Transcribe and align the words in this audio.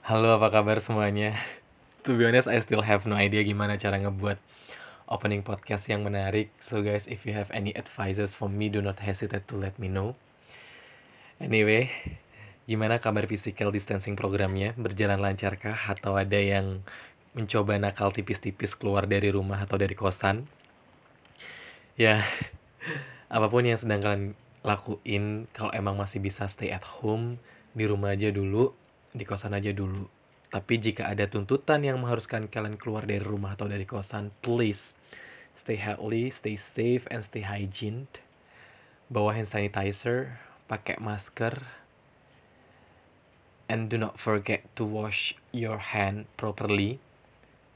Halo, 0.00 0.32
apa 0.32 0.48
kabar 0.48 0.80
semuanya? 0.80 1.36
To 2.08 2.16
be 2.16 2.24
honest, 2.24 2.48
I 2.48 2.56
still 2.64 2.80
have 2.80 3.04
no 3.04 3.20
idea 3.20 3.44
gimana 3.44 3.76
cara 3.76 4.00
ngebuat 4.00 4.40
opening 5.04 5.44
podcast 5.44 5.92
yang 5.92 6.08
menarik. 6.08 6.48
So 6.56 6.80
guys, 6.80 7.04
if 7.04 7.28
you 7.28 7.36
have 7.36 7.52
any 7.52 7.76
advices 7.76 8.32
from 8.32 8.56
me, 8.56 8.72
do 8.72 8.80
not 8.80 9.04
hesitate 9.04 9.44
to 9.52 9.60
let 9.60 9.76
me 9.76 9.92
know. 9.92 10.16
Anyway, 11.36 11.92
gimana 12.64 12.96
kabar 12.96 13.28
physical 13.28 13.68
distancing 13.68 14.16
programnya? 14.16 14.72
Berjalan 14.72 15.20
lancarkah? 15.20 15.76
Atau 15.76 16.16
ada 16.16 16.40
yang 16.40 16.80
mencoba 17.36 17.76
nakal 17.76 18.08
tipis-tipis 18.08 18.72
keluar 18.72 19.04
dari 19.04 19.28
rumah 19.28 19.60
atau 19.60 19.76
dari 19.76 19.92
kosan? 19.92 20.48
Ya, 22.00 22.24
apa 23.28 23.52
pun 23.52 23.68
yang 23.68 23.76
sedang 23.76 24.00
kalian 24.00 24.32
lakuin, 24.64 25.44
kalau 25.52 25.76
emang 25.76 26.00
masih 26.00 26.24
bisa 26.24 26.48
stay 26.48 26.72
at 26.72 26.88
home, 26.88 27.36
di 27.76 27.84
rumah 27.84 28.16
aja 28.16 28.32
dulu, 28.32 28.79
di 29.10 29.24
kosan 29.26 29.56
aja 29.56 29.70
dulu. 29.74 30.06
Tapi 30.50 30.82
jika 30.82 31.06
ada 31.06 31.30
tuntutan 31.30 31.86
yang 31.86 32.02
mengharuskan 32.02 32.50
kalian 32.50 32.74
keluar 32.74 33.06
dari 33.06 33.22
rumah 33.22 33.54
atau 33.54 33.70
dari 33.70 33.86
kosan, 33.86 34.34
please 34.42 34.98
stay 35.54 35.78
healthy, 35.78 36.26
stay 36.30 36.58
safe, 36.58 37.06
and 37.06 37.22
stay 37.22 37.46
hygiene. 37.46 38.10
Bawa 39.06 39.38
hand 39.38 39.46
sanitizer, 39.46 40.42
pakai 40.66 40.98
masker, 40.98 41.66
and 43.70 43.86
do 43.86 43.94
not 43.94 44.18
forget 44.18 44.66
to 44.74 44.82
wash 44.82 45.38
your 45.54 45.78
hand 45.94 46.26
properly. 46.34 46.98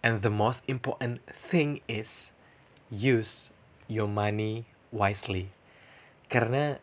And 0.02 0.26
the 0.26 0.34
most 0.34 0.66
important 0.66 1.22
thing 1.30 1.80
is 1.86 2.34
use 2.90 3.54
your 3.86 4.10
money 4.10 4.66
wisely. 4.90 5.54
Karena 6.26 6.82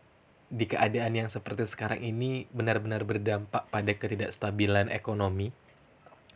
di 0.51 0.67
keadaan 0.67 1.15
yang 1.15 1.31
seperti 1.31 1.63
sekarang 1.63 2.03
ini 2.03 2.43
benar-benar 2.51 3.07
berdampak 3.07 3.71
pada 3.71 3.91
ketidakstabilan 3.95 4.91
ekonomi, 4.91 5.55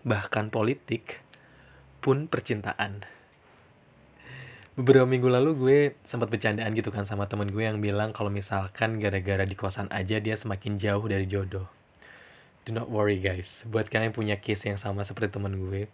bahkan 0.08 0.48
politik, 0.48 1.20
pun 2.00 2.32
percintaan. 2.32 3.04
Beberapa 4.80 5.04
minggu 5.08 5.28
lalu 5.28 5.52
gue 5.56 5.80
sempat 6.08 6.32
bercandaan 6.32 6.72
gitu 6.76 6.96
kan 6.96 7.04
sama 7.04 7.28
temen 7.28 7.52
gue 7.52 7.64
yang 7.64 7.84
bilang 7.84 8.16
kalau 8.16 8.32
misalkan 8.32 9.04
gara-gara 9.04 9.44
di 9.44 9.56
kosan 9.56 9.92
aja 9.92 10.20
dia 10.24 10.36
semakin 10.40 10.80
jauh 10.80 11.04
dari 11.04 11.28
jodoh. 11.28 11.68
Do 12.64 12.72
not 12.72 12.88
worry 12.88 13.20
guys, 13.20 13.68
buat 13.68 13.92
kalian 13.92 14.12
yang 14.12 14.16
punya 14.16 14.36
case 14.40 14.68
yang 14.72 14.80
sama 14.80 15.04
seperti 15.04 15.38
temen 15.38 15.60
gue, 15.60 15.92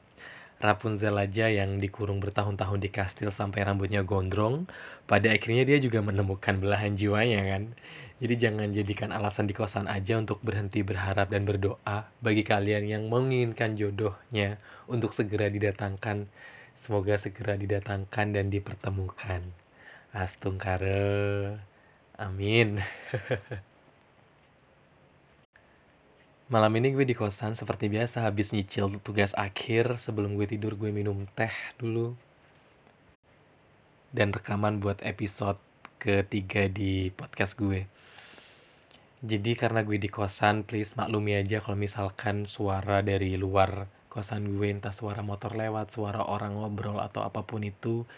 Rapunzel 0.62 1.18
aja 1.18 1.50
yang 1.50 1.82
dikurung 1.82 2.22
bertahun-tahun 2.22 2.86
di 2.86 2.94
kastil 2.94 3.34
sampai 3.34 3.66
rambutnya 3.66 4.06
gondrong, 4.06 4.70
pada 5.10 5.34
akhirnya 5.34 5.66
dia 5.66 5.82
juga 5.82 6.06
menemukan 6.06 6.62
belahan 6.62 6.94
jiwanya 6.94 7.42
kan. 7.50 7.74
Jadi 8.22 8.38
jangan 8.38 8.70
jadikan 8.70 9.10
alasan 9.10 9.50
di 9.50 9.58
kosan 9.58 9.90
aja 9.90 10.14
untuk 10.14 10.46
berhenti 10.46 10.86
berharap 10.86 11.34
dan 11.34 11.42
berdoa 11.42 12.06
bagi 12.22 12.46
kalian 12.46 12.86
yang 12.86 13.04
menginginkan 13.10 13.74
jodohnya 13.74 14.62
untuk 14.86 15.10
segera 15.18 15.50
didatangkan. 15.50 16.30
Semoga 16.78 17.18
segera 17.18 17.58
didatangkan 17.58 18.38
dan 18.38 18.54
dipertemukan. 18.54 19.42
Astungkare. 20.14 21.58
Amin. 22.22 22.78
Malam 26.54 26.78
ini 26.78 26.94
gue 26.94 27.10
di 27.10 27.18
kosan 27.18 27.58
seperti 27.58 27.90
biasa 27.90 28.22
habis 28.22 28.54
nyicil 28.54 29.02
tugas 29.02 29.34
akhir 29.34 29.98
sebelum 29.98 30.38
gue 30.38 30.46
tidur 30.46 30.78
gue 30.78 30.94
minum 30.94 31.26
teh 31.34 31.54
dulu 31.82 32.14
dan 34.14 34.30
rekaman 34.30 34.78
buat 34.78 35.02
episode 35.02 35.58
ketiga 35.98 36.70
di 36.70 37.10
podcast 37.10 37.58
gue. 37.58 37.90
Jadi 39.22 39.54
karena 39.54 39.86
gue 39.86 40.02
di 40.02 40.10
kosan, 40.10 40.66
please 40.66 40.98
maklumi 40.98 41.38
aja 41.38 41.62
kalau 41.62 41.78
misalkan 41.78 42.50
suara 42.50 43.06
dari 43.06 43.38
luar 43.38 43.86
kosan 44.10 44.58
gue 44.58 44.74
entah 44.74 44.90
suara 44.90 45.22
motor 45.22 45.54
lewat, 45.54 45.94
suara 45.94 46.26
orang 46.26 46.58
ngobrol 46.58 46.98
atau 46.98 47.22
apa 47.22 47.46
pun 47.46 47.62
itu 47.62 48.10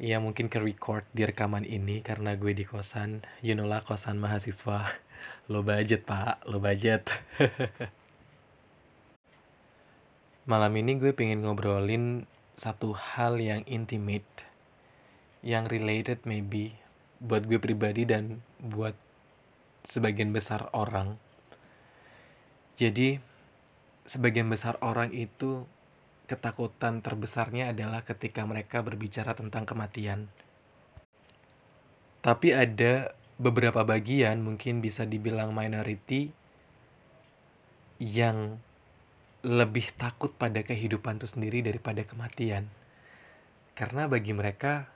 ya 0.00 0.16
mungkin 0.16 0.48
ke 0.48 0.56
record 0.56 1.04
di 1.12 1.28
rekaman 1.28 1.68
ini 1.68 2.00
karena 2.00 2.32
gue 2.32 2.56
di 2.56 2.64
kosan, 2.64 3.28
you 3.44 3.52
know 3.52 3.68
lah 3.68 3.84
kosan 3.84 4.16
mahasiswa. 4.16 4.88
Lo 5.52 5.60
budget 5.64 6.04
pak, 6.04 6.44
lo 6.44 6.60
budget. 6.60 7.08
Malam 10.50 10.72
ini 10.76 10.96
gue 11.00 11.12
pengen 11.16 11.44
ngobrolin 11.44 12.28
satu 12.56 12.92
hal 12.92 13.40
yang 13.40 13.64
intimate, 13.64 14.26
yang 15.40 15.64
related 15.68 16.24
maybe 16.28 16.76
buat 17.20 17.48
gue 17.48 17.56
pribadi 17.56 18.04
dan 18.04 18.44
buat 18.60 19.05
sebagian 19.86 20.34
besar 20.34 20.66
orang. 20.74 21.16
Jadi, 22.76 23.22
sebagian 24.04 24.50
besar 24.50 24.76
orang 24.82 25.14
itu 25.14 25.64
ketakutan 26.26 27.00
terbesarnya 27.00 27.70
adalah 27.70 28.02
ketika 28.02 28.42
mereka 28.42 28.82
berbicara 28.82 29.32
tentang 29.32 29.64
kematian. 29.64 30.26
Tapi 32.20 32.50
ada 32.50 33.14
beberapa 33.38 33.86
bagian 33.86 34.42
mungkin 34.42 34.82
bisa 34.82 35.06
dibilang 35.06 35.54
minority 35.54 36.34
yang 38.02 38.58
lebih 39.46 39.94
takut 39.94 40.34
pada 40.34 40.66
kehidupan 40.66 41.22
itu 41.22 41.30
sendiri 41.30 41.62
daripada 41.62 42.02
kematian. 42.02 42.66
Karena 43.78 44.10
bagi 44.10 44.34
mereka 44.34 44.90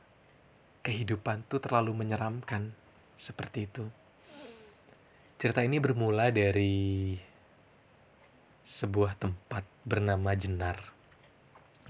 kehidupan 0.83 1.47
itu 1.47 1.63
terlalu 1.63 1.95
menyeramkan 1.95 2.75
seperti 3.15 3.71
itu. 3.71 3.87
Cerita 5.41 5.65
ini 5.65 5.81
bermula 5.81 6.29
dari 6.29 7.17
sebuah 8.61 9.17
tempat 9.17 9.65
bernama 9.89 10.37
Jenar 10.37 10.77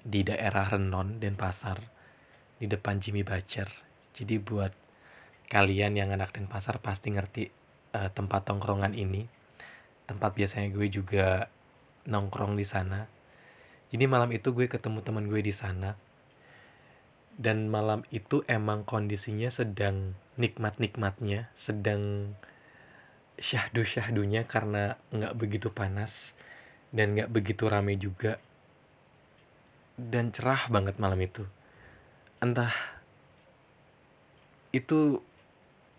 di 0.06 0.22
daerah 0.22 0.70
Renon 0.70 1.18
dan 1.18 1.34
Pasar 1.34 1.82
di 2.62 2.70
depan 2.70 3.02
Jimmy 3.02 3.26
Bacer. 3.26 3.66
Jadi 4.14 4.38
buat 4.38 4.70
kalian 5.50 5.98
yang 5.98 6.14
anak 6.14 6.38
pasar 6.46 6.78
pasti 6.78 7.10
ngerti 7.10 7.50
uh, 7.90 8.06
tempat 8.14 8.46
tongkrongan 8.46 8.94
ini. 8.94 9.26
Tempat 10.06 10.30
biasanya 10.30 10.70
gue 10.70 10.86
juga 10.86 11.50
nongkrong 12.06 12.54
di 12.54 12.62
sana. 12.62 13.10
Jadi 13.90 14.06
malam 14.06 14.30
itu 14.30 14.54
gue 14.54 14.70
ketemu 14.70 15.02
teman 15.02 15.26
gue 15.26 15.42
di 15.42 15.50
sana. 15.50 15.98
Dan 17.34 17.66
malam 17.66 18.06
itu 18.14 18.46
emang 18.46 18.86
kondisinya 18.86 19.50
sedang 19.50 20.14
nikmat-nikmatnya, 20.38 21.50
sedang 21.58 22.38
syahdu-syahdunya 23.40 24.44
karena 24.44 25.00
nggak 25.10 25.34
begitu 25.34 25.72
panas 25.72 26.36
dan 26.92 27.16
nggak 27.16 27.32
begitu 27.32 27.66
rame 27.66 27.96
juga. 27.96 28.36
Dan 29.96 30.32
cerah 30.32 30.68
banget 30.68 30.96
malam 30.96 31.20
itu. 31.20 31.44
Entah 32.40 32.72
itu 34.70 35.20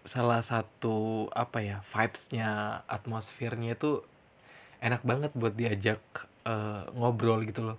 salah 0.01 0.41
satu 0.41 1.30
apa 1.35 1.62
ya 1.62 1.78
vibesnya 1.85 2.81
atmosfernya 2.90 3.78
itu 3.78 4.01
enak 4.81 5.06
banget 5.06 5.31
buat 5.38 5.53
diajak 5.53 6.01
uh, 6.47 6.90
ngobrol 6.97 7.46
gitu 7.46 7.62
loh 7.62 7.78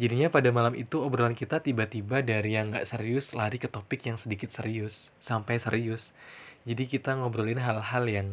jadinya 0.00 0.32
pada 0.32 0.48
malam 0.54 0.72
itu 0.78 1.02
obrolan 1.02 1.36
kita 1.36 1.60
tiba-tiba 1.60 2.24
dari 2.24 2.56
yang 2.56 2.72
nggak 2.72 2.88
serius 2.88 3.36
lari 3.36 3.60
ke 3.60 3.68
topik 3.68 4.08
yang 4.08 4.16
sedikit 4.16 4.48
serius 4.48 5.12
sampai 5.20 5.60
serius 5.60 6.16
jadi 6.64 6.88
kita 6.88 7.18
ngobrolin 7.18 7.60
hal-hal 7.60 8.04
yang 8.08 8.28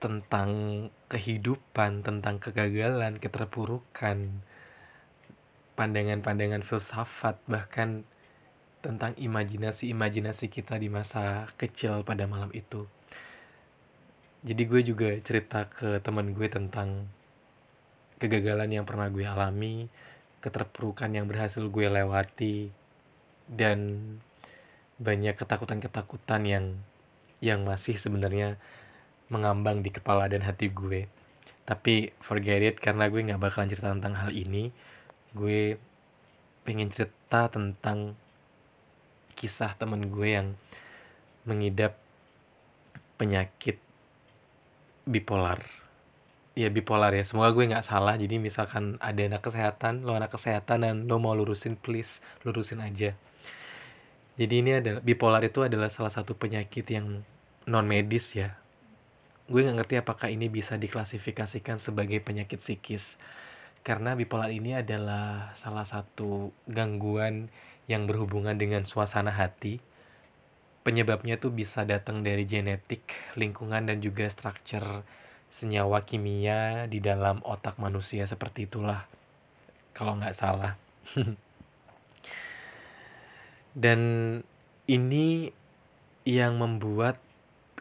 tentang 0.00 0.50
kehidupan 1.12 2.00
tentang 2.00 2.40
kegagalan 2.40 3.20
keterpurukan 3.20 4.42
pandangan-pandangan 5.76 6.64
filsafat 6.64 7.36
bahkan 7.44 8.08
tentang 8.80 9.12
imajinasi-imajinasi 9.20 10.48
kita 10.48 10.80
di 10.80 10.88
masa 10.88 11.52
kecil 11.60 12.00
pada 12.00 12.24
malam 12.24 12.48
itu. 12.56 12.88
Jadi 14.40 14.62
gue 14.64 14.80
juga 14.80 15.12
cerita 15.20 15.68
ke 15.68 16.00
teman 16.00 16.32
gue 16.32 16.48
tentang 16.48 17.12
kegagalan 18.16 18.72
yang 18.72 18.84
pernah 18.88 19.12
gue 19.12 19.24
alami, 19.24 19.92
keterpurukan 20.40 21.12
yang 21.12 21.28
berhasil 21.28 21.60
gue 21.60 21.86
lewati, 21.92 22.72
dan 23.52 24.00
banyak 24.96 25.36
ketakutan-ketakutan 25.36 26.44
yang 26.48 26.64
yang 27.40 27.64
masih 27.64 27.96
sebenarnya 27.96 28.60
mengambang 29.30 29.80
di 29.80 29.94
kepala 29.94 30.26
dan 30.26 30.42
hati 30.42 30.68
gue. 30.68 31.06
Tapi 31.64 32.10
forget 32.18 32.60
it 32.60 32.76
karena 32.82 33.06
gue 33.06 33.22
nggak 33.22 33.38
bakalan 33.38 33.70
cerita 33.70 33.94
tentang 33.94 34.18
hal 34.18 34.34
ini. 34.34 34.74
Gue 35.30 35.78
pengen 36.66 36.90
cerita 36.90 37.46
tentang 37.46 38.18
kisah 39.38 39.78
temen 39.78 40.10
gue 40.10 40.28
yang 40.34 40.58
mengidap 41.46 41.96
penyakit 43.16 43.78
bipolar. 45.06 45.62
Ya 46.58 46.66
bipolar 46.66 47.14
ya. 47.14 47.22
Semoga 47.22 47.54
gue 47.54 47.70
nggak 47.70 47.86
salah. 47.86 48.18
Jadi 48.18 48.42
misalkan 48.42 48.98
ada 48.98 49.22
anak 49.22 49.46
kesehatan 49.46 50.02
lo 50.02 50.18
anak 50.18 50.34
kesehatan 50.34 50.82
dan 50.82 50.94
lo 51.06 51.22
mau 51.22 51.38
lurusin 51.38 51.78
please 51.78 52.18
lurusin 52.42 52.82
aja. 52.82 53.14
Jadi 54.34 54.54
ini 54.58 54.82
adalah 54.82 55.00
bipolar 55.06 55.46
itu 55.46 55.62
adalah 55.62 55.86
salah 55.86 56.10
satu 56.10 56.34
penyakit 56.34 56.82
yang 56.90 57.22
non 57.70 57.86
medis 57.86 58.34
ya 58.34 58.58
gue 59.50 59.66
nggak 59.66 59.82
ngerti 59.82 59.94
apakah 59.98 60.30
ini 60.30 60.46
bisa 60.46 60.78
diklasifikasikan 60.78 61.82
sebagai 61.82 62.22
penyakit 62.22 62.62
psikis. 62.62 63.18
Karena 63.82 64.14
bipolar 64.14 64.54
ini 64.54 64.78
adalah 64.78 65.50
salah 65.58 65.82
satu 65.82 66.54
gangguan 66.70 67.50
yang 67.90 68.06
berhubungan 68.06 68.54
dengan 68.54 68.86
suasana 68.86 69.34
hati. 69.34 69.82
Penyebabnya 70.86 71.36
tuh 71.42 71.50
bisa 71.50 71.82
datang 71.82 72.22
dari 72.22 72.46
genetik 72.46 73.02
lingkungan 73.34 73.90
dan 73.90 73.98
juga 73.98 74.30
struktur 74.30 75.02
senyawa 75.50 76.06
kimia 76.06 76.86
di 76.86 77.02
dalam 77.02 77.42
otak 77.42 77.74
manusia 77.82 78.22
seperti 78.30 78.70
itulah 78.70 79.10
kalau 79.90 80.14
nggak 80.14 80.38
salah. 80.38 80.78
Dan 83.74 84.00
ini 84.86 85.50
yang 86.26 86.58
membuat 86.58 87.18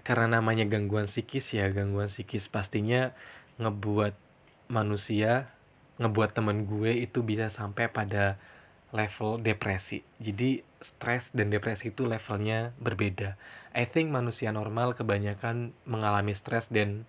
karena 0.10 0.42
namanya 0.42 0.66
gangguan 0.66 1.06
psikis 1.06 1.54
ya 1.54 1.70
gangguan 1.70 2.10
psikis 2.10 2.50
pastinya 2.50 3.14
ngebuat 3.62 4.18
manusia 4.66 5.54
ngebuat 6.02 6.34
temen 6.34 6.66
gue 6.66 6.98
itu 6.98 7.22
bisa 7.22 7.54
sampai 7.54 7.94
pada 7.94 8.42
level 8.90 9.38
depresi. 9.38 10.02
Jadi 10.18 10.66
stres 10.82 11.30
dan 11.38 11.54
depresi 11.54 11.94
itu 11.94 12.10
levelnya 12.10 12.74
berbeda. 12.82 13.38
I 13.78 13.86
think 13.86 14.10
manusia 14.10 14.50
normal 14.50 14.98
kebanyakan 14.98 15.78
mengalami 15.86 16.34
stres 16.34 16.74
dan 16.74 17.06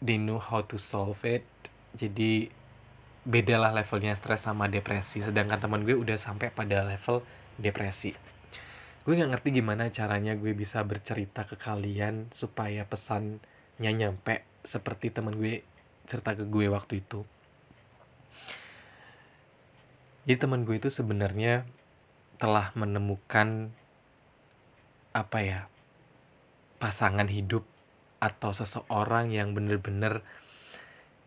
they 0.00 0.16
know 0.16 0.40
how 0.40 0.64
to 0.64 0.80
solve 0.80 1.20
it. 1.28 1.44
Jadi 1.92 2.48
bedalah 3.28 3.76
levelnya 3.76 4.16
stres 4.16 4.48
sama 4.48 4.64
depresi. 4.64 5.20
Sedangkan 5.20 5.60
teman 5.60 5.84
gue 5.84 5.92
udah 5.92 6.16
sampai 6.16 6.48
pada 6.48 6.88
level 6.88 7.20
depresi 7.60 8.33
gue 9.04 9.20
nggak 9.20 9.36
ngerti 9.36 9.48
gimana 9.60 9.92
caranya 9.92 10.32
gue 10.32 10.56
bisa 10.56 10.80
bercerita 10.80 11.44
ke 11.44 11.60
kalian 11.60 12.32
supaya 12.32 12.88
pesannya 12.88 13.92
nyampe 13.92 14.48
seperti 14.64 15.12
temen 15.12 15.36
gue 15.36 15.60
cerita 16.08 16.32
ke 16.32 16.48
gue 16.48 16.72
waktu 16.72 17.04
itu. 17.04 17.28
Jadi 20.24 20.40
teman 20.40 20.64
gue 20.64 20.80
itu 20.80 20.88
sebenarnya 20.88 21.68
telah 22.40 22.72
menemukan 22.72 23.76
apa 25.12 25.38
ya 25.44 25.60
pasangan 26.80 27.28
hidup 27.28 27.68
atau 28.24 28.56
seseorang 28.56 29.28
yang 29.28 29.52
bener-bener 29.52 30.24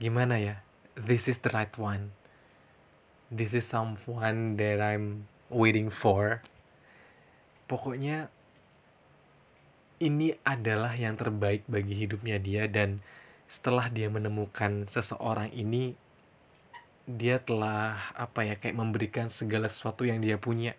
gimana 0.01 0.41
ya 0.41 0.65
this 0.97 1.29
is 1.29 1.45
the 1.45 1.53
right 1.53 1.77
one. 1.77 2.09
This 3.29 3.53
is 3.53 3.69
someone 3.69 4.57
that 4.57 4.81
I'm 4.81 5.29
waiting 5.53 5.93
for 5.93 6.41
pokoknya 7.67 8.31
ini 9.97 10.37
adalah 10.45 10.93
yang 10.93 11.17
terbaik 11.17 11.65
bagi 11.67 12.05
hidupnya 12.05 12.37
dia 12.39 12.65
dan 12.69 13.01
setelah 13.47 13.87
dia 13.87 14.11
menemukan 14.11 14.85
seseorang 14.91 15.51
ini 15.55 15.95
dia 17.07 17.39
telah 17.39 18.11
apa 18.13 18.43
ya 18.43 18.59
kayak 18.59 18.75
memberikan 18.75 19.31
segala 19.31 19.71
sesuatu 19.71 20.03
yang 20.03 20.19
dia 20.19 20.35
punya 20.35 20.75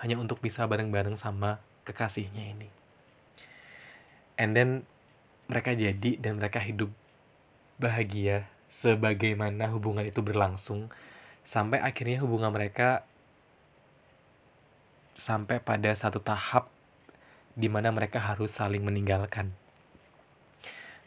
hanya 0.00 0.16
untuk 0.16 0.40
bisa 0.40 0.64
bareng-bareng 0.64 1.20
sama 1.20 1.60
kekasihnya 1.84 2.56
ini. 2.56 2.68
And 4.40 4.56
then 4.56 4.88
mereka 5.52 5.76
jadi 5.76 6.16
dan 6.16 6.40
mereka 6.40 6.64
hidup 6.64 6.88
bahagia 7.76 8.48
sebagaimana 8.72 9.68
hubungan 9.68 10.08
itu 10.08 10.24
berlangsung 10.24 10.88
sampai 11.44 11.84
akhirnya 11.84 12.24
hubungan 12.24 12.48
mereka 12.48 13.04
sampai 15.20 15.60
pada 15.60 15.92
satu 15.92 16.24
tahap 16.24 16.72
di 17.52 17.68
mana 17.68 17.92
mereka 17.92 18.16
harus 18.24 18.56
saling 18.56 18.80
meninggalkan. 18.80 19.52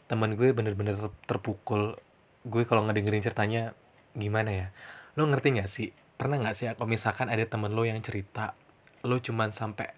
Temen 0.06 0.38
gue 0.38 0.54
bener-bener 0.54 0.94
terpukul. 1.26 1.98
Gue 2.46 2.62
kalau 2.62 2.86
ngedengerin 2.86 3.26
ceritanya 3.26 3.74
gimana 4.14 4.50
ya? 4.54 4.66
Lo 5.18 5.26
ngerti 5.26 5.58
gak 5.58 5.66
sih? 5.66 5.90
Pernah 6.14 6.38
gak 6.46 6.54
sih 6.54 6.70
kalau 6.78 6.86
misalkan 6.86 7.26
ada 7.26 7.42
temen 7.42 7.74
lo 7.74 7.82
yang 7.82 7.98
cerita, 7.98 8.54
lo 9.02 9.18
cuman 9.18 9.50
sampai 9.50 9.90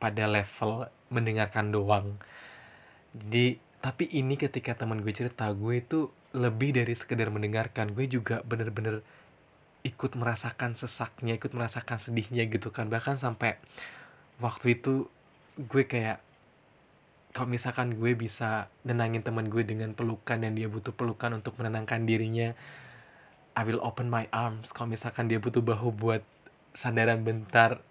pada 0.00 0.24
level 0.24 0.88
mendengarkan 1.12 1.68
doang. 1.68 2.16
Jadi, 3.12 3.60
tapi 3.84 4.08
ini 4.08 4.40
ketika 4.40 4.72
temen 4.74 5.04
gue 5.04 5.12
cerita, 5.12 5.52
gue 5.52 5.84
itu 5.84 6.08
lebih 6.34 6.74
dari 6.74 6.96
sekedar 6.96 7.28
mendengarkan. 7.28 7.92
Gue 7.92 8.08
juga 8.08 8.40
bener-bener 8.42 9.04
ikut 9.84 10.16
merasakan 10.16 10.72
sesaknya 10.72 11.36
ikut 11.36 11.52
merasakan 11.52 12.00
sedihnya 12.00 12.48
gitu 12.48 12.72
kan. 12.72 12.88
Bahkan 12.88 13.20
sampai 13.20 13.60
waktu 14.40 14.80
itu 14.80 15.12
gue 15.60 15.84
kayak 15.84 16.18
kalau 17.36 17.50
misalkan 17.52 17.94
gue 18.00 18.16
bisa 18.16 18.72
nenangin 18.82 19.20
teman 19.20 19.52
gue 19.52 19.60
dengan 19.62 19.92
pelukan 19.92 20.40
dan 20.40 20.56
dia 20.56 20.70
butuh 20.70 20.94
pelukan 20.96 21.36
untuk 21.36 21.60
menenangkan 21.60 22.06
dirinya 22.08 22.56
I 23.54 23.62
will 23.62 23.84
open 23.84 24.10
my 24.10 24.26
arms. 24.34 24.72
Kalau 24.74 24.90
misalkan 24.90 25.30
dia 25.30 25.38
butuh 25.38 25.62
bahu 25.62 25.94
buat 25.94 26.24
sandaran 26.74 27.22
bentar 27.22 27.84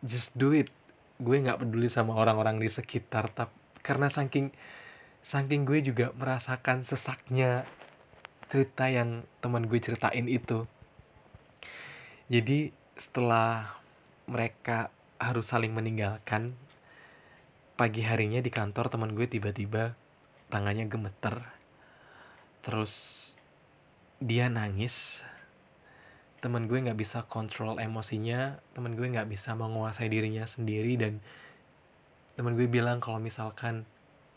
just 0.00 0.32
do 0.38 0.54
it. 0.54 0.70
Gue 1.18 1.42
nggak 1.42 1.60
peduli 1.60 1.90
sama 1.90 2.14
orang-orang 2.14 2.62
di 2.62 2.70
sekitar 2.70 3.34
tapi 3.34 3.52
karena 3.84 4.08
saking 4.08 4.48
saking 5.20 5.68
gue 5.68 5.84
juga 5.84 6.16
merasakan 6.16 6.88
sesaknya 6.88 7.68
cerita 8.48 8.88
yang 8.88 9.28
teman 9.44 9.68
gue 9.68 9.76
ceritain 9.76 10.24
itu 10.24 10.64
jadi 12.28 12.72
setelah 12.96 13.76
mereka 14.24 14.88
harus 15.20 15.48
saling 15.48 15.76
meninggalkan 15.76 16.56
pagi 17.74 18.06
harinya 18.06 18.40
di 18.40 18.48
kantor 18.48 18.88
teman 18.88 19.12
gue 19.12 19.26
tiba-tiba 19.28 19.98
tangannya 20.48 20.88
gemeter. 20.88 21.44
Terus 22.64 22.94
dia 24.22 24.48
nangis. 24.48 25.20
Teman 26.40 26.68
gue 26.68 26.76
nggak 26.76 26.96
bisa 27.00 27.24
kontrol 27.24 27.80
emosinya 27.80 28.60
teman 28.76 28.96
gue 28.96 29.08
nggak 29.08 29.28
bisa 29.28 29.56
menguasai 29.56 30.12
dirinya 30.12 30.44
sendiri 30.44 31.00
dan 31.00 31.24
teman 32.36 32.52
gue 32.52 32.68
bilang 32.68 33.00
kalau 33.00 33.16
misalkan 33.16 33.88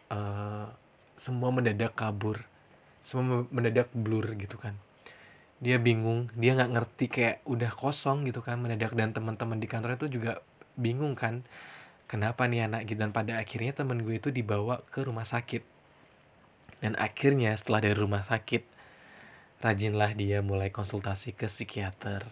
uh, 0.08 0.72
semua 1.18 1.50
mendadak 1.50 1.98
kabur 1.98 2.46
semua 3.02 3.44
mendadak 3.50 3.90
blur 3.92 4.38
gitu 4.38 4.56
kan 4.56 4.78
dia 5.58 5.82
bingung 5.82 6.30
dia 6.38 6.54
nggak 6.54 6.72
ngerti 6.74 7.06
kayak 7.10 7.38
udah 7.50 7.72
kosong 7.74 8.30
gitu 8.30 8.46
kan 8.46 8.62
mendadak 8.62 8.94
dan 8.94 9.10
teman-teman 9.10 9.58
di 9.58 9.66
kantor 9.66 9.98
itu 9.98 10.22
juga 10.22 10.46
bingung 10.78 11.18
kan 11.18 11.42
kenapa 12.08 12.48
nih 12.48 12.66
anak 12.72 12.88
gitu. 12.88 12.98
Dan 13.04 13.12
pada 13.12 13.38
akhirnya 13.38 13.76
temen 13.76 14.02
gue 14.02 14.18
itu 14.18 14.32
dibawa 14.32 14.82
ke 14.90 15.04
rumah 15.04 15.28
sakit. 15.28 15.62
Dan 16.80 16.96
akhirnya 16.96 17.54
setelah 17.54 17.84
dari 17.84 17.98
rumah 17.98 18.24
sakit 18.24 18.64
rajinlah 19.58 20.14
dia 20.14 20.40
mulai 20.40 20.72
konsultasi 20.72 21.36
ke 21.36 21.52
psikiater. 21.52 22.26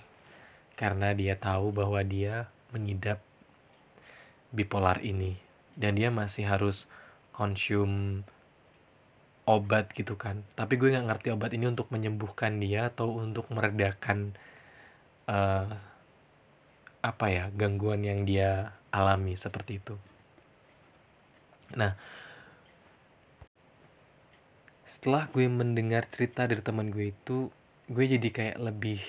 Karena 0.79 1.12
dia 1.12 1.36
tahu 1.36 1.75
bahwa 1.75 2.00
dia 2.01 2.50
mengidap 2.72 3.20
bipolar 4.55 5.03
ini. 5.03 5.38
Dan 5.75 6.00
dia 6.00 6.08
masih 6.08 6.48
harus 6.48 6.88
konsum 7.36 8.24
obat 9.46 9.94
gitu 9.94 10.18
kan. 10.18 10.42
Tapi 10.58 10.78
gue 10.78 10.94
nggak 10.94 11.08
ngerti 11.08 11.28
obat 11.34 11.54
ini 11.54 11.70
untuk 11.70 11.90
menyembuhkan 11.94 12.58
dia 12.58 12.90
atau 12.90 13.14
untuk 13.22 13.50
meredakan 13.54 14.34
uh, 15.30 15.70
apa 17.06 17.25
ya 17.30 17.54
gangguan 17.54 18.02
yang 18.02 18.25
dia 18.25 18.74
alami 18.90 19.38
seperti 19.38 19.78
itu. 19.78 19.96
Nah 21.78 21.94
setelah 24.86 25.30
gue 25.30 25.46
mendengar 25.50 26.10
cerita 26.10 26.46
dari 26.50 26.62
teman 26.62 26.90
gue 26.90 27.14
itu 27.14 27.50
gue 27.86 28.06
jadi 28.18 28.30
kayak 28.32 28.58
lebih 28.58 29.02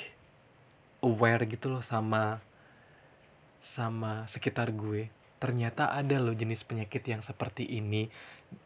aware 1.00 1.48
gitu 1.48 1.72
loh 1.72 1.80
sama 1.80 2.44
sama 3.64 4.28
sekitar 4.28 4.72
gue. 4.76 5.08
Ternyata 5.36 5.92
ada 5.92 6.16
loh 6.16 6.32
jenis 6.32 6.64
penyakit 6.64 7.00
yang 7.08 7.20
seperti 7.24 7.64
ini 7.64 8.08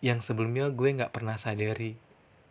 yang 0.00 0.24
sebelumnya 0.24 0.72
gue 0.72 0.88
nggak 0.96 1.12
pernah 1.12 1.36
sadari. 1.36 1.96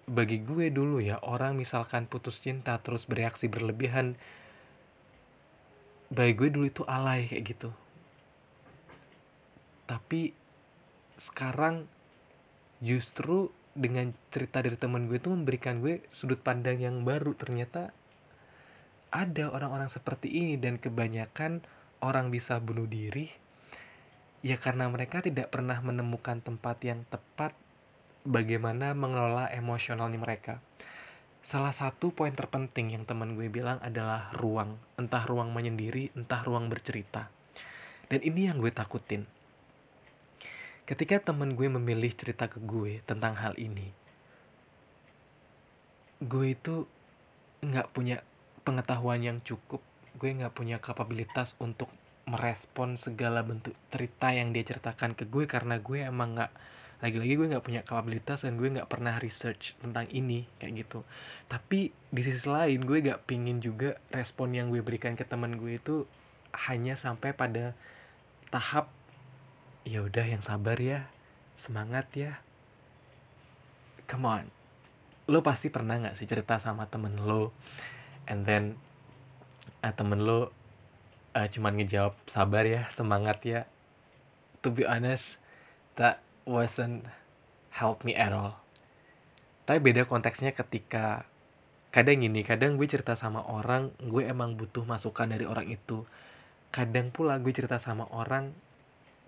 Bagi 0.10 0.42
gue 0.42 0.74
dulu 0.74 0.98
ya 1.02 1.22
orang 1.22 1.54
misalkan 1.54 2.10
putus 2.10 2.42
cinta 2.42 2.78
terus 2.82 3.06
bereaksi 3.06 3.46
berlebihan 3.46 4.18
bagi 6.10 6.34
gue 6.34 6.50
dulu 6.50 6.66
itu 6.66 6.82
alay 6.90 7.30
kayak 7.30 7.44
gitu. 7.54 7.70
Tapi 9.86 10.34
sekarang 11.18 11.86
justru 12.82 13.54
dengan 13.78 14.14
cerita 14.34 14.66
dari 14.66 14.78
teman 14.78 15.06
gue 15.06 15.22
itu 15.22 15.30
memberikan 15.30 15.82
gue 15.82 16.02
sudut 16.10 16.42
pandang 16.42 16.82
yang 16.82 17.06
baru. 17.06 17.38
Ternyata 17.38 17.94
ada 19.10 19.46
orang-orang 19.50 19.90
seperti 19.90 20.30
ini 20.30 20.58
dan 20.58 20.82
kebanyakan 20.82 21.62
orang 22.02 22.34
bisa 22.34 22.58
bunuh 22.58 22.90
diri 22.90 23.49
ya 24.39 24.55
karena 24.55 24.88
mereka 24.88 25.19
tidak 25.19 25.51
pernah 25.51 25.79
menemukan 25.84 26.39
tempat 26.39 26.77
yang 26.86 27.03
tepat 27.12 27.55
bagaimana 28.24 28.96
mengelola 28.96 29.51
emosionalnya 29.51 30.19
mereka. 30.19 30.63
Salah 31.39 31.72
satu 31.72 32.12
poin 32.12 32.36
terpenting 32.36 32.93
yang 32.93 33.08
teman 33.08 33.34
gue 33.39 33.48
bilang 33.48 33.79
adalah 33.79 34.29
ruang, 34.36 34.75
entah 35.00 35.24
ruang 35.24 35.55
menyendiri, 35.55 36.12
entah 36.13 36.43
ruang 36.43 36.67
bercerita. 36.67 37.31
Dan 38.12 38.19
ini 38.22 38.51
yang 38.51 38.60
gue 38.60 38.72
takutin. 38.74 39.25
ketika 40.89 41.22
temen 41.22 41.53
gue 41.53 41.69
memilih 41.69 42.10
cerita 42.17 42.50
ke 42.50 42.58
gue 42.58 43.05
tentang 43.05 43.38
hal 43.38 43.53
ini 43.62 43.93
gue 46.17 46.58
itu 46.58 46.89
nggak 47.62 47.93
punya 47.93 48.25
pengetahuan 48.65 49.22
yang 49.22 49.38
cukup 49.46 49.86
gue 50.17 50.29
nggak 50.34 50.50
punya 50.58 50.81
kapabilitas 50.81 51.53
untuk 51.62 51.93
merespon 52.30 52.94
segala 52.96 53.42
bentuk 53.42 53.74
cerita 53.90 54.30
yang 54.30 54.54
dia 54.54 54.62
ceritakan 54.62 55.18
ke 55.18 55.26
gue 55.26 55.50
karena 55.50 55.82
gue 55.82 56.06
emang 56.06 56.38
nggak 56.38 56.52
lagi-lagi 57.00 57.34
gue 57.40 57.48
nggak 57.56 57.66
punya 57.66 57.82
kapabilitas 57.82 58.44
dan 58.44 58.60
gue 58.60 58.70
nggak 58.76 58.92
pernah 58.92 59.16
research 59.18 59.74
tentang 59.80 60.06
ini 60.12 60.46
kayak 60.62 60.86
gitu. 60.86 61.08
Tapi 61.48 61.96
di 62.12 62.22
sisi 62.22 62.46
lain 62.46 62.84
gue 62.84 63.00
nggak 63.00 63.24
pingin 63.26 63.64
juga 63.64 63.98
respon 64.14 64.54
yang 64.54 64.70
gue 64.70 64.84
berikan 64.84 65.16
ke 65.16 65.24
teman 65.24 65.56
gue 65.58 65.80
itu 65.80 66.06
hanya 66.68 67.00
sampai 67.00 67.32
pada 67.32 67.72
tahap 68.52 68.92
ya 69.88 70.04
udah 70.04 70.26
yang 70.28 70.44
sabar 70.44 70.76
ya 70.76 71.08
semangat 71.56 72.12
ya. 72.14 72.44
Come 74.06 74.28
on. 74.28 74.46
Lo 75.32 75.40
pasti 75.40 75.72
pernah 75.72 75.98
nggak 75.98 76.20
sih 76.20 76.28
cerita 76.28 76.60
sama 76.60 76.84
temen 76.92 77.16
lo? 77.16 77.56
And 78.28 78.44
then 78.44 78.76
uh, 79.82 79.94
temen 79.96 80.28
lo 80.28 80.59
uh, 81.36 81.48
cuman 81.50 81.78
ngejawab 81.80 82.16
sabar 82.26 82.64
ya 82.66 82.88
semangat 82.94 83.40
ya. 83.46 83.62
To 84.66 84.74
be 84.74 84.84
honest 84.84 85.40
that 85.96 86.24
wasn't 86.48 87.06
help 87.76 88.02
me 88.08 88.16
at 88.16 88.34
all. 88.34 88.58
Tapi 89.70 89.80
beda 89.84 90.10
konteksnya 90.10 90.56
ketika 90.56 91.30
kadang 91.90 92.22
gini 92.22 92.46
kadang 92.46 92.78
gue 92.78 92.86
cerita 92.86 93.18
sama 93.18 93.42
orang 93.50 93.90
gue 93.98 94.26
emang 94.26 94.58
butuh 94.58 94.86
masukan 94.86 95.30
dari 95.30 95.46
orang 95.46 95.70
itu. 95.70 96.06
Kadang 96.70 97.10
pula 97.14 97.38
gue 97.42 97.54
cerita 97.54 97.78
sama 97.78 98.10
orang 98.14 98.54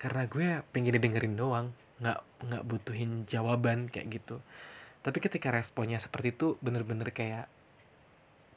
karena 0.02 0.26
gue 0.26 0.66
pengen 0.74 0.98
didengerin 0.98 1.38
doang 1.38 1.78
nggak 2.02 2.20
nggak 2.50 2.64
butuhin 2.66 3.30
jawaban 3.30 3.86
kayak 3.94 4.22
gitu. 4.22 4.42
Tapi 5.06 5.18
ketika 5.22 5.54
responnya 5.54 6.02
seperti 6.02 6.34
itu 6.34 6.58
bener-bener 6.62 7.14
kayak 7.14 7.46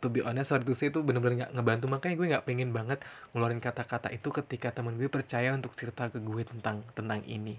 to 0.04 0.12
be 0.12 0.20
honest 0.20 0.52
waktu 0.52 0.76
itu 0.76 0.92
itu 0.92 1.00
bener-bener 1.00 1.48
nggak 1.48 1.52
ngebantu. 1.56 1.88
Makanya 1.88 2.14
gue 2.20 2.26
nggak 2.36 2.44
pengen 2.44 2.70
banget 2.76 3.00
ngeluarin 3.32 3.64
kata-kata 3.64 4.12
itu 4.12 4.28
ketika 4.28 4.68
temen 4.76 5.00
gue 5.00 5.08
percaya 5.08 5.56
untuk 5.56 5.72
cerita 5.72 6.12
ke 6.12 6.20
gue 6.20 6.44
tentang 6.44 6.84
tentang 6.92 7.24
ini. 7.24 7.56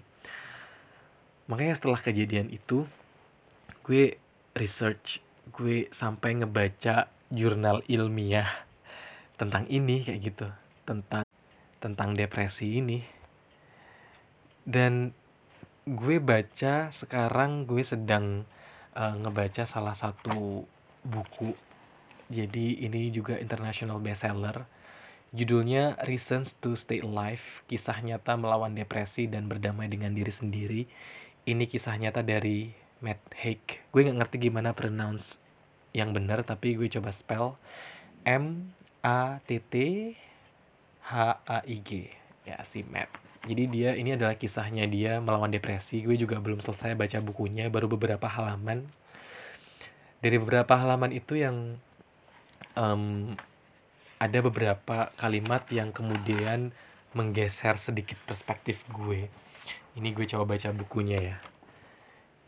Makanya 1.50 1.74
setelah 1.74 1.98
kejadian 1.98 2.54
itu 2.54 2.86
gue 3.82 4.14
research 4.54 5.18
gue 5.50 5.90
sampai 5.90 6.38
ngebaca 6.38 7.10
jurnal 7.34 7.82
ilmiah 7.90 8.62
tentang 9.34 9.66
ini 9.66 10.06
kayak 10.06 10.20
gitu. 10.22 10.46
Tentang 10.86 11.26
tentang 11.82 12.14
depresi 12.14 12.78
ini. 12.78 13.02
Dan 14.62 15.10
gue 15.86 16.22
baca 16.22 16.94
sekarang 16.94 17.66
gue 17.66 17.82
sedang 17.82 18.46
uh, 18.94 19.14
ngebaca 19.18 19.66
salah 19.66 19.94
satu 19.94 20.66
buku 21.06 21.65
jadi 22.26 22.82
ini 22.82 23.14
juga 23.14 23.38
international 23.38 24.02
bestseller. 24.02 24.66
Judulnya 25.34 25.98
Reasons 26.06 26.58
to 26.58 26.78
Stay 26.78 27.02
Alive 27.02 27.66
kisah 27.70 27.98
nyata 28.02 28.34
melawan 28.38 28.74
depresi 28.74 29.30
dan 29.30 29.46
berdamai 29.46 29.86
dengan 29.86 30.14
diri 30.14 30.30
sendiri. 30.30 30.82
Ini 31.46 31.64
kisah 31.70 31.94
nyata 31.98 32.26
dari 32.26 32.74
Matt 32.98 33.20
Haig. 33.38 33.62
Gue 33.94 34.06
nggak 34.06 34.18
ngerti 34.22 34.36
gimana 34.50 34.74
pronounce 34.74 35.38
yang 35.94 36.10
benar 36.10 36.42
tapi 36.42 36.74
gue 36.74 36.90
coba 36.90 37.14
spell. 37.14 37.54
M 38.26 38.74
A 39.06 39.38
T 39.46 39.62
T 39.62 39.74
H 41.06 41.14
A 41.46 41.58
I 41.62 41.76
G. 41.82 42.10
Ya 42.42 42.58
si 42.66 42.82
Matt. 42.82 43.10
Jadi 43.46 43.70
dia 43.70 43.94
ini 43.94 44.18
adalah 44.18 44.34
kisahnya 44.34 44.90
dia 44.90 45.22
melawan 45.22 45.54
depresi. 45.54 46.02
Gue 46.02 46.18
juga 46.18 46.42
belum 46.42 46.58
selesai 46.58 46.98
baca 46.98 47.22
bukunya 47.22 47.70
baru 47.70 47.86
beberapa 47.86 48.26
halaman. 48.26 48.90
Dari 50.18 50.42
beberapa 50.42 50.74
halaman 50.74 51.14
itu 51.14 51.38
yang 51.38 51.78
um, 52.76 53.34
ada 54.16 54.38
beberapa 54.40 55.12
kalimat 55.20 55.68
yang 55.68 55.92
kemudian 55.92 56.72
menggeser 57.12 57.76
sedikit 57.76 58.16
perspektif 58.24 58.84
gue. 58.92 59.28
Ini 59.96 60.08
gue 60.12 60.26
coba 60.28 60.56
baca 60.56 60.68
bukunya 60.72 61.18
ya. 61.20 61.36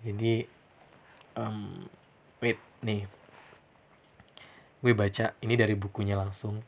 Jadi 0.04 0.44
um, 1.36 1.88
wait 2.40 2.60
nih. 2.84 3.08
Gue 4.78 4.94
baca 4.94 5.34
ini 5.42 5.54
dari 5.58 5.74
bukunya 5.74 6.14
langsung. 6.14 6.62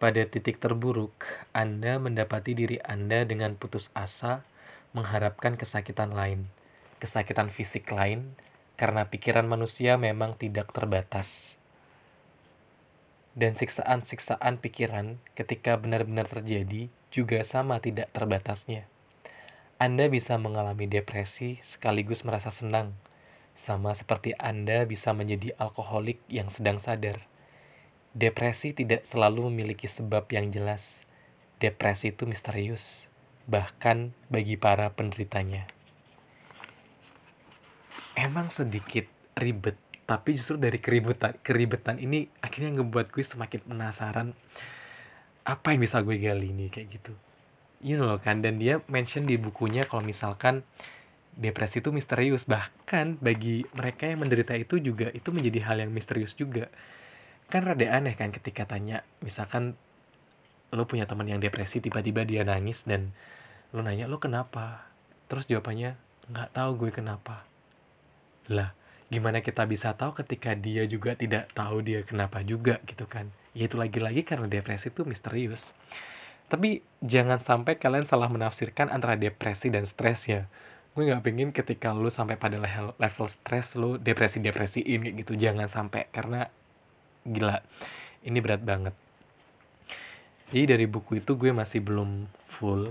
Pada 0.00 0.24
titik 0.24 0.56
terburuk, 0.56 1.12
Anda 1.52 2.00
mendapati 2.00 2.56
diri 2.56 2.80
Anda 2.80 3.28
dengan 3.28 3.60
putus 3.60 3.92
asa, 3.92 4.48
mengharapkan 4.96 5.60
kesakitan 5.60 6.16
lain, 6.16 6.48
kesakitan 6.96 7.52
fisik 7.52 7.92
lain, 7.92 8.32
karena 8.80 9.12
pikiran 9.12 9.44
manusia 9.44 10.00
memang 10.00 10.32
tidak 10.40 10.72
terbatas. 10.72 11.59
Dan 13.34 13.54
siksaan-siksaan 13.54 14.58
pikiran 14.58 15.22
ketika 15.38 15.78
benar-benar 15.78 16.26
terjadi 16.26 16.90
juga 17.14 17.42
sama 17.46 17.78
tidak 17.78 18.10
terbatasnya. 18.10 18.86
Anda 19.80 20.10
bisa 20.12 20.36
mengalami 20.36 20.90
depresi 20.90 21.62
sekaligus 21.64 22.26
merasa 22.26 22.52
senang, 22.52 22.94
sama 23.56 23.96
seperti 23.96 24.36
Anda 24.36 24.84
bisa 24.84 25.16
menjadi 25.16 25.56
alkoholik 25.56 26.20
yang 26.28 26.52
sedang 26.52 26.76
sadar 26.76 27.30
Depresi 28.10 28.74
tidak 28.74 29.06
selalu 29.06 29.54
memiliki 29.54 29.86
sebab 29.86 30.26
yang 30.34 30.50
jelas. 30.50 31.06
Depresi 31.62 32.10
itu 32.10 32.26
misterius, 32.26 33.06
bahkan 33.46 34.10
bagi 34.26 34.58
para 34.58 34.90
penderitanya. 34.90 35.70
Emang 38.18 38.50
sedikit 38.50 39.06
ribet, 39.38 39.78
tapi 40.10 40.34
justru 40.34 40.58
dari 40.58 40.82
keributan 40.82 41.38
keribetan 41.38 42.02
ini 42.02 42.26
akhirnya 42.42 42.82
ngebuat 42.82 43.14
gue 43.14 43.22
semakin 43.22 43.62
penasaran 43.62 44.34
apa 45.46 45.70
yang 45.70 45.86
bisa 45.86 46.02
gue 46.02 46.18
gali 46.18 46.50
nih 46.50 46.66
kayak 46.66 46.98
gitu. 46.98 47.14
You 47.78 47.94
know 47.94 48.18
kan? 48.18 48.42
Dan 48.42 48.58
dia 48.58 48.82
mention 48.90 49.30
di 49.30 49.38
bukunya 49.38 49.86
kalau 49.86 50.02
misalkan 50.02 50.66
depresi 51.38 51.78
itu 51.78 51.94
misterius. 51.94 52.50
Bahkan 52.50 53.22
bagi 53.22 53.62
mereka 53.70 54.10
yang 54.10 54.26
menderita 54.26 54.58
itu 54.58 54.82
juga 54.82 55.14
itu 55.14 55.30
menjadi 55.30 55.70
hal 55.70 55.86
yang 55.86 55.94
misterius 55.94 56.34
juga. 56.34 56.66
Kan 57.46 57.70
rada 57.70 57.86
aneh 57.86 58.18
kan 58.18 58.34
ketika 58.34 58.66
tanya 58.66 59.06
misalkan 59.22 59.78
lo 60.74 60.90
punya 60.90 61.06
teman 61.06 61.30
yang 61.30 61.38
depresi 61.38 61.78
tiba-tiba 61.78 62.26
dia 62.26 62.42
nangis 62.42 62.82
dan 62.82 63.14
lo 63.70 63.78
nanya 63.78 64.10
lo 64.10 64.18
kenapa? 64.18 64.90
Terus 65.30 65.46
jawabannya 65.46 65.94
nggak 66.34 66.50
tahu 66.50 66.70
gue 66.82 66.90
kenapa. 66.90 67.46
Lah 68.50 68.79
gimana 69.10 69.42
kita 69.42 69.66
bisa 69.66 69.92
tahu 69.98 70.14
ketika 70.14 70.54
dia 70.54 70.86
juga 70.86 71.18
tidak 71.18 71.50
tahu 71.52 71.82
dia 71.82 72.06
kenapa 72.06 72.40
juga 72.46 72.78
gitu 72.86 73.10
kan. 73.10 73.28
Ya 73.52 73.66
itu 73.66 73.74
lagi-lagi 73.74 74.22
karena 74.22 74.46
depresi 74.46 74.94
itu 74.94 75.02
misterius. 75.02 75.74
Tapi 76.46 76.82
jangan 77.02 77.42
sampai 77.42 77.78
kalian 77.78 78.06
salah 78.06 78.30
menafsirkan 78.30 78.90
antara 78.90 79.18
depresi 79.18 79.70
dan 79.70 79.86
stres 79.86 80.30
ya 80.30 80.46
gue 80.90 81.06
nggak 81.06 81.22
pengen 81.22 81.50
ketika 81.54 81.94
lo 81.94 82.10
sampai 82.10 82.34
pada 82.34 82.58
level 82.58 83.28
stres 83.30 83.78
lo 83.78 83.94
depresi 83.94 84.42
depresiin 84.42 85.06
kayak 85.06 85.16
gitu. 85.22 85.32
Jangan 85.38 85.70
sampai 85.70 86.10
karena 86.10 86.50
gila 87.22 87.62
ini 88.26 88.38
berat 88.42 88.62
banget. 88.66 88.94
Jadi 90.50 90.74
dari 90.74 90.86
buku 90.90 91.22
itu 91.22 91.38
gue 91.38 91.54
masih 91.54 91.78
belum 91.78 92.26
full. 92.50 92.90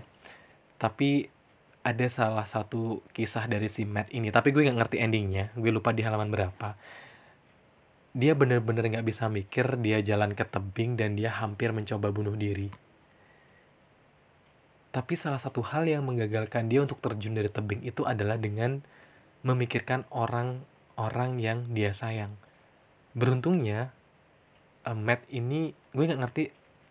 Tapi 0.80 1.28
ada 1.90 2.06
salah 2.06 2.46
satu 2.46 3.02
kisah 3.18 3.50
dari 3.50 3.66
si 3.66 3.90
Matt 3.90 4.14
ini 4.14 4.30
tapi 4.30 4.54
gue 4.54 4.62
nggak 4.62 4.78
ngerti 4.78 4.98
endingnya. 5.02 5.50
Gue 5.58 5.74
lupa 5.74 5.90
di 5.90 6.06
halaman 6.06 6.30
berapa. 6.30 6.78
Dia 8.14 8.38
bener-bener 8.38 8.86
nggak 8.86 9.06
-bener 9.06 9.10
bisa 9.10 9.26
mikir 9.26 9.66
dia 9.82 9.98
jalan 10.06 10.38
ke 10.38 10.46
tebing 10.46 10.94
dan 10.94 11.18
dia 11.18 11.34
hampir 11.34 11.74
mencoba 11.74 12.14
bunuh 12.14 12.38
diri. 12.38 12.70
Tapi 14.90 15.14
salah 15.14 15.38
satu 15.38 15.62
hal 15.62 15.86
yang 15.86 16.06
menggagalkan 16.06 16.66
dia 16.70 16.82
untuk 16.82 16.98
terjun 17.02 17.38
dari 17.38 17.50
tebing 17.50 17.86
itu 17.86 18.06
adalah 18.06 18.42
dengan 18.42 18.82
memikirkan 19.46 20.06
orang-orang 20.10 21.38
yang 21.38 21.60
dia 21.74 21.94
sayang. 21.94 22.34
Beruntungnya 23.14 23.94
uh, 24.86 24.98
Matt 24.98 25.26
ini 25.30 25.74
gue 25.94 26.04
nggak 26.06 26.22
ngerti 26.22 26.44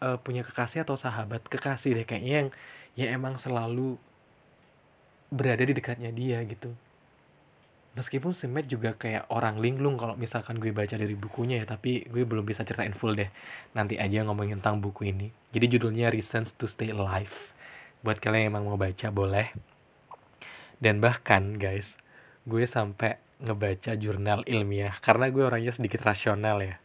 uh, 0.03 0.19
punya 0.23 0.47
kekasih 0.47 0.87
atau 0.87 0.95
sahabat 0.95 1.47
kekasih 1.47 1.99
deh 1.99 2.07
kayaknya 2.07 2.35
yang 2.47 2.49
ya 2.99 3.07
emang 3.15 3.39
selalu 3.39 3.99
berada 5.29 5.63
di 5.65 5.77
dekatnya 5.77 6.11
dia 6.13 6.41
gitu. 6.45 6.73
Meskipun 7.99 8.31
si 8.31 8.47
Matt 8.47 8.71
juga 8.71 8.95
kayak 8.95 9.27
orang 9.27 9.59
linglung 9.59 9.99
kalau 9.99 10.15
misalkan 10.15 10.63
gue 10.63 10.71
baca 10.71 10.95
dari 10.95 11.19
bukunya 11.19 11.67
ya 11.67 11.75
tapi 11.75 12.07
gue 12.07 12.23
belum 12.23 12.47
bisa 12.47 12.63
ceritain 12.63 12.95
full 12.95 13.19
deh. 13.19 13.27
Nanti 13.75 13.99
aja 13.99 14.23
ngomongin 14.23 14.63
tentang 14.63 14.79
buku 14.79 15.11
ini. 15.11 15.35
Jadi 15.51 15.67
judulnya 15.77 16.15
Reasons 16.15 16.55
to 16.55 16.71
Stay 16.71 16.95
Alive. 16.95 17.51
Buat 18.07 18.23
kalian 18.23 18.49
yang 18.49 18.51
emang 18.55 18.71
mau 18.71 18.79
baca 18.79 19.11
boleh. 19.11 19.51
Dan 20.79 21.03
bahkan 21.03 21.59
guys 21.59 21.99
gue 22.47 22.63
sampai 22.71 23.19
ngebaca 23.43 23.99
jurnal 23.99 24.47
ilmiah. 24.47 24.95
Karena 25.03 25.27
gue 25.35 25.43
orangnya 25.43 25.75
sedikit 25.75 26.03
rasional 26.07 26.63
ya. 26.63 26.79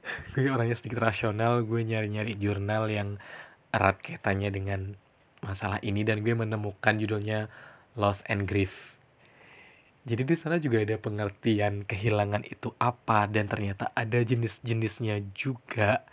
Gue 0.32 0.48
orangnya 0.48 0.72
sedikit 0.72 1.04
rasional 1.04 1.60
gue 1.60 1.84
nyari-nyari 1.84 2.32
jurnal 2.40 2.88
yang 2.88 3.20
erat 3.68 4.00
kaitannya 4.00 4.48
dengan 4.48 4.80
masalah 5.44 5.76
ini. 5.84 6.04
Dan 6.08 6.24
gue 6.24 6.32
menemukan 6.32 6.96
judulnya 6.96 7.52
loss 7.98 8.22
and 8.30 8.46
grief. 8.46 8.98
Jadi 10.08 10.24
di 10.24 10.36
sana 10.36 10.56
juga 10.56 10.80
ada 10.80 10.96
pengertian 10.96 11.84
kehilangan 11.84 12.48
itu 12.48 12.72
apa 12.80 13.28
dan 13.28 13.46
ternyata 13.46 13.92
ada 13.92 14.16
jenis-jenisnya 14.24 15.20
juga, 15.36 16.08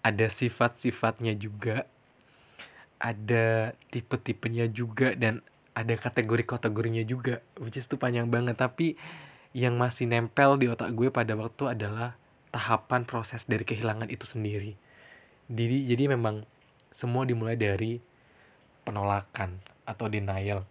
ada 0.00 0.26
sifat-sifatnya 0.32 1.36
juga, 1.36 1.84
ada 2.96 3.76
tipe-tipenya 3.92 4.72
juga 4.72 5.12
dan 5.12 5.44
ada 5.76 5.92
kategori-kategorinya 5.92 7.04
juga, 7.04 7.44
which 7.60 7.76
is 7.76 7.84
itu 7.84 8.00
panjang 8.00 8.32
banget 8.32 8.56
tapi 8.56 8.96
yang 9.52 9.76
masih 9.76 10.08
nempel 10.08 10.56
di 10.56 10.72
otak 10.72 10.96
gue 10.96 11.12
pada 11.12 11.36
waktu 11.36 11.76
adalah 11.76 12.16
tahapan 12.52 13.04
proses 13.04 13.44
dari 13.44 13.68
kehilangan 13.68 14.08
itu 14.08 14.24
sendiri. 14.24 14.80
Jadi 15.52 15.92
jadi 15.92 16.08
memang 16.08 16.48
semua 16.88 17.28
dimulai 17.28 17.60
dari 17.60 18.00
penolakan 18.88 19.60
atau 19.84 20.08
denial 20.08 20.64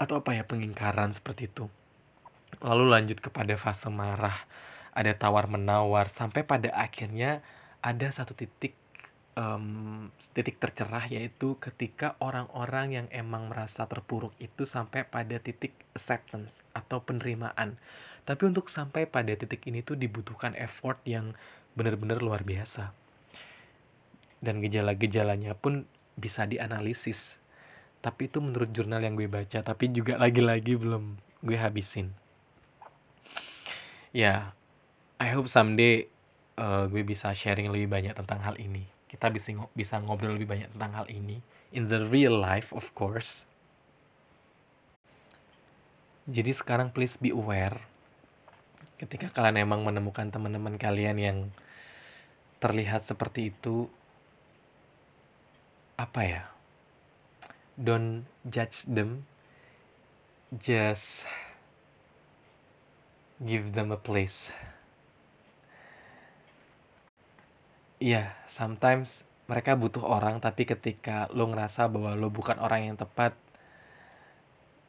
atau 0.00 0.24
apa 0.24 0.32
ya 0.32 0.48
pengingkaran 0.48 1.12
seperti 1.12 1.52
itu. 1.52 1.68
Lalu 2.64 2.88
lanjut 2.88 3.20
kepada 3.20 3.52
fase 3.60 3.92
marah, 3.92 4.48
ada 4.96 5.12
tawar 5.12 5.44
menawar 5.46 6.08
sampai 6.08 6.42
pada 6.42 6.72
akhirnya 6.72 7.44
ada 7.84 8.08
satu 8.08 8.32
titik 8.32 8.72
um, 9.40 10.08
titik 10.36 10.60
tercerah 10.60 11.08
yaitu 11.08 11.56
ketika 11.60 12.16
orang-orang 12.20 12.96
yang 12.96 13.06
emang 13.12 13.48
merasa 13.48 13.88
terpuruk 13.88 14.36
itu 14.42 14.68
sampai 14.68 15.08
pada 15.08 15.40
titik 15.40 15.76
acceptance 15.96 16.60
atau 16.76 17.00
penerimaan. 17.00 17.80
Tapi 18.28 18.42
untuk 18.46 18.68
sampai 18.68 19.08
pada 19.08 19.32
titik 19.32 19.64
ini 19.64 19.80
tuh 19.80 19.96
dibutuhkan 19.96 20.52
effort 20.60 21.00
yang 21.08 21.32
benar-benar 21.72 22.20
luar 22.20 22.44
biasa. 22.44 22.92
Dan 24.40 24.60
gejala-gejalanya 24.64 25.56
pun 25.56 25.88
bisa 26.20 26.44
dianalisis. 26.44 27.39
Tapi 28.00 28.32
itu 28.32 28.40
menurut 28.40 28.72
jurnal 28.72 29.04
yang 29.04 29.14
gue 29.16 29.28
baca, 29.28 29.60
tapi 29.60 29.92
juga 29.92 30.16
lagi-lagi 30.16 30.76
belum 30.76 31.20
gue 31.44 31.56
habisin. 31.56 32.16
Ya, 34.10 34.56
I 35.20 35.28
hope 35.36 35.52
someday 35.52 36.08
uh, 36.56 36.88
gue 36.88 37.04
bisa 37.04 37.30
sharing 37.36 37.68
lebih 37.68 37.92
banyak 37.92 38.16
tentang 38.16 38.40
hal 38.40 38.56
ini. 38.56 38.88
Kita 39.06 39.28
bisa 39.28 39.52
bisa 39.76 40.00
ngobrol 40.00 40.34
lebih 40.34 40.48
banyak 40.48 40.72
tentang 40.72 40.92
hal 40.96 41.06
ini 41.12 41.44
in 41.76 41.92
the 41.92 42.00
real 42.08 42.34
life 42.34 42.72
of 42.72 42.88
course. 42.96 43.44
Jadi 46.30 46.54
sekarang 46.54 46.94
please 46.94 47.18
be 47.20 47.34
aware 47.34 47.90
ketika 49.00 49.32
kalian 49.32 49.64
emang 49.64 49.80
menemukan 49.80 50.28
teman-teman 50.28 50.76
kalian 50.76 51.16
yang 51.16 51.38
terlihat 52.60 53.00
seperti 53.00 53.48
itu 53.48 53.88
apa 55.96 56.20
ya 56.20 56.42
don't 57.78 58.26
judge 58.46 58.86
them. 58.86 59.28
Just 60.50 61.26
give 63.40 63.72
them 63.72 63.94
a 63.94 64.00
place. 64.00 64.52
Iya, 68.00 68.32
yeah, 68.32 68.48
sometimes 68.48 69.28
mereka 69.50 69.74
butuh 69.76 70.06
orang, 70.06 70.38
tapi 70.38 70.64
ketika 70.64 71.26
lo 71.34 71.50
ngerasa 71.50 71.90
bahwa 71.90 72.16
lo 72.16 72.32
bukan 72.32 72.56
orang 72.62 72.86
yang 72.86 72.96
tepat, 72.96 73.36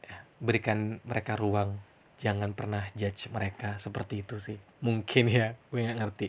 ya, 0.06 0.16
berikan 0.40 1.02
mereka 1.04 1.36
ruang. 1.36 1.76
Jangan 2.22 2.54
pernah 2.54 2.86
judge 2.94 3.26
mereka 3.34 3.82
seperti 3.82 4.22
itu 4.22 4.38
sih. 4.38 4.56
Mungkin 4.78 5.26
ya 5.26 5.58
gue 5.74 5.80
nggak 5.82 5.98
ngerti. 5.98 6.28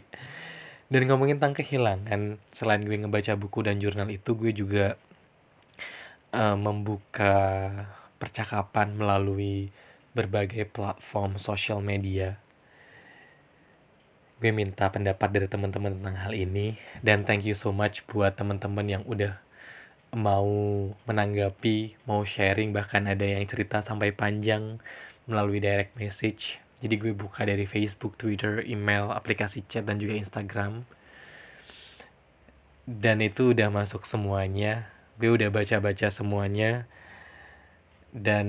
Dan 0.90 1.06
ngomongin 1.06 1.38
tentang 1.38 1.54
kehilangan 1.58 2.42
selain 2.50 2.82
gue 2.82 2.98
ngebaca 2.98 3.38
buku 3.38 3.62
dan 3.62 3.78
jurnal 3.78 4.10
itu 4.10 4.34
gue 4.34 4.52
juga 4.52 4.98
uh, 6.34 6.58
membuka 6.58 7.70
percakapan 8.20 8.98
melalui 8.98 9.72
berbagai 10.18 10.68
platform 10.70 11.38
sosial 11.38 11.80
media 11.80 12.44
gue 14.44 14.52
minta 14.52 14.92
pendapat 14.92 15.32
dari 15.32 15.48
teman-teman 15.48 15.96
tentang 15.96 16.20
hal 16.20 16.36
ini 16.36 16.76
dan 17.00 17.24
thank 17.24 17.48
you 17.48 17.56
so 17.56 17.72
much 17.72 18.04
buat 18.12 18.36
teman-teman 18.36 19.00
yang 19.00 19.04
udah 19.08 19.40
mau 20.14 20.46
menanggapi, 21.10 21.98
mau 22.06 22.22
sharing, 22.22 22.70
bahkan 22.70 23.10
ada 23.10 23.26
yang 23.26 23.44
cerita 23.50 23.82
sampai 23.82 24.14
panjang 24.14 24.78
melalui 25.26 25.58
direct 25.58 25.98
message. 25.98 26.62
Jadi 26.86 27.00
gue 27.02 27.14
buka 27.18 27.48
dari 27.48 27.66
Facebook, 27.66 28.20
Twitter, 28.20 28.62
email, 28.70 29.10
aplikasi 29.10 29.66
chat, 29.66 29.88
dan 29.88 29.98
juga 29.98 30.14
Instagram. 30.14 30.86
Dan 32.86 33.24
itu 33.24 33.56
udah 33.56 33.74
masuk 33.74 34.06
semuanya. 34.06 34.93
Gue 35.18 35.30
udah 35.34 35.50
baca-baca 35.54 36.08
semuanya. 36.14 36.86
Dan 38.14 38.48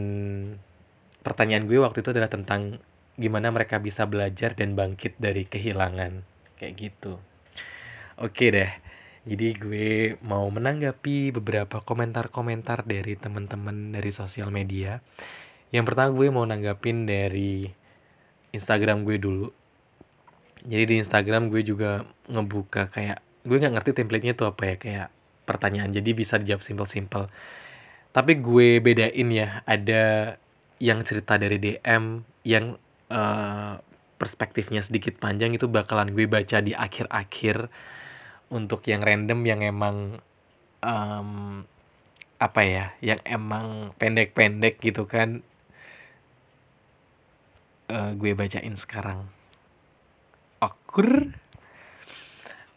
pertanyaan 1.24 1.64
gue 1.64 1.80
waktu 1.80 2.04
itu 2.04 2.12
adalah 2.12 2.28
tentang 2.28 2.84
gimana 3.16 3.48
mereka 3.54 3.80
bisa 3.80 4.04
belajar 4.04 4.52
dan 4.52 4.76
bangkit 4.76 5.16
dari 5.16 5.48
kehilangan. 5.48 6.24
Kayak 6.60 6.74
gitu. 6.78 7.20
Oke 8.20 8.52
deh. 8.52 8.72
Jadi 9.24 9.56
gue 9.56 9.92
mau 10.20 10.44
menanggapi 10.52 11.32
beberapa 11.32 11.80
komentar-komentar 11.80 12.84
dari 12.84 13.16
teman-teman 13.16 13.96
dari 13.96 14.12
sosial 14.12 14.52
media 14.52 15.00
yang 15.74 15.82
pertama 15.82 16.14
gue 16.14 16.30
mau 16.30 16.46
nanggapin 16.46 17.02
dari 17.02 17.66
Instagram 18.54 19.02
gue 19.02 19.18
dulu 19.18 19.50
jadi 20.62 20.86
di 20.86 21.02
Instagram 21.02 21.50
gue 21.50 21.66
juga 21.66 22.06
ngebuka 22.30 22.94
kayak 22.94 23.18
gue 23.42 23.58
nggak 23.58 23.74
ngerti 23.74 23.90
template-nya 23.98 24.38
tuh 24.38 24.54
apa 24.54 24.62
ya 24.70 24.76
kayak 24.78 25.08
pertanyaan 25.44 25.92
jadi 25.92 26.10
bisa 26.16 26.40
dijawab 26.40 26.64
simple-simple 26.64 27.28
tapi 28.14 28.38
gue 28.38 28.78
bedain 28.80 29.28
ya 29.30 29.64
ada 29.68 30.36
yang 30.78 31.02
cerita 31.06 31.38
dari 31.38 31.58
DM 31.58 32.24
yang 32.46 32.76
uh, 33.10 33.78
perspektifnya 34.18 34.80
sedikit 34.82 35.18
panjang 35.18 35.54
itu 35.54 35.66
bakalan 35.66 36.14
gue 36.14 36.26
baca 36.26 36.62
di 36.62 36.72
akhir-akhir 36.72 37.68
untuk 38.54 38.86
yang 38.86 39.02
random 39.02 39.40
yang 39.44 39.60
emang 39.64 39.96
um, 40.84 41.62
apa 42.38 42.60
ya 42.62 42.86
yang 43.00 43.20
emang 43.24 43.96
pendek-pendek 43.96 44.78
gitu 44.82 45.08
kan 45.08 45.42
uh, 47.90 48.12
gue 48.16 48.32
bacain 48.36 48.74
sekarang. 48.78 49.28
Okur. 50.62 51.36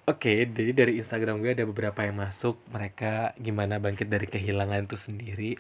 Oke, 0.08 0.48
jadi 0.48 0.72
dari 0.72 1.04
Instagram 1.04 1.44
gue 1.44 1.52
ada 1.52 1.68
beberapa 1.68 2.00
yang 2.00 2.16
masuk. 2.16 2.56
Mereka 2.72 3.36
gimana 3.44 3.76
bangkit 3.76 4.08
dari 4.08 4.24
kehilangan 4.24 4.88
itu 4.88 4.96
sendiri. 4.96 5.60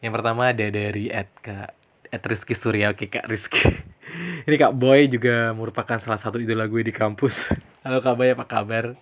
Yang 0.00 0.12
pertama 0.16 0.48
ada 0.48 0.64
dari 0.64 1.12
Ed 1.12 1.28
Kak 1.44 1.76
Ed 2.08 2.24
Rizky 2.24 2.56
Surya. 2.56 2.96
Oke 2.96 3.12
Kak 3.12 3.28
Rizky. 3.28 3.60
Ini 4.48 4.56
Kak 4.56 4.72
Boy 4.72 5.12
juga 5.12 5.52
merupakan 5.52 6.00
salah 6.00 6.16
satu 6.16 6.40
idola 6.40 6.64
gue 6.64 6.88
di 6.88 6.94
kampus. 6.96 7.52
Halo 7.84 8.00
Kak 8.00 8.16
Boy, 8.16 8.32
apa 8.32 8.48
kabar? 8.48 8.96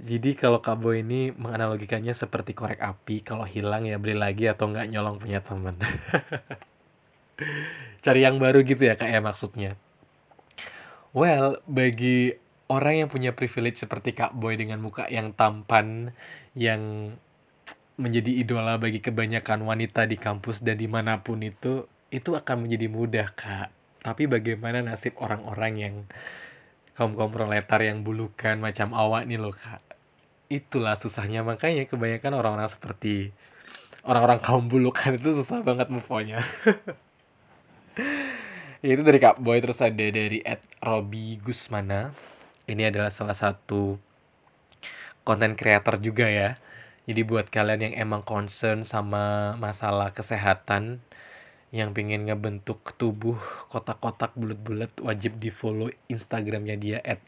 Jadi 0.00 0.32
kalau 0.32 0.64
Kak 0.64 0.80
Boy 0.80 1.04
ini 1.04 1.36
menganalogikannya 1.36 2.16
seperti 2.16 2.56
korek 2.56 2.80
api. 2.80 3.20
Kalau 3.20 3.44
hilang 3.44 3.84
ya 3.84 4.00
beli 4.00 4.16
lagi 4.16 4.48
atau 4.48 4.72
enggak 4.72 4.88
nyolong 4.88 5.20
punya 5.20 5.44
teman. 5.44 5.76
cari 8.02 8.20
yang 8.26 8.40
baru 8.42 8.66
gitu 8.66 8.82
ya 8.82 8.98
kayak 8.98 9.22
maksudnya 9.22 9.78
well 11.14 11.62
bagi 11.70 12.34
orang 12.72 13.04
yang 13.04 13.08
punya 13.12 13.36
privilege 13.36 13.84
seperti 13.84 14.16
Kak 14.16 14.32
Boy 14.32 14.56
dengan 14.56 14.80
muka 14.80 15.04
yang 15.12 15.36
tampan 15.36 16.16
yang 16.56 17.12
menjadi 18.00 18.32
idola 18.40 18.80
bagi 18.80 19.04
kebanyakan 19.04 19.68
wanita 19.68 20.08
di 20.08 20.16
kampus 20.16 20.64
dan 20.64 20.80
di 20.80 20.88
mana 20.88 21.20
pun 21.20 21.44
itu 21.44 21.84
itu 22.08 22.32
akan 22.32 22.64
menjadi 22.64 22.88
mudah 22.88 23.28
kak. 23.32 23.68
Tapi 24.02 24.26
bagaimana 24.26 24.80
nasib 24.80 25.16
orang-orang 25.20 25.72
yang 25.76 25.94
kaum 26.96 27.16
kaum 27.16 27.32
proletar 27.32 27.80
yang 27.84 28.04
bulukan 28.04 28.58
macam 28.60 28.96
awak 28.96 29.28
nih 29.28 29.36
loh 29.40 29.52
kak? 29.52 29.80
Itulah 30.48 30.96
susahnya. 30.96 31.44
Makanya 31.44 31.88
kebanyakan 31.88 32.32
orang-orang 32.36 32.68
seperti 32.68 33.32
orang-orang 34.04 34.40
kaum 34.40 34.66
bulukan 34.66 35.14
itu 35.16 35.36
susah 35.36 35.60
banget 35.60 35.88
move 35.88 36.08
on-nya. 36.08 36.42
Itu 38.82 39.06
dari 39.06 39.22
Kak 39.22 39.38
Boy. 39.38 39.62
Terus 39.62 39.78
ada 39.78 39.94
dari 39.94 40.42
Ed 40.42 40.58
Robi 40.82 41.38
Gusmana 41.38 42.31
ini 42.66 42.88
adalah 42.88 43.10
salah 43.10 43.34
satu 43.34 43.98
konten 45.22 45.54
creator 45.54 45.98
juga 46.02 46.26
ya. 46.28 46.58
Jadi 47.08 47.26
buat 47.26 47.50
kalian 47.50 47.90
yang 47.90 47.94
emang 47.98 48.22
concern 48.22 48.86
sama 48.86 49.54
masalah 49.58 50.14
kesehatan 50.14 51.02
yang 51.74 51.96
pengen 51.96 52.28
ngebentuk 52.28 52.94
tubuh 53.00 53.40
kotak-kotak 53.72 54.36
bulat-bulat 54.36 54.92
wajib 55.02 55.40
di 55.40 55.48
follow 55.48 55.88
Instagramnya 56.06 56.76
dia 56.78 56.98
at 57.02 57.18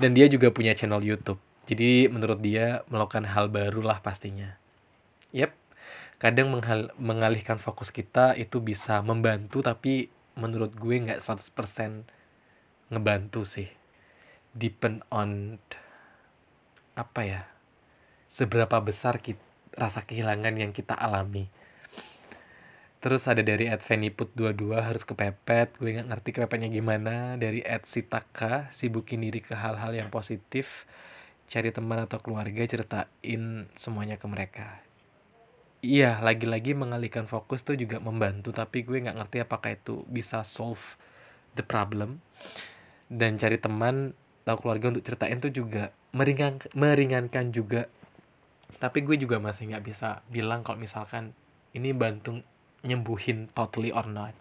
dan 0.00 0.10
dia 0.16 0.26
juga 0.28 0.48
punya 0.48 0.72
channel 0.72 1.04
YouTube. 1.04 1.36
Jadi 1.68 2.08
menurut 2.08 2.40
dia 2.40 2.80
melakukan 2.88 3.28
hal 3.28 3.52
baru 3.52 3.84
lah 3.84 4.00
pastinya. 4.00 4.56
Yep. 5.36 5.52
Kadang 6.16 6.54
mengalihkan 6.96 7.58
fokus 7.58 7.90
kita 7.90 8.32
itu 8.38 8.62
bisa 8.62 9.02
membantu 9.02 9.60
tapi 9.60 10.08
menurut 10.38 10.72
gue 10.72 10.96
nggak 10.96 11.20
100% 11.20 12.06
ngebantu 12.92 13.48
sih. 13.48 13.72
Depend 14.52 15.00
on 15.08 15.56
apa 16.92 17.20
ya? 17.24 17.42
Seberapa 18.28 18.80
besar 18.84 19.24
kita, 19.24 19.40
rasa 19.72 20.04
kehilangan 20.04 20.60
yang 20.60 20.76
kita 20.76 20.92
alami. 20.92 21.48
Terus 23.02 23.26
ada 23.26 23.42
dari 23.42 23.66
at 23.66 23.82
Put 24.14 24.30
22 24.38 24.78
harus 24.78 25.02
kepepet. 25.02 25.74
Gue 25.80 25.98
nggak 25.98 26.06
ngerti 26.06 26.28
kepepetnya 26.38 26.70
gimana. 26.70 27.34
Dari 27.34 27.58
at 27.66 27.82
Sitaka 27.88 28.70
sibukin 28.70 29.26
diri 29.26 29.42
ke 29.42 29.58
hal-hal 29.58 29.90
yang 29.90 30.06
positif. 30.12 30.86
Cari 31.50 31.74
teman 31.74 32.06
atau 32.06 32.22
keluarga 32.22 32.62
ceritain 32.62 33.66
semuanya 33.74 34.22
ke 34.22 34.26
mereka. 34.30 34.78
Iya 35.82 36.22
lagi-lagi 36.22 36.78
mengalihkan 36.78 37.26
fokus 37.26 37.66
tuh 37.66 37.74
juga 37.74 37.98
membantu. 37.98 38.54
Tapi 38.54 38.86
gue 38.86 39.02
nggak 39.02 39.18
ngerti 39.18 39.36
apakah 39.42 39.74
itu 39.74 40.06
bisa 40.06 40.46
solve 40.46 40.94
the 41.58 41.66
problem 41.66 42.22
dan 43.12 43.36
cari 43.36 43.60
teman 43.60 44.16
atau 44.42 44.56
keluarga 44.58 44.90
untuk 44.90 45.04
ceritain 45.04 45.38
tuh 45.38 45.52
juga 45.52 45.92
meringan 46.16 46.64
meringankan 46.72 47.52
juga. 47.52 47.86
Tapi 48.80 49.04
gue 49.04 49.20
juga 49.20 49.38
masih 49.38 49.70
nggak 49.70 49.84
bisa 49.84 50.24
bilang 50.32 50.64
kalau 50.64 50.80
misalkan 50.80 51.36
ini 51.76 51.92
bantu 51.94 52.40
nyembuhin 52.82 53.52
totally 53.52 53.94
or 53.94 54.08
not. 54.08 54.34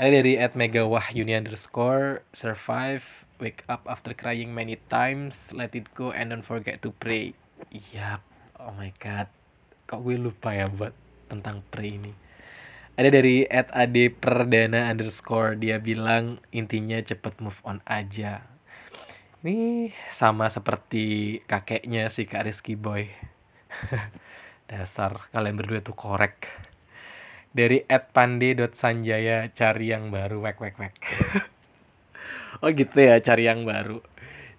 Ada 0.00 0.24
dari 0.24 0.40
at 0.40 0.56
mega 0.58 0.82
wahyuni 0.82 1.36
underscore 1.36 2.26
survive 2.34 3.28
wake 3.38 3.62
up 3.70 3.86
after 3.86 4.16
crying 4.16 4.50
many 4.50 4.80
times 4.90 5.54
let 5.54 5.76
it 5.76 5.92
go 5.94 6.10
and 6.10 6.34
don't 6.34 6.42
forget 6.42 6.82
to 6.82 6.90
pray. 6.96 7.36
Yap 7.70 8.24
oh 8.58 8.74
my 8.74 8.90
god. 8.98 9.30
Kok 9.86 10.02
gue 10.02 10.16
lupa 10.18 10.56
ya 10.56 10.66
buat 10.66 10.96
tentang 11.30 11.62
pre 11.70 12.00
ini 12.00 12.21
ada 12.92 13.08
dari 13.08 13.48
at 13.48 13.72
ad 13.72 13.96
perdana 14.20 14.92
underscore. 14.92 15.56
Dia 15.56 15.80
bilang 15.80 16.44
intinya 16.52 17.00
cepet 17.00 17.40
move 17.40 17.56
on 17.64 17.80
aja. 17.88 18.44
Ini 19.42 19.90
sama 20.12 20.46
seperti 20.52 21.40
kakeknya 21.50 22.06
si 22.12 22.28
kak 22.28 22.46
Rizky 22.46 22.78
Boy. 22.78 23.10
Dasar 24.70 25.26
kalian 25.32 25.56
berdua 25.58 25.80
tuh 25.80 25.96
korek. 25.96 26.46
Dari 27.52 27.84
at 27.88 28.12
pande.sanjaya 28.12 29.50
cari 29.52 29.92
yang 29.92 30.12
baru. 30.12 30.44
Wek 30.44 30.58
wek 30.60 30.76
wek. 30.78 30.96
Oh 32.62 32.70
gitu 32.70 32.94
ya 32.94 33.18
cari 33.18 33.50
yang 33.50 33.66
baru. 33.66 33.98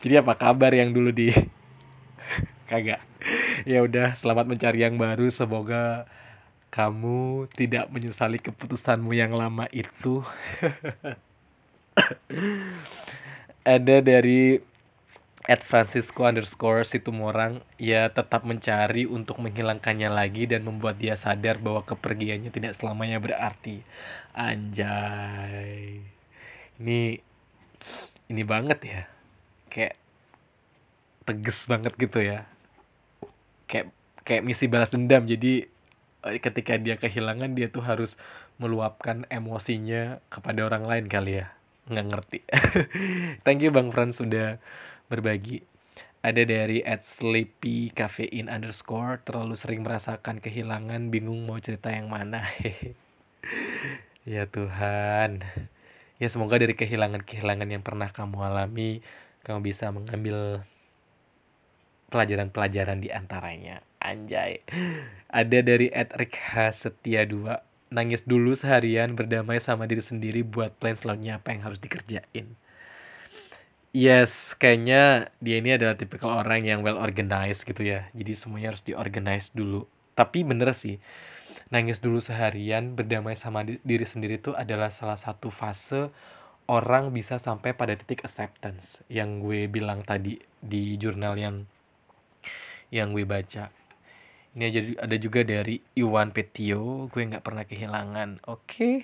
Jadi 0.03 0.19
apa 0.19 0.35
kabar 0.35 0.75
yang 0.75 0.91
dulu 0.91 1.15
di 1.15 1.31
kagak. 2.69 2.99
Ya 3.63 3.79
udah 3.79 4.11
selamat 4.11 4.51
mencari 4.51 4.83
yang 4.83 4.99
baru. 4.99 5.31
Semoga 5.31 6.03
kamu 6.73 7.45
tidak 7.53 7.85
menyesali 7.93 8.41
keputusanmu 8.41 9.13
yang 9.13 9.37
lama 9.37 9.69
itu. 9.69 10.25
Ada 13.77 14.01
dari 14.01 14.57
at 15.45 15.61
Francisco 15.61 16.25
underscore 16.25 16.81
Situmorang. 16.81 17.61
Ya 17.77 18.09
tetap 18.09 18.41
mencari 18.41 19.05
untuk 19.05 19.37
menghilangkannya 19.37 20.09
lagi 20.09 20.49
dan 20.49 20.65
membuat 20.65 20.97
dia 20.97 21.13
sadar 21.13 21.61
bahwa 21.61 21.85
kepergiannya 21.85 22.49
tidak 22.49 22.73
selamanya 22.73 23.21
berarti. 23.21 23.85
Anjay. 24.33 26.01
Ini 26.81 27.21
ini 28.33 28.41
banget 28.41 28.79
ya. 28.81 29.01
Kayak 29.69 29.93
tegas 31.21 31.69
banget 31.69 31.93
gitu 32.01 32.17
ya. 32.17 32.49
Kayak 33.69 33.93
kayak 34.25 34.41
misi 34.41 34.65
balas 34.65 34.89
dendam. 34.89 35.29
Jadi 35.29 35.69
ketika 36.39 36.79
dia 36.79 36.95
kehilangan 36.95 37.53
dia 37.53 37.67
tuh 37.67 37.83
harus 37.83 38.15
meluapkan 38.57 39.27
emosinya 39.27 40.23
kepada 40.31 40.63
orang 40.63 40.87
lain 40.87 41.05
kali 41.11 41.43
ya. 41.43 41.55
Nggak 41.91 42.07
ngerti. 42.09 42.39
Thank 43.45 43.61
you 43.63 43.71
bang 43.75 43.91
Frans 43.91 44.19
sudah 44.23 44.57
berbagi. 45.11 45.67
Ada 46.23 46.47
dari 46.47 46.79
at 46.79 47.03
sleepy 47.03 47.91
caffeine 47.91 48.47
underscore 48.47 49.19
terlalu 49.27 49.59
sering 49.59 49.83
merasakan 49.83 50.39
kehilangan 50.39 51.11
bingung 51.11 51.43
mau 51.43 51.59
cerita 51.59 51.91
yang 51.91 52.07
mana. 52.07 52.47
Ya 54.23 54.47
Tuhan. 54.47 55.43
Ya 56.15 56.27
semoga 56.31 56.55
dari 56.55 56.79
kehilangan-kehilangan 56.79 57.67
yang 57.67 57.83
pernah 57.83 58.07
kamu 58.07 58.39
alami 58.39 59.03
kamu 59.43 59.59
bisa 59.59 59.91
mengambil 59.91 60.63
pelajaran-pelajaran 62.07 63.03
di 63.03 63.11
antaranya. 63.11 63.83
Anjay. 64.03 64.59
Ada 65.31 65.63
dari 65.63 65.87
Ed 65.87 66.11
Rikha 66.11 66.75
Setia 66.75 67.23
2. 67.23 67.95
Nangis 67.95 68.27
dulu 68.27 68.51
seharian 68.51 69.15
berdamai 69.15 69.63
sama 69.63 69.87
diri 69.87 70.03
sendiri 70.03 70.43
buat 70.43 70.75
plan 70.75 70.91
selanjutnya 70.91 71.39
apa 71.39 71.55
yang 71.55 71.61
harus 71.63 71.79
dikerjain. 71.79 72.59
Yes, 73.95 74.57
kayaknya 74.59 75.31
dia 75.39 75.61
ini 75.63 75.77
adalah 75.77 75.95
tipikal 75.95 76.33
orang 76.35 76.67
yang 76.67 76.83
well 76.83 76.99
organized 76.99 77.63
gitu 77.63 77.85
ya. 77.85 78.11
Jadi 78.11 78.35
semuanya 78.35 78.75
harus 78.75 78.83
diorganize 78.83 79.55
dulu. 79.55 79.87
Tapi 80.17 80.43
bener 80.43 80.73
sih, 80.75 80.99
nangis 81.71 82.03
dulu 82.03 82.19
seharian 82.19 82.97
berdamai 82.97 83.37
sama 83.39 83.63
diri 83.63 84.03
sendiri 84.03 84.41
itu 84.41 84.51
adalah 84.51 84.91
salah 84.91 85.17
satu 85.17 85.47
fase 85.53 86.11
orang 86.67 87.13
bisa 87.13 87.37
sampai 87.37 87.77
pada 87.77 87.93
titik 87.93 88.25
acceptance 88.25 89.05
yang 89.11 89.39
gue 89.43 89.69
bilang 89.69 90.01
tadi 90.01 90.39
di 90.57 90.95
jurnal 90.97 91.35
yang 91.37 91.55
yang 92.93 93.09
gue 93.13 93.25
baca 93.25 93.73
ini 94.53 94.63
aja 94.69 94.81
ada 95.01 95.15
juga 95.17 95.41
dari 95.41 95.81
Iwan 95.97 96.29
Petio 96.29 97.09
gue 97.09 97.21
nggak 97.25 97.41
pernah 97.41 97.65
kehilangan. 97.65 98.45
Oke. 98.45 98.61
Okay. 98.69 98.95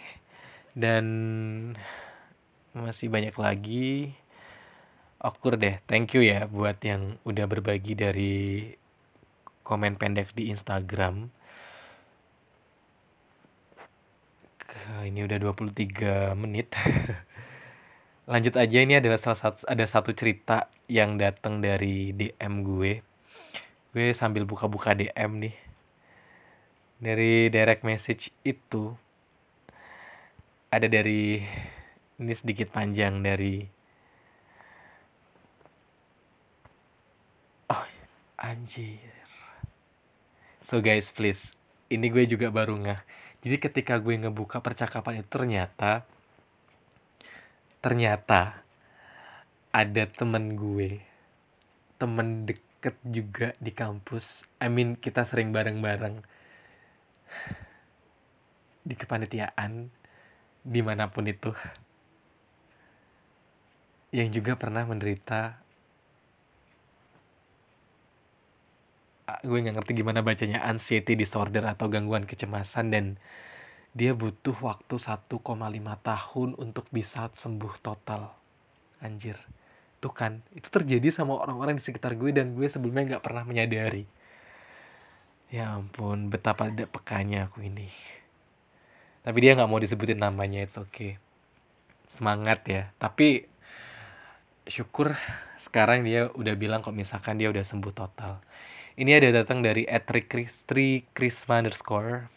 dan 0.77 1.05
masih 2.77 3.09
banyak 3.09 3.33
lagi. 3.35 4.13
Okur 5.19 5.59
deh 5.59 5.81
thank 5.89 6.15
you 6.15 6.23
ya 6.23 6.47
buat 6.47 6.79
yang 6.85 7.19
udah 7.27 7.43
berbagi 7.49 7.91
dari 7.97 8.71
komen 9.65 9.97
pendek 9.97 10.31
di 10.37 10.53
Instagram. 10.53 11.33
Ini 14.89 15.25
udah 15.25 15.37
23 15.41 16.37
menit. 16.37 16.77
Lanjut 18.31 18.53
aja 18.53 18.77
ini 18.77 19.01
adalah 19.01 19.17
salah 19.17 19.49
satu 19.49 19.65
ada 19.65 19.85
satu 19.89 20.13
cerita 20.13 20.69
yang 20.85 21.17
datang 21.17 21.57
dari 21.57 22.13
DM 22.13 22.61
gue 22.61 23.08
gue 23.93 24.13
sambil 24.13 24.45
buka-buka 24.45 24.93
DM 24.93 25.49
nih. 25.49 25.55
Dari 26.99 27.47
direct 27.47 27.87
message 27.87 28.29
itu 28.43 28.93
ada 30.69 30.85
dari 30.85 31.41
ini 32.19 32.33
sedikit 32.35 32.69
panjang 32.69 33.23
dari 33.23 33.63
oh 37.71 37.85
anjir. 38.37 39.15
So 40.59 40.83
guys 40.85 41.09
please 41.09 41.57
ini 41.89 42.13
gue 42.13 42.29
juga 42.29 42.53
baru 42.53 42.77
nggak 42.77 43.01
jadi 43.41 43.55
ketika 43.57 43.97
gue 43.97 44.13
ngebuka 44.19 44.61
percakapan 44.61 45.23
itu 45.23 45.29
ternyata 45.31 46.05
ternyata 47.81 48.61
ada 49.73 50.03
temen 50.05 50.53
gue 50.53 51.01
temen 51.97 52.45
dek 52.45 52.68
deket 52.79 52.95
juga 53.03 53.51
di 53.59 53.75
kampus. 53.75 54.47
I 54.63 54.71
mean 54.71 54.95
kita 54.95 55.27
sering 55.27 55.51
bareng-bareng. 55.51 56.23
Di 58.87 58.95
kepanitiaan 58.95 59.91
di 60.63 60.79
mana 60.79 61.11
pun 61.11 61.27
itu. 61.27 61.51
Yang 64.15 64.39
juga 64.39 64.55
pernah 64.55 64.87
menderita. 64.87 65.59
Gue 69.43 69.59
nggak 69.59 69.75
ngerti 69.75 69.91
gimana 69.99 70.23
bacanya 70.23 70.63
anxiety 70.63 71.19
disorder 71.19 71.67
atau 71.67 71.91
gangguan 71.91 72.23
kecemasan 72.23 72.95
dan 72.95 73.05
dia 73.91 74.15
butuh 74.15 74.55
waktu 74.63 74.95
1,5 74.95 75.35
tahun 75.99 76.49
untuk 76.55 76.87
bisa 76.95 77.27
sembuh 77.35 77.75
total. 77.83 78.31
Anjir 79.03 79.58
tuh 79.99 80.15
kan. 80.15 80.41
Itu 80.55 80.71
terjadi 80.71 81.11
sama 81.11 81.37
orang-orang 81.37 81.77
di 81.77 81.83
sekitar 81.83 82.15
gue 82.15 82.31
dan 82.31 82.55
gue 82.55 82.65
sebelumnya 82.65 83.15
nggak 83.15 83.23
pernah 83.23 83.43
menyadari. 83.43 84.07
Ya 85.51 85.75
ampun 85.75 86.31
betapa 86.31 86.71
tidak 86.71 86.89
pekanya 86.95 87.51
aku 87.51 87.67
ini. 87.67 87.91
Tapi 89.21 89.37
dia 89.43 89.53
nggak 89.53 89.69
mau 89.69 89.77
disebutin 89.77 90.23
namanya 90.23 90.63
it's 90.63 90.79
okay. 90.79 91.19
Semangat 92.07 92.63
ya. 92.65 92.89
Tapi 92.97 93.45
syukur 94.69 95.17
sekarang 95.59 96.05
dia 96.07 96.31
udah 96.31 96.55
bilang 96.55 96.79
kok 96.79 96.95
misalkan 96.95 97.35
dia 97.35 97.51
udah 97.51 97.65
sembuh 97.65 97.93
total. 97.93 98.39
Ini 98.99 99.15
ada 99.19 99.43
datang 99.43 99.63
dari 99.63 99.87
Etrik 99.87 100.31
Tri 100.67 101.07
Krisma 101.11 101.63
underscore. 101.63 102.27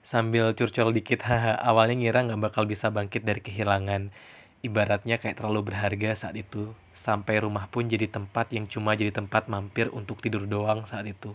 Sambil 0.00 0.56
curcol 0.56 0.96
dikit 0.96 1.24
haha 1.28 1.54
awalnya 1.60 1.96
ngira 1.96 2.24
nggak 2.26 2.40
bakal 2.40 2.64
bisa 2.66 2.90
bangkit 2.90 3.22
dari 3.22 3.40
kehilangan 3.40 4.10
ibaratnya 4.60 5.16
kayak 5.16 5.40
terlalu 5.40 5.72
berharga 5.72 6.12
saat 6.16 6.36
itu. 6.36 6.72
Sampai 6.92 7.40
rumah 7.40 7.68
pun 7.68 7.88
jadi 7.88 8.08
tempat 8.08 8.52
yang 8.52 8.68
cuma 8.68 8.92
jadi 8.92 9.12
tempat 9.12 9.48
mampir 9.48 9.88
untuk 9.92 10.20
tidur 10.20 10.44
doang 10.44 10.84
saat 10.84 11.08
itu. 11.08 11.32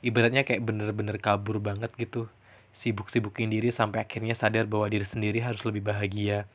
Ibaratnya 0.00 0.46
kayak 0.46 0.62
bener-bener 0.64 1.18
kabur 1.18 1.58
banget 1.58 1.92
gitu. 1.98 2.30
Sibuk-sibukin 2.70 3.50
diri 3.50 3.74
sampai 3.74 4.06
akhirnya 4.06 4.38
sadar 4.38 4.70
bahwa 4.70 4.86
diri 4.86 5.04
sendiri 5.04 5.42
harus 5.42 5.66
lebih 5.66 5.82
bahagia. 5.90 6.46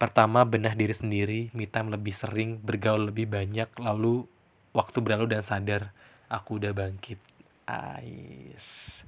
Pertama 0.00 0.42
benah 0.42 0.74
diri 0.74 0.96
sendiri 0.96 1.40
me 1.54 1.68
time 1.68 1.94
lebih 1.94 2.16
sering 2.16 2.58
bergaul 2.58 3.12
lebih 3.12 3.30
banyak 3.30 3.70
lalu 3.78 4.26
waktu 4.74 4.98
berlalu 4.98 5.30
dan 5.36 5.44
sadar 5.46 5.94
aku 6.26 6.58
udah 6.58 6.72
bangkit. 6.74 7.20
Ais. 7.68 9.04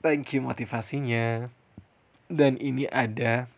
Thank 0.00 0.32
you 0.32 0.46
motivasinya. 0.46 1.50
Dan 2.30 2.56
ini 2.62 2.86
ada 2.88 3.50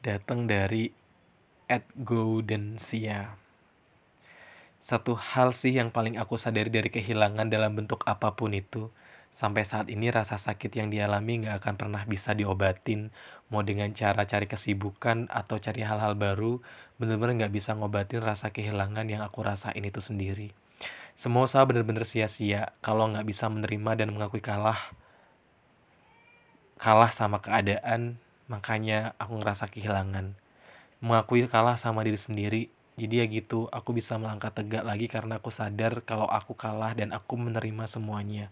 datang 0.00 0.48
dari 0.48 0.92
at 1.68 1.84
Goldensia 1.94 3.40
satu 4.80 5.12
hal 5.12 5.52
sih 5.52 5.76
yang 5.76 5.92
paling 5.92 6.16
aku 6.16 6.40
sadari 6.40 6.72
dari 6.72 6.88
kehilangan 6.88 7.52
dalam 7.52 7.76
bentuk 7.76 8.00
apa 8.08 8.32
pun 8.32 8.56
itu 8.56 8.88
sampai 9.28 9.68
saat 9.68 9.92
ini 9.92 10.08
rasa 10.08 10.40
sakit 10.40 10.72
yang 10.72 10.88
dialami 10.88 11.44
nggak 11.44 11.60
akan 11.60 11.74
pernah 11.76 12.02
bisa 12.08 12.32
diobatin. 12.32 13.12
Mau 13.52 13.60
dengan 13.60 13.92
cara 13.92 14.24
cari 14.24 14.48
kesibukan 14.48 15.28
atau 15.28 15.60
cari 15.60 15.84
hal-hal 15.84 16.16
baru 16.16 16.64
bener-bener 16.96 17.44
nggak 17.44 17.54
bisa 17.54 17.76
ngobatin 17.76 18.24
rasa 18.24 18.56
kehilangan 18.56 19.04
yang 19.04 19.20
aku 19.20 19.44
rasain 19.44 19.84
itu 19.84 20.00
sendiri. 20.00 20.56
Semua 21.12 21.44
usaha 21.44 21.60
bener-bener 21.68 22.08
sia-sia. 22.08 22.72
Kalau 22.80 23.04
nggak 23.04 23.28
bisa 23.28 23.52
menerima 23.52 24.00
dan 24.00 24.16
mengakui 24.16 24.40
kalah 24.40 24.80
kalah 26.80 27.12
sama 27.12 27.44
keadaan 27.44 28.16
makanya 28.50 29.14
aku 29.22 29.38
ngerasa 29.38 29.70
kehilangan. 29.70 30.34
Mengakui 30.98 31.46
kalah 31.46 31.78
sama 31.78 32.02
diri 32.02 32.18
sendiri. 32.18 32.62
Jadi 32.98 33.22
ya 33.22 33.26
gitu 33.30 33.70
aku 33.70 33.96
bisa 33.96 34.18
melangkah 34.18 34.52
tegak 34.52 34.84
lagi 34.84 35.06
karena 35.08 35.40
aku 35.40 35.48
sadar 35.48 36.02
kalau 36.04 36.26
aku 36.28 36.52
kalah 36.58 36.92
dan 36.92 37.14
aku 37.14 37.38
menerima 37.38 37.86
semuanya. 37.86 38.50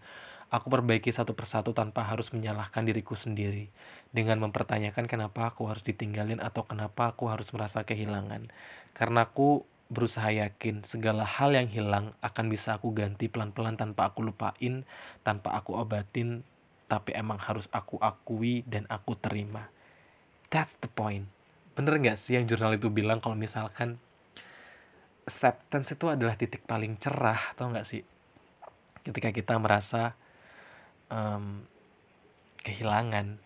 Aku 0.49 0.73
perbaiki 0.73 1.13
satu 1.13 1.37
persatu 1.37 1.77
tanpa 1.77 2.01
harus 2.01 2.33
menyalahkan 2.33 2.81
diriku 2.81 3.13
sendiri. 3.13 3.69
Dengan 4.09 4.41
mempertanyakan 4.41 5.05
kenapa 5.05 5.53
aku 5.53 5.69
harus 5.69 5.85
ditinggalin 5.85 6.41
atau 6.41 6.65
kenapa 6.65 7.13
aku 7.13 7.29
harus 7.29 7.53
merasa 7.53 7.85
kehilangan. 7.85 8.49
Karena 8.97 9.29
aku 9.29 9.61
berusaha 9.93 10.33
yakin 10.33 10.81
segala 10.89 11.21
hal 11.21 11.53
yang 11.53 11.69
hilang 11.69 12.17
akan 12.25 12.45
bisa 12.49 12.81
aku 12.81 12.93
ganti 12.97 13.29
pelan-pelan 13.29 13.77
tanpa 13.77 14.09
aku 14.09 14.25
lupain, 14.25 14.89
tanpa 15.21 15.53
aku 15.53 15.77
obatin, 15.77 16.41
tapi 16.89 17.13
emang 17.13 17.37
harus 17.37 17.69
aku 17.69 18.01
akui 18.01 18.65
dan 18.65 18.89
aku 18.89 19.13
terima. 19.13 19.69
That's 20.49 20.77
the 20.81 20.89
point. 20.89 21.29
Bener 21.77 21.97
gak 22.01 22.17
sih 22.17 22.35
yang 22.35 22.49
jurnal 22.49 22.75
itu 22.75 22.89
bilang 22.89 23.21
kalau 23.21 23.37
misalkan 23.37 24.01
acceptance 25.29 25.93
itu 25.93 26.09
adalah 26.09 26.33
titik 26.33 26.65
paling 26.65 26.97
cerah, 26.97 27.53
tau 27.53 27.69
gak 27.69 27.85
sih? 27.85 28.01
Ketika 29.05 29.29
kita 29.29 29.55
merasa 29.61 30.17
um, 31.07 31.63
kehilangan. 32.65 33.37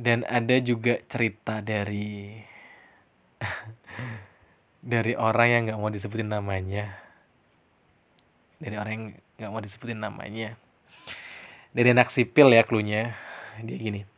Dan 0.00 0.24
ada 0.24 0.56
juga 0.64 0.96
cerita 1.12 1.60
dari 1.60 2.40
dari 4.80 5.12
orang 5.12 5.48
yang 5.48 5.62
nggak 5.68 5.80
mau 5.80 5.92
disebutin 5.92 6.32
namanya 6.32 6.96
dari 8.60 8.76
orang 8.76 8.92
yang 8.92 9.06
nggak 9.40 9.50
mau 9.52 9.60
disebutin 9.60 10.00
namanya 10.00 10.56
dari 11.72 11.88
anak 11.92 12.08
sipil 12.08 12.52
ya 12.52 12.64
klunya 12.64 13.16
dia 13.60 13.76
gini 13.76 14.08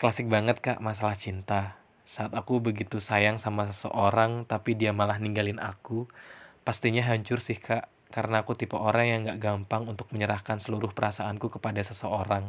klasik 0.00 0.32
banget 0.32 0.64
kak 0.64 0.80
masalah 0.80 1.12
cinta 1.12 1.76
saat 2.08 2.32
aku 2.32 2.64
begitu 2.64 2.98
sayang 3.04 3.36
sama 3.36 3.68
seseorang 3.68 4.48
tapi 4.48 4.72
dia 4.72 4.96
malah 4.96 5.20
ninggalin 5.20 5.60
aku 5.60 6.08
pastinya 6.64 7.04
hancur 7.04 7.44
sih 7.44 7.60
kak 7.60 7.92
karena 8.08 8.40
aku 8.42 8.56
tipe 8.56 8.74
orang 8.74 9.06
yang 9.06 9.20
gak 9.28 9.38
gampang 9.44 9.86
untuk 9.86 10.08
menyerahkan 10.10 10.56
seluruh 10.58 10.90
perasaanku 10.96 11.52
kepada 11.52 11.84
seseorang 11.84 12.48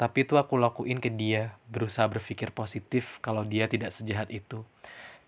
tapi 0.00 0.24
itu 0.24 0.40
aku 0.40 0.56
lakuin 0.56 0.98
ke 0.98 1.12
dia 1.12 1.60
berusaha 1.68 2.08
berpikir 2.08 2.56
positif 2.56 3.20
kalau 3.20 3.44
dia 3.44 3.68
tidak 3.68 3.92
sejahat 3.92 4.32
itu 4.32 4.64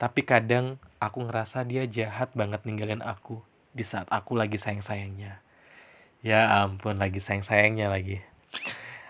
tapi 0.00 0.24
kadang 0.24 0.80
aku 0.96 1.28
ngerasa 1.28 1.68
dia 1.68 1.84
jahat 1.84 2.32
banget 2.32 2.64
ninggalin 2.64 3.04
aku 3.04 3.44
di 3.70 3.84
saat 3.84 4.08
aku 4.10 4.32
lagi 4.32 4.58
sayang-sayangnya. 4.58 5.44
Ya 6.24 6.64
ampun, 6.64 6.96
lagi 6.96 7.20
sayang-sayangnya 7.20 7.92
lagi. 7.92 8.24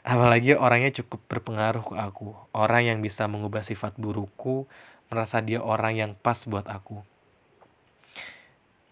Apalagi 0.01 0.57
orangnya 0.57 0.91
cukup 1.03 1.21
berpengaruh 1.29 1.85
ke 1.85 1.95
aku. 1.97 2.33
Orang 2.57 2.89
yang 2.89 2.99
bisa 3.05 3.29
mengubah 3.29 3.61
sifat 3.61 4.01
burukku, 4.01 4.65
merasa 5.13 5.45
dia 5.45 5.61
orang 5.61 5.95
yang 5.97 6.13
pas 6.17 6.41
buat 6.49 6.65
aku. 6.69 7.05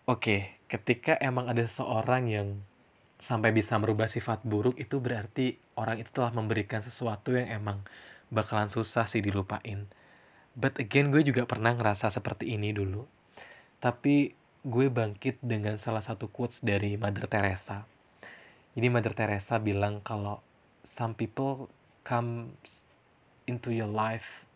Oke, 0.09 0.57
ketika 0.69 1.17
emang 1.21 1.49
ada 1.49 1.65
seseorang 1.65 2.29
yang 2.29 2.49
sampai 3.21 3.51
bisa 3.51 3.77
merubah 3.77 4.07
sifat 4.07 4.47
buruk 4.47 4.79
itu 4.79 5.03
berarti 5.03 5.59
orang 5.75 5.99
itu 5.99 6.15
telah 6.15 6.31
memberikan 6.31 6.81
sesuatu 6.81 7.35
yang 7.35 7.51
emang 7.51 7.83
bakalan 8.31 8.71
susah 8.71 9.11
sih 9.11 9.19
dilupain 9.19 9.91
But 10.59 10.83
again 10.83 11.15
gue 11.15 11.23
juga 11.23 11.47
pernah 11.47 11.71
ngerasa 11.71 12.11
seperti 12.11 12.59
ini 12.59 12.75
dulu. 12.75 13.07
Tapi 13.79 14.35
gue 14.67 14.87
bangkit 14.91 15.39
dengan 15.39 15.79
salah 15.79 16.03
satu 16.03 16.27
quotes 16.27 16.67
dari 16.67 16.99
Mother 16.99 17.31
Teresa. 17.31 17.87
Ini 18.75 18.91
Mother 18.91 19.15
Teresa 19.15 19.63
bilang 19.63 20.03
kalau 20.03 20.43
some 20.89 21.13
people 21.13 21.69
comes 22.01 22.85
into 23.45 23.69
your 23.69 23.89
life 23.89 24.49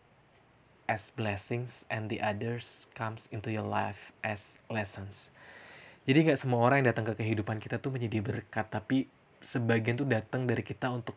as 0.89 1.13
blessings 1.13 1.85
and 1.93 2.09
the 2.09 2.17
others 2.17 2.89
comes 2.97 3.29
into 3.29 3.53
your 3.53 3.65
life 3.65 4.09
as 4.25 4.57
lessons. 4.73 5.29
Jadi 6.09 6.27
nggak 6.27 6.39
semua 6.41 6.65
orang 6.65 6.83
yang 6.83 6.91
datang 6.91 7.13
ke 7.13 7.23
kehidupan 7.23 7.61
kita 7.61 7.77
tuh 7.77 7.93
menjadi 7.93 8.19
berkat, 8.19 8.67
tapi 8.67 9.07
sebagian 9.39 9.95
tuh 9.95 10.09
datang 10.09 10.49
dari 10.49 10.65
kita 10.65 10.91
untuk 10.91 11.15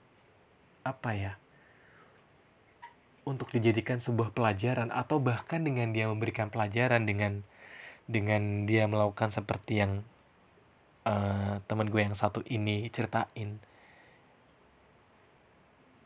apa 0.84 1.10
ya? 1.16 1.34
untuk 3.26 3.50
dijadikan 3.50 3.98
sebuah 3.98 4.30
pelajaran 4.30 4.94
atau 4.94 5.18
bahkan 5.18 5.58
dengan 5.58 5.90
dia 5.90 6.06
memberikan 6.06 6.46
pelajaran 6.46 7.10
dengan 7.10 7.42
dengan 8.06 8.70
dia 8.70 8.86
melakukan 8.86 9.34
seperti 9.34 9.82
yang 9.82 10.06
uh, 11.02 11.58
teman 11.66 11.90
gue 11.90 12.06
yang 12.06 12.14
satu 12.14 12.46
ini 12.46 12.86
ceritain 12.94 13.58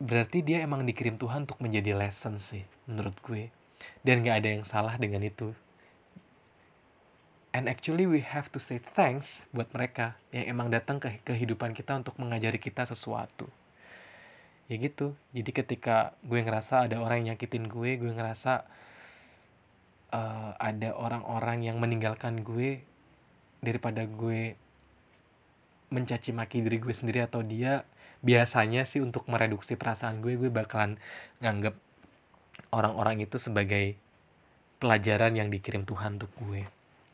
berarti 0.01 0.41
dia 0.41 0.65
emang 0.65 0.81
dikirim 0.81 1.21
Tuhan 1.21 1.45
untuk 1.45 1.61
menjadi 1.61 1.93
lesson 1.93 2.41
sih 2.41 2.65
menurut 2.89 3.13
gue. 3.21 3.53
Dan 4.01 4.25
gak 4.25 4.41
ada 4.41 4.49
yang 4.49 4.65
salah 4.65 4.97
dengan 4.97 5.21
itu. 5.21 5.53
And 7.53 7.69
actually 7.69 8.09
we 8.09 8.25
have 8.25 8.49
to 8.55 8.57
say 8.57 8.81
thanks 8.81 9.45
buat 9.53 9.69
mereka 9.75 10.17
yang 10.33 10.57
emang 10.57 10.67
datang 10.73 10.97
ke 10.97 11.21
kehidupan 11.21 11.77
kita 11.77 11.99
untuk 12.01 12.17
mengajari 12.17 12.57
kita 12.57 12.87
sesuatu. 12.87 13.45
Ya 14.71 14.79
gitu. 14.79 15.13
Jadi 15.35 15.51
ketika 15.53 16.17
gue 16.25 16.39
ngerasa 16.41 16.89
ada 16.89 16.97
orang 16.97 17.27
yang 17.27 17.35
nyakitin 17.35 17.67
gue 17.69 17.99
gue 17.99 18.11
ngerasa 18.11 18.65
uh, 20.15 20.55
ada 20.57 20.95
orang-orang 20.95 21.67
yang 21.67 21.77
meninggalkan 21.77 22.41
gue 22.41 22.81
daripada 23.59 24.07
gue 24.07 24.55
mencaci 25.91 26.31
maki 26.31 26.63
diri 26.63 26.79
gue 26.79 26.95
sendiri 26.95 27.19
atau 27.27 27.43
dia 27.43 27.83
biasanya 28.21 28.85
sih 28.85 29.01
untuk 29.01 29.25
mereduksi 29.25 29.73
perasaan 29.77 30.21
gue 30.21 30.37
gue 30.37 30.53
bakalan 30.53 31.01
nganggep 31.41 31.73
orang-orang 32.71 33.25
itu 33.25 33.41
sebagai 33.41 33.97
pelajaran 34.81 35.37
yang 35.37 35.53
dikirim 35.53 35.85
Tuhan 35.85 36.17
untuk 36.17 36.33
gue. 36.41 36.65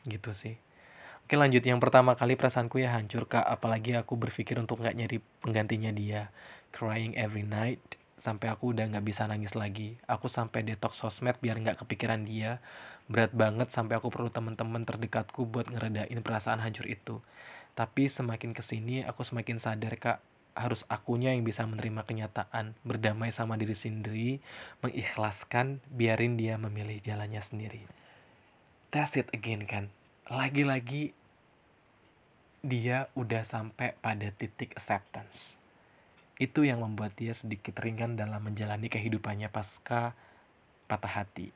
Gitu 0.08 0.32
sih. 0.32 0.56
Oke 1.28 1.36
lanjut. 1.36 1.60
Yang 1.60 1.80
pertama 1.84 2.16
kali 2.16 2.40
perasaanku 2.40 2.80
ya 2.80 2.96
hancur 2.96 3.28
kak. 3.28 3.44
Apalagi 3.44 3.92
aku 4.00 4.16
berpikir 4.16 4.56
untuk 4.56 4.80
nggak 4.80 4.96
nyari 4.96 5.18
penggantinya 5.44 5.92
dia. 5.92 6.32
Crying 6.72 7.12
every 7.16 7.44
night 7.44 7.80
sampai 8.18 8.50
aku 8.50 8.72
udah 8.72 8.88
nggak 8.88 9.04
bisa 9.04 9.28
nangis 9.28 9.52
lagi. 9.52 10.00
Aku 10.08 10.32
sampai 10.32 10.64
detox 10.64 10.96
sosmed 10.96 11.36
biar 11.44 11.60
nggak 11.60 11.84
kepikiran 11.84 12.24
dia. 12.24 12.64
Berat 13.08 13.36
banget 13.36 13.68
sampai 13.68 14.00
aku 14.00 14.08
perlu 14.08 14.32
teman-teman 14.32 14.88
terdekatku 14.88 15.44
buat 15.44 15.68
ngeredain 15.68 16.20
perasaan 16.24 16.64
hancur 16.64 16.88
itu. 16.88 17.20
Tapi 17.76 18.08
semakin 18.08 18.56
ke 18.56 18.64
sini 18.64 19.04
aku 19.04 19.20
semakin 19.20 19.60
sadar 19.60 19.94
kak 20.00 20.18
harus 20.58 20.82
akunya 20.90 21.30
yang 21.30 21.46
bisa 21.46 21.62
menerima 21.64 22.02
kenyataan 22.02 22.74
berdamai 22.82 23.30
sama 23.30 23.54
diri 23.54 23.78
sendiri 23.78 24.42
mengikhlaskan 24.82 25.78
biarin 25.94 26.34
dia 26.34 26.58
memilih 26.58 26.98
jalannya 26.98 27.38
sendiri 27.38 27.86
that's 28.90 29.14
it 29.14 29.30
again 29.30 29.64
kan 29.64 29.94
lagi-lagi 30.26 31.14
dia 32.66 33.06
udah 33.14 33.46
sampai 33.46 33.94
pada 34.02 34.34
titik 34.34 34.74
acceptance 34.74 35.58
itu 36.38 36.62
yang 36.62 36.82
membuat 36.86 37.18
dia 37.18 37.34
sedikit 37.34 37.74
ringan 37.82 38.14
dalam 38.14 38.38
menjalani 38.38 38.86
kehidupannya 38.86 39.50
pasca 39.50 40.14
patah 40.86 41.12
hati. 41.20 41.50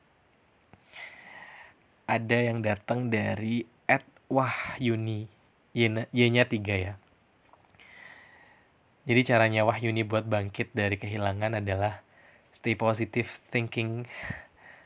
Ada 2.03 2.51
yang 2.51 2.59
datang 2.59 3.07
dari 3.07 3.63
Ed 3.87 4.03
Wahyuni, 4.27 5.31
Y-nya 5.73 6.43
tiga 6.45 6.75
ya. 6.75 6.93
Jadi 9.03 9.21
caranya 9.27 9.67
Wahyuni 9.67 10.07
buat 10.07 10.23
bangkit 10.23 10.71
dari 10.71 10.95
kehilangan 10.95 11.59
adalah 11.59 11.99
stay 12.55 12.79
positive 12.79 13.27
thinking 13.51 14.07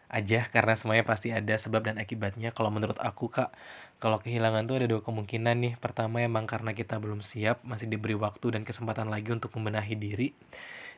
aja 0.08 0.48
karena 0.48 0.74
semuanya 0.74 1.04
pasti 1.06 1.30
ada 1.30 1.54
sebab 1.54 1.86
dan 1.86 2.02
akibatnya. 2.02 2.50
Kalau 2.50 2.74
menurut 2.74 2.98
aku 2.98 3.30
kak 3.30 3.54
kalau 4.02 4.18
kehilangan 4.18 4.66
tuh 4.66 4.82
ada 4.82 4.88
dua 4.90 5.06
kemungkinan 5.06 5.56
nih. 5.62 5.74
Pertama 5.78 6.26
emang 6.26 6.50
karena 6.50 6.74
kita 6.74 6.98
belum 6.98 7.22
siap 7.22 7.62
masih 7.62 7.86
diberi 7.86 8.18
waktu 8.18 8.58
dan 8.58 8.66
kesempatan 8.66 9.12
lagi 9.14 9.30
untuk 9.30 9.54
membenahi 9.54 9.94
diri 9.94 10.34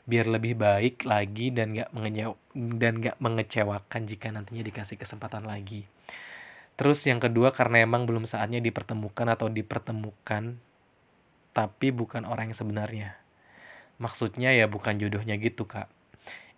biar 0.10 0.26
lebih 0.26 0.58
baik 0.58 1.06
lagi 1.06 1.54
dan 1.54 1.76
gak 1.76 1.94
mengecew 1.94 2.34
dan 2.56 2.98
gak 2.98 3.20
mengecewakan 3.22 4.02
jika 4.10 4.32
nantinya 4.34 4.64
dikasih 4.64 4.96
kesempatan 4.96 5.46
lagi. 5.46 5.86
Terus 6.80 7.04
yang 7.04 7.20
kedua 7.20 7.52
karena 7.52 7.84
emang 7.84 8.08
belum 8.08 8.24
saatnya 8.24 8.64
dipertemukan 8.64 9.28
atau 9.28 9.52
dipertemukan 9.52 10.56
tapi 11.54 11.92
bukan 11.92 12.26
orang 12.26 12.52
yang 12.54 12.58
sebenarnya. 12.58 13.10
Maksudnya 14.00 14.56
ya 14.56 14.70
bukan 14.72 14.96
jodohnya 14.96 15.36
gitu 15.36 15.68
kak. 15.68 15.92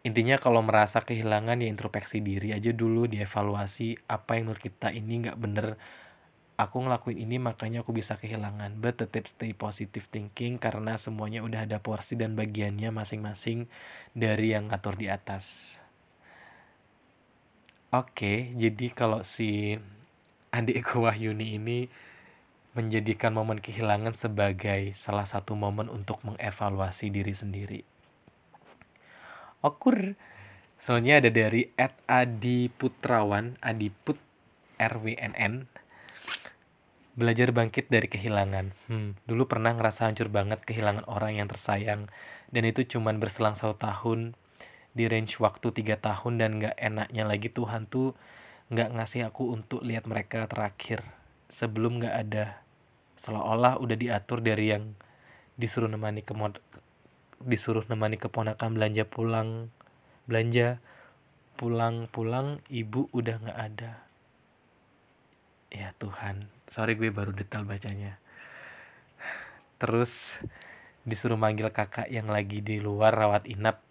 Intinya 0.01 0.41
kalau 0.41 0.65
merasa 0.65 1.05
kehilangan 1.05 1.61
ya 1.61 1.69
introspeksi 1.69 2.25
diri 2.25 2.57
aja 2.57 2.73
dulu 2.73 3.05
dievaluasi 3.05 4.01
apa 4.09 4.37
yang 4.37 4.49
menurut 4.49 4.61
kita 4.61 4.89
ini 4.89 5.25
nggak 5.25 5.37
bener. 5.37 5.77
Aku 6.57 6.81
ngelakuin 6.81 7.17
ini 7.21 7.41
makanya 7.41 7.81
aku 7.81 7.93
bisa 7.93 8.17
kehilangan. 8.17 8.77
But 8.77 9.01
tetap 9.01 9.29
stay 9.29 9.53
positive 9.53 10.09
thinking 10.09 10.57
karena 10.57 10.97
semuanya 10.97 11.45
udah 11.45 11.65
ada 11.69 11.77
porsi 11.81 12.17
dan 12.17 12.33
bagiannya 12.33 12.89
masing-masing 12.89 13.69
dari 14.13 14.53
yang 14.53 14.69
ngatur 14.69 14.97
di 14.97 15.09
atas. 15.09 15.77
Oke 17.93 18.53
jadi 18.57 18.87
kalau 18.95 19.21
si 19.21 19.75
adikku 20.49 21.03
Wahyuni 21.05 21.59
ini 21.59 21.91
menjadikan 22.71 23.35
momen 23.35 23.59
kehilangan 23.59 24.15
sebagai 24.15 24.95
salah 24.95 25.27
satu 25.27 25.57
momen 25.57 25.91
untuk 25.91 26.23
mengevaluasi 26.23 27.11
diri 27.11 27.33
sendiri 27.35 27.79
okur 29.61 30.15
soalnya 30.81 31.21
ada 31.21 31.29
dari 31.29 31.69
Ed 31.77 31.93
Adi 32.09 32.71
Putrawan 32.71 33.59
Adiput 33.61 34.17
RWNN 34.81 35.81
Belajar 37.11 37.51
bangkit 37.51 37.91
dari 37.91 38.07
kehilangan. 38.07 38.71
Hmm, 38.87 39.19
dulu 39.27 39.43
pernah 39.43 39.75
ngerasa 39.75 40.07
hancur 40.07 40.31
banget 40.31 40.63
kehilangan 40.63 41.03
orang 41.11 41.43
yang 41.43 41.51
tersayang. 41.51 42.07
Dan 42.55 42.63
itu 42.63 42.87
cuman 42.87 43.19
berselang 43.19 43.59
satu 43.59 43.75
tahun 43.75 44.39
di 44.95 45.11
range 45.11 45.39
waktu 45.43 45.75
tiga 45.75 45.99
tahun 45.99 46.39
dan 46.39 46.59
gak 46.59 46.75
enaknya 46.79 47.23
lagi 47.27 47.51
Tuhan 47.51 47.87
tuh 47.87 48.15
gak 48.71 48.95
ngasih 48.95 49.27
aku 49.27 49.51
untuk 49.51 49.83
lihat 49.83 50.07
mereka 50.07 50.47
terakhir 50.47 51.03
sebelum 51.51 51.99
gak 51.99 52.15
ada 52.27 52.60
seolah-olah 53.21 53.77
udah 53.77 53.93
diatur 53.93 54.41
dari 54.41 54.73
yang 54.73 54.97
disuruh 55.53 55.85
nemani 55.85 56.25
ke 56.25 56.33
disuruh 57.45 57.85
nemani 57.85 58.17
keponakan 58.17 58.73
belanja 58.73 59.05
pulang 59.05 59.69
belanja 60.25 60.81
pulang 61.53 62.09
pulang 62.09 62.65
ibu 62.73 63.05
udah 63.13 63.37
gak 63.45 63.59
ada. 63.61 63.91
Ya 65.69 65.93
Tuhan 66.01 66.49
sorry 66.65 66.97
gue 66.97 67.13
baru 67.13 67.29
detail 67.29 67.61
bacanya. 67.61 68.17
Terus 69.77 70.41
disuruh 71.05 71.37
manggil 71.37 71.69
kakak 71.69 72.09
yang 72.09 72.25
lagi 72.25 72.65
di 72.65 72.81
luar 72.81 73.13
rawat 73.13 73.45
inap. 73.45 73.85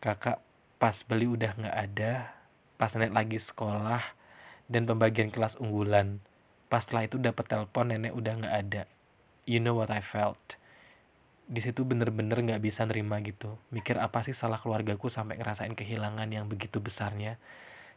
Kakak 0.00 0.40
pas 0.80 0.96
beli 1.04 1.28
udah 1.28 1.52
nggak 1.58 1.76
ada 1.76 2.38
pas 2.78 2.94
nenek 2.94 3.10
lagi 3.10 3.38
sekolah 3.42 4.00
dan 4.70 4.86
pembagian 4.86 5.34
kelas 5.34 5.58
unggulan 5.58 6.22
pas 6.68 6.84
setelah 6.84 7.08
itu 7.08 7.16
dapat 7.16 7.48
telepon 7.48 7.88
nenek 7.88 8.12
udah 8.12 8.32
nggak 8.44 8.54
ada. 8.54 8.82
You 9.48 9.64
know 9.64 9.80
what 9.80 9.88
I 9.88 10.04
felt? 10.04 10.60
Di 11.48 11.64
situ 11.64 11.88
bener-bener 11.88 12.44
nggak 12.44 12.60
bisa 12.60 12.84
nerima 12.84 13.16
gitu. 13.24 13.56
Mikir 13.72 13.96
apa 13.96 14.20
sih 14.20 14.36
salah 14.36 14.60
keluargaku 14.60 15.08
sampai 15.08 15.40
ngerasain 15.40 15.72
kehilangan 15.72 16.28
yang 16.28 16.44
begitu 16.44 16.84
besarnya. 16.84 17.40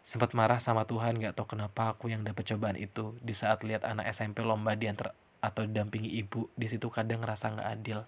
Sempat 0.02 0.32
marah 0.34 0.58
sama 0.58 0.88
Tuhan 0.90 1.22
gak 1.22 1.38
tau 1.38 1.46
kenapa 1.46 1.94
aku 1.94 2.10
yang 2.10 2.24
dapat 2.24 2.48
cobaan 2.48 2.80
itu. 2.80 3.14
Di 3.20 3.36
saat 3.36 3.68
lihat 3.68 3.84
anak 3.84 4.08
SMP 4.10 4.42
lomba 4.42 4.74
diantar 4.74 5.14
atau 5.44 5.68
didampingi 5.68 6.10
ibu 6.22 6.48
di 6.56 6.72
situ 6.72 6.88
kadang 6.88 7.22
ngerasa 7.22 7.54
nggak 7.54 7.70
adil. 7.70 8.00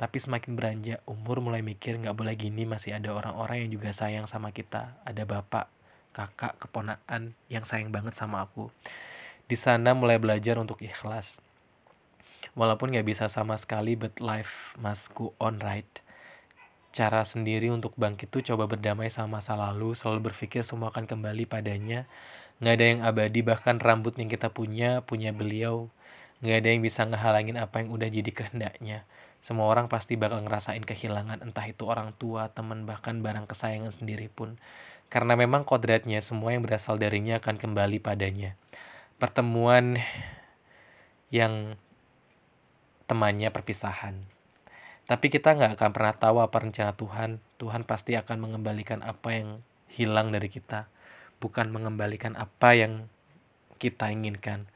Tapi 0.00 0.16
semakin 0.18 0.56
beranjak 0.56 0.98
umur 1.04 1.44
mulai 1.44 1.60
mikir 1.60 2.00
nggak 2.00 2.16
boleh 2.16 2.34
gini 2.34 2.64
masih 2.64 2.96
ada 2.96 3.12
orang-orang 3.12 3.68
yang 3.68 3.70
juga 3.76 3.92
sayang 3.92 4.24
sama 4.24 4.56
kita. 4.56 4.96
Ada 5.04 5.28
bapak 5.28 5.68
kakak 6.16 6.56
keponaan 6.58 7.36
yang 7.52 7.68
sayang 7.68 7.92
banget 7.92 8.16
sama 8.16 8.42
aku 8.42 8.72
di 9.48 9.56
sana 9.56 9.96
mulai 9.96 10.20
belajar 10.20 10.60
untuk 10.60 10.84
ikhlas 10.84 11.40
walaupun 12.52 12.92
nggak 12.92 13.08
bisa 13.08 13.26
sama 13.32 13.56
sekali 13.56 13.96
but 13.96 14.20
life 14.20 14.76
must 14.76 15.10
go 15.16 15.32
on 15.40 15.58
right 15.64 16.04
cara 16.98 17.22
sendiri 17.22 17.68
untuk 17.70 17.94
bangkit 17.94 18.32
tuh 18.32 18.42
coba 18.42 18.66
berdamai 18.66 19.12
sama 19.12 19.38
masa 19.38 19.54
lalu, 19.54 19.94
selalu 19.94 20.32
berpikir 20.32 20.64
semua 20.64 20.90
akan 20.90 21.04
kembali 21.06 21.44
padanya. 21.46 22.08
Nggak 22.58 22.74
ada 22.74 22.84
yang 22.90 23.00
abadi, 23.06 23.40
bahkan 23.46 23.76
rambut 23.78 24.18
yang 24.18 24.26
kita 24.26 24.50
punya, 24.50 25.04
punya 25.06 25.30
beliau. 25.30 25.92
Nggak 26.42 26.56
ada 26.58 26.68
yang 26.74 26.82
bisa 26.82 27.06
ngehalangin 27.06 27.54
apa 27.60 27.84
yang 27.84 27.94
udah 27.94 28.08
jadi 28.10 28.30
kehendaknya. 28.34 29.06
Semua 29.38 29.70
orang 29.70 29.86
pasti 29.86 30.18
bakal 30.18 30.42
ngerasain 30.42 30.82
kehilangan, 30.82 31.46
entah 31.46 31.66
itu 31.70 31.86
orang 31.86 32.10
tua, 32.18 32.50
teman, 32.50 32.82
bahkan 32.82 33.22
barang 33.22 33.46
kesayangan 33.46 33.94
sendiri 33.94 34.26
pun. 34.26 34.58
Karena 35.06 35.38
memang 35.38 35.62
kodratnya, 35.62 36.18
semua 36.18 36.50
yang 36.50 36.66
berasal 36.66 36.98
darinya 36.98 37.38
akan 37.38 37.62
kembali 37.62 38.02
padanya. 38.02 38.58
Pertemuan 39.18 39.98
yang 41.34 41.74
temannya 43.10 43.50
perpisahan. 43.50 44.22
Tapi 45.10 45.26
kita 45.32 45.58
nggak 45.58 45.74
akan 45.74 45.90
pernah 45.90 46.14
tahu 46.14 46.36
apa 46.38 46.56
rencana 46.62 46.94
Tuhan. 46.94 47.42
Tuhan 47.58 47.82
pasti 47.82 48.14
akan 48.14 48.38
mengembalikan 48.38 49.02
apa 49.02 49.34
yang 49.34 49.64
hilang 49.90 50.30
dari 50.30 50.46
kita, 50.46 50.86
bukan 51.42 51.74
mengembalikan 51.74 52.38
apa 52.38 52.78
yang 52.78 53.10
kita 53.82 54.14
inginkan. 54.14 54.70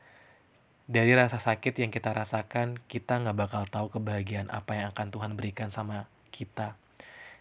Dari 0.91 1.15
rasa 1.15 1.39
sakit 1.39 1.79
yang 1.79 1.95
kita 1.95 2.11
rasakan, 2.11 2.83
kita 2.91 3.23
nggak 3.23 3.39
bakal 3.39 3.63
tahu 3.71 3.95
kebahagiaan 3.95 4.51
apa 4.51 4.75
yang 4.75 4.87
akan 4.91 5.15
Tuhan 5.15 5.33
berikan 5.39 5.71
sama 5.71 6.11
kita. 6.35 6.75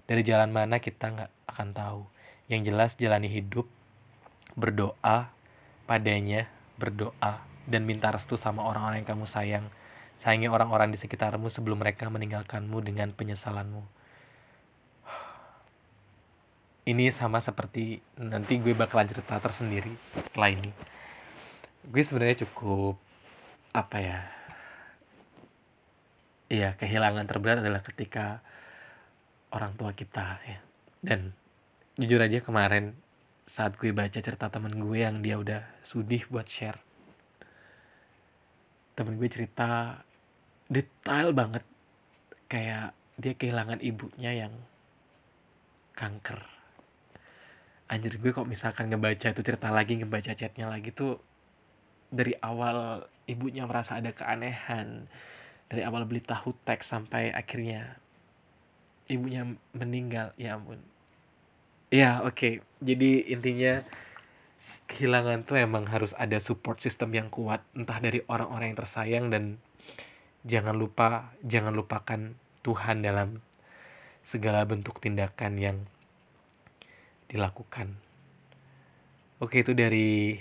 Dari 0.06 0.22
jalan 0.22 0.54
mana 0.54 0.78
kita 0.78 1.10
nggak 1.10 1.32
akan 1.50 1.70
tahu. 1.74 2.02
Yang 2.46 2.62
jelas 2.70 2.92
jalani 3.00 3.32
hidup, 3.32 3.66
berdoa 4.54 5.32
padanya, 5.90 6.52
berdoa, 6.82 7.46
dan 7.70 7.86
minta 7.86 8.10
restu 8.10 8.34
sama 8.42 8.66
orang-orang 8.66 9.06
yang 9.06 9.10
kamu 9.14 9.30
sayang 9.30 9.70
Sayangi 10.22 10.54
orang-orang 10.54 10.94
di 10.94 11.02
sekitarmu 11.02 11.50
sebelum 11.50 11.82
mereka 11.82 12.06
meninggalkanmu 12.06 12.78
dengan 12.86 13.10
penyesalanmu. 13.10 13.82
Ini 16.86 17.10
sama 17.10 17.42
seperti 17.42 18.06
nanti 18.22 18.62
gue 18.62 18.78
bakalan 18.78 19.10
cerita 19.10 19.42
tersendiri 19.42 19.90
setelah 20.22 20.54
ini. 20.54 20.70
Gue 21.90 22.06
sebenarnya 22.06 22.46
cukup 22.46 23.02
apa 23.74 23.98
ya? 23.98 24.20
Iya, 26.54 26.78
kehilangan 26.78 27.26
terberat 27.26 27.66
adalah 27.66 27.82
ketika 27.82 28.46
orang 29.50 29.74
tua 29.74 29.98
kita 29.98 30.38
ya. 30.46 30.62
Dan 31.02 31.34
jujur 31.98 32.22
aja 32.22 32.46
kemarin 32.46 32.94
saat 33.46 33.76
gue 33.78 33.92
baca 33.92 34.20
cerita 34.20 34.48
temen 34.48 34.78
gue 34.78 35.00
yang 35.02 35.20
dia 35.26 35.38
udah 35.38 35.62
sudih 35.82 36.26
buat 36.30 36.46
share. 36.46 36.78
Temen 38.94 39.18
gue 39.18 39.30
cerita 39.32 40.02
detail 40.70 41.34
banget. 41.34 41.66
Kayak 42.52 42.94
dia 43.18 43.34
kehilangan 43.34 43.80
ibunya 43.80 44.46
yang 44.46 44.54
kanker. 45.96 46.42
Anjir 47.92 48.20
gue 48.20 48.32
kok 48.32 48.48
misalkan 48.48 48.88
ngebaca 48.92 49.32
itu 49.32 49.42
cerita 49.44 49.68
lagi 49.68 50.00
ngebaca 50.00 50.32
chatnya 50.32 50.72
lagi 50.72 50.96
tuh 50.96 51.20
dari 52.12 52.36
awal 52.40 53.08
ibunya 53.28 53.64
merasa 53.64 54.00
ada 54.00 54.12
keanehan. 54.12 55.08
Dari 55.72 55.88
awal 55.88 56.04
beli 56.04 56.20
tahu 56.20 56.52
teks 56.68 56.92
sampai 56.92 57.32
akhirnya 57.32 57.96
ibunya 59.08 59.48
meninggal. 59.72 60.36
Ya 60.36 60.60
ampun 60.60 60.91
ya 61.92 62.24
oke 62.24 62.34
okay. 62.34 62.54
jadi 62.80 63.36
intinya 63.36 63.84
kehilangan 64.88 65.44
tuh 65.44 65.60
emang 65.60 65.88
harus 65.88 66.16
ada 66.16 66.40
support 66.40 66.80
system 66.80 67.16
yang 67.16 67.28
kuat 67.28 67.64
entah 67.76 68.00
dari 68.00 68.24
orang-orang 68.28 68.74
yang 68.74 68.80
tersayang 68.80 69.26
dan 69.32 69.60
jangan 70.48 70.76
lupa 70.76 71.36
jangan 71.46 71.76
lupakan 71.76 72.36
Tuhan 72.66 73.06
dalam 73.06 73.44
segala 74.22 74.62
bentuk 74.70 75.02
tindakan 75.02 75.58
yang 75.58 75.78
dilakukan. 77.32 77.96
Oke, 79.42 79.66
itu 79.66 79.74
dari 79.74 80.38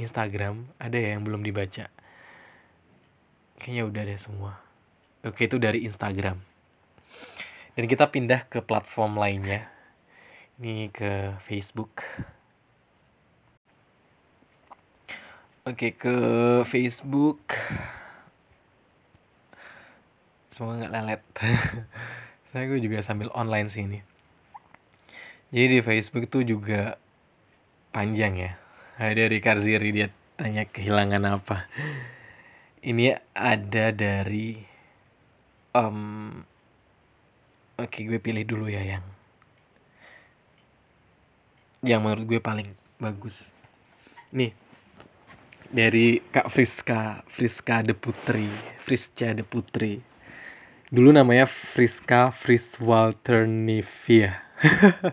Instagram. 0.00 0.66
Ada 0.80 0.96
ya 0.98 1.08
yang 1.14 1.22
belum 1.22 1.44
dibaca? 1.44 1.86
Kayaknya 3.60 3.82
udah 3.86 4.02
deh 4.02 4.18
semua. 4.18 4.52
Oke, 5.22 5.46
itu 5.46 5.60
dari 5.60 5.86
Instagram. 5.86 6.40
Dan 7.76 7.84
kita 7.84 8.08
pindah 8.08 8.48
ke 8.48 8.64
platform 8.64 9.20
lainnya. 9.20 9.68
Ini 10.56 10.88
ke 10.88 11.36
Facebook. 11.44 12.00
Oke, 15.68 15.92
ke 15.92 16.16
Facebook. 16.64 17.44
Semoga 20.48 20.80
nggak 20.80 20.94
lelet. 20.96 21.22
Saya 22.48 22.72
gue 22.72 22.80
juga 22.80 23.04
sambil 23.04 23.28
online 23.36 23.68
sih 23.68 23.84
ini. 23.84 24.00
Jadi 25.52 25.76
di 25.76 25.80
Facebook 25.84 26.24
tuh 26.32 26.40
juga 26.40 26.96
panjang 27.92 28.40
ya. 28.40 28.52
Dari 28.96 29.36
Karziri 29.44 29.92
dia 29.92 30.08
tanya 30.40 30.64
kehilangan 30.64 31.36
apa. 31.36 31.68
Ini 32.80 33.12
ada 33.36 33.92
dari 33.92 34.56
um, 35.76 36.40
oke 37.76 37.98
gue 38.08 38.16
pilih 38.16 38.48
dulu 38.48 38.72
ya 38.72 38.80
yang 38.80 39.15
yang 41.84 42.04
menurut 42.04 42.24
gue 42.24 42.40
paling 42.40 42.72
bagus 42.96 43.52
nih 44.32 44.56
dari 45.68 46.24
Kak 46.32 46.48
Friska 46.48 47.20
Friska 47.28 47.84
De 47.84 47.92
Putri 47.92 48.48
Frisca 48.80 49.34
De 49.34 49.42
Putri 49.44 50.00
dulu 50.88 51.12
namanya 51.12 51.44
Friska 51.44 52.32
Friswalternivia 52.32 54.40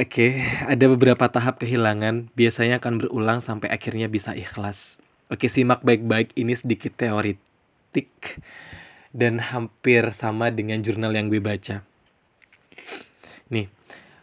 Oke, 0.00 0.40
ada 0.64 0.88
beberapa 0.88 1.28
tahap 1.28 1.60
kehilangan, 1.60 2.32
biasanya 2.32 2.80
akan 2.80 3.04
berulang 3.04 3.44
sampai 3.44 3.68
akhirnya 3.68 4.08
bisa 4.08 4.32
ikhlas. 4.32 4.96
Oke, 5.28 5.52
simak 5.52 5.84
baik-baik, 5.84 6.32
ini 6.40 6.56
sedikit 6.56 6.96
teoritik 6.96 8.08
dan 9.12 9.44
hampir 9.44 10.08
sama 10.16 10.48
dengan 10.48 10.80
jurnal 10.80 11.12
yang 11.12 11.28
gue 11.28 11.42
baca. 11.42 11.84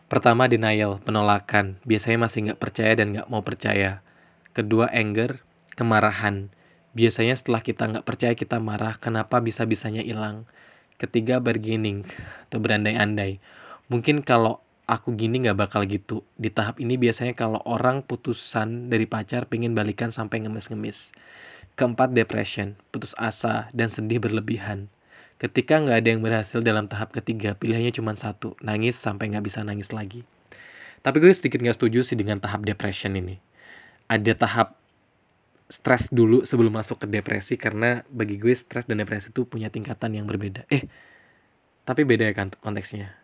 Pertama 0.08 0.48
denial, 0.48 1.04
penolakan. 1.04 1.84
Biasanya 1.84 2.24
masih 2.24 2.40
nggak 2.48 2.62
percaya 2.64 2.96
dan 2.96 3.12
nggak 3.12 3.28
mau 3.28 3.44
percaya. 3.44 4.00
Kedua, 4.56 4.88
anger, 4.88 5.44
kemarahan. 5.76 6.48
Biasanya 6.96 7.36
setelah 7.36 7.60
kita 7.60 7.92
nggak 7.92 8.08
percaya 8.08 8.32
kita 8.32 8.56
marah, 8.64 8.96
kenapa 8.96 9.44
bisa-bisanya 9.44 10.00
hilang. 10.00 10.48
Ketiga, 10.96 11.44
bargaining 11.44 12.08
atau 12.48 12.58
berandai-andai. 12.64 13.44
Mungkin 13.92 14.24
kalau 14.24 14.64
aku 14.88 15.12
gini 15.14 15.44
nggak 15.44 15.60
bakal 15.60 15.84
gitu. 15.84 16.24
Di 16.40 16.56
tahap 16.56 16.80
ini 16.80 16.96
biasanya 16.96 17.36
kalau 17.36 17.60
orang 17.68 18.00
putusan 18.00 18.88
dari 18.88 19.12
pacar 19.12 19.52
pengen 19.52 19.76
balikan 19.76 20.10
sampai 20.10 20.48
ngemis-ngemis. 20.48 21.12
Keempat, 21.76 22.16
depression, 22.16 22.80
putus 22.96 23.12
asa, 23.20 23.68
dan 23.76 23.92
sedih 23.92 24.24
berlebihan. 24.24 24.88
Ketika 25.38 25.78
nggak 25.78 25.98
ada 26.02 26.10
yang 26.10 26.22
berhasil 26.26 26.60
dalam 26.66 26.90
tahap 26.90 27.14
ketiga, 27.14 27.54
pilihannya 27.54 27.94
cuma 27.94 28.18
satu, 28.18 28.58
nangis 28.62 28.98
sampai 28.98 29.30
nggak 29.30 29.46
bisa 29.46 29.62
nangis 29.62 29.94
lagi. 29.94 30.26
Tapi 31.06 31.22
gue 31.22 31.30
sedikit 31.30 31.62
nggak 31.62 31.78
setuju 31.78 32.02
sih 32.02 32.18
dengan 32.18 32.42
tahap 32.42 32.66
depression 32.66 33.14
ini. 33.14 33.38
Ada 34.10 34.34
tahap 34.34 34.82
stres 35.68 36.10
dulu 36.10 36.48
sebelum 36.48 36.74
masuk 36.74 37.04
ke 37.04 37.08
depresi 37.12 37.60
karena 37.60 38.02
bagi 38.08 38.40
gue 38.40 38.56
stres 38.56 38.88
dan 38.88 39.04
depresi 39.04 39.30
itu 39.30 39.46
punya 39.46 39.70
tingkatan 39.70 40.16
yang 40.18 40.26
berbeda. 40.26 40.66
Eh, 40.74 40.90
tapi 41.86 42.04
beda 42.04 42.28
ya 42.28 42.36
kan 42.36 42.52
konteksnya 42.60 43.16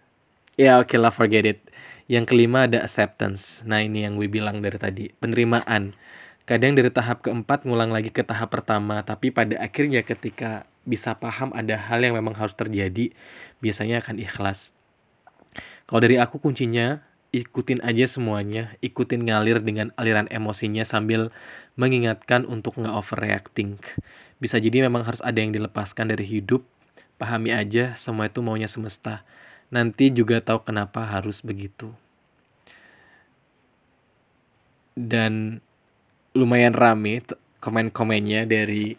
Ya 0.53 0.77
oke 0.77 0.93
okay 0.93 0.97
lah 1.01 1.09
forget 1.09 1.43
it. 1.49 1.59
Yang 2.05 2.35
kelima 2.35 2.69
ada 2.69 2.85
acceptance. 2.85 3.65
Nah 3.65 3.81
ini 3.81 4.05
yang 4.05 4.21
gue 4.21 4.29
bilang 4.29 4.61
dari 4.61 4.77
tadi. 4.77 5.09
Penerimaan. 5.17 5.97
Kadang 6.45 6.77
dari 6.77 6.93
tahap 6.93 7.25
keempat 7.25 7.65
ngulang 7.65 7.89
lagi 7.89 8.13
ke 8.13 8.21
tahap 8.21 8.53
pertama. 8.53 9.01
Tapi 9.01 9.33
pada 9.33 9.57
akhirnya 9.57 10.05
ketika 10.05 10.69
bisa 10.83 11.15
paham 11.15 11.55
ada 11.55 11.79
hal 11.79 12.03
yang 12.03 12.15
memang 12.15 12.35
harus 12.35 12.55
terjadi. 12.55 13.11
Biasanya 13.63 14.03
akan 14.03 14.19
ikhlas. 14.19 14.75
Kalau 15.87 15.99
dari 16.03 16.19
aku 16.19 16.39
kuncinya 16.39 17.03
ikutin 17.31 17.83
aja 17.83 18.05
semuanya. 18.07 18.75
Ikutin 18.83 19.25
ngalir 19.27 19.63
dengan 19.63 19.95
aliran 19.95 20.27
emosinya 20.31 20.83
sambil 20.83 21.31
mengingatkan 21.79 22.43
untuk 22.45 22.79
nggak 22.79 22.93
overreacting. 22.93 23.79
Bisa 24.37 24.59
jadi 24.59 24.85
memang 24.85 25.07
harus 25.07 25.23
ada 25.23 25.39
yang 25.39 25.55
dilepaskan 25.55 26.11
dari 26.11 26.27
hidup. 26.27 26.67
Pahami 27.15 27.55
aja 27.55 27.95
semua 27.95 28.27
itu 28.27 28.43
maunya 28.43 28.67
semesta 28.67 29.23
nanti 29.73 30.13
juga 30.13 30.37
tahu 30.37 30.69
kenapa 30.69 31.01
harus 31.01 31.41
begitu. 31.41 31.89
Dan 34.93 35.57
lumayan 36.37 36.77
rame 36.77 37.25
komen-komennya 37.57 38.45
dari 38.45 38.93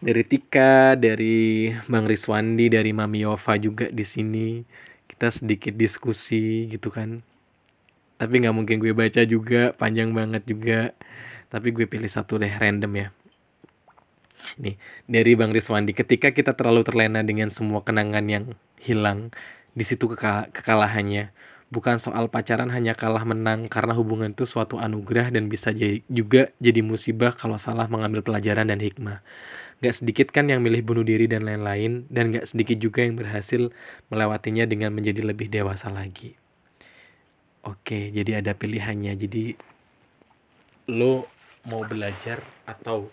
dari 0.00 0.24
Tika, 0.24 0.96
dari 0.96 1.68
Bang 1.84 2.08
Riswandi, 2.08 2.72
dari 2.72 2.90
Mami 2.96 3.22
Yova 3.22 3.54
juga 3.60 3.92
di 3.92 4.02
sini. 4.02 4.64
Kita 5.04 5.28
sedikit 5.28 5.76
diskusi 5.76 6.64
gitu 6.72 6.88
kan. 6.88 7.20
Tapi 8.16 8.34
nggak 8.40 8.56
mungkin 8.56 8.80
gue 8.80 8.96
baca 8.96 9.20
juga, 9.28 9.76
panjang 9.76 10.12
banget 10.16 10.42
juga. 10.48 10.96
Tapi 11.52 11.68
gue 11.76 11.84
pilih 11.84 12.08
satu 12.08 12.40
deh 12.40 12.50
random 12.50 12.92
ya. 12.96 13.08
Nih, 14.56 14.80
dari 15.04 15.36
Bang 15.36 15.52
Riswandi, 15.52 15.92
ketika 15.92 16.32
kita 16.32 16.56
terlalu 16.56 16.80
terlena 16.80 17.20
dengan 17.20 17.52
semua 17.52 17.84
kenangan 17.84 18.24
yang 18.24 18.44
hilang, 18.80 19.28
di 19.76 19.84
situ 19.84 20.08
kekal 20.08 20.48
kekalahannya. 20.50 21.32
Bukan 21.70 22.02
soal 22.02 22.26
pacaran 22.26 22.66
hanya 22.74 22.98
kalah 22.98 23.22
menang 23.22 23.70
karena 23.70 23.94
hubungan 23.94 24.34
itu 24.34 24.42
suatu 24.42 24.82
anugerah 24.82 25.30
dan 25.30 25.46
bisa 25.46 25.70
jadi, 25.70 26.02
juga 26.10 26.50
jadi 26.58 26.82
musibah 26.82 27.30
kalau 27.30 27.62
salah 27.62 27.86
mengambil 27.86 28.26
pelajaran 28.26 28.66
dan 28.66 28.82
hikmah. 28.82 29.22
Gak 29.80 29.96
sedikit 29.96 30.28
kan 30.28 30.44
yang 30.44 30.60
milih 30.60 30.84
bunuh 30.84 31.00
diri 31.00 31.24
dan 31.24 31.48
lain-lain 31.48 32.04
dan 32.12 32.36
gak 32.36 32.44
sedikit 32.44 32.76
juga 32.76 33.00
yang 33.00 33.16
berhasil 33.16 33.72
melewatinya 34.12 34.68
dengan 34.68 34.92
menjadi 34.92 35.24
lebih 35.24 35.48
dewasa 35.48 35.88
lagi. 35.88 36.36
Oke, 37.64 38.12
jadi 38.12 38.44
ada 38.44 38.52
pilihannya. 38.52 39.16
Jadi 39.16 39.56
lo 40.92 41.24
mau 41.64 41.80
belajar 41.80 42.44
atau 42.68 43.08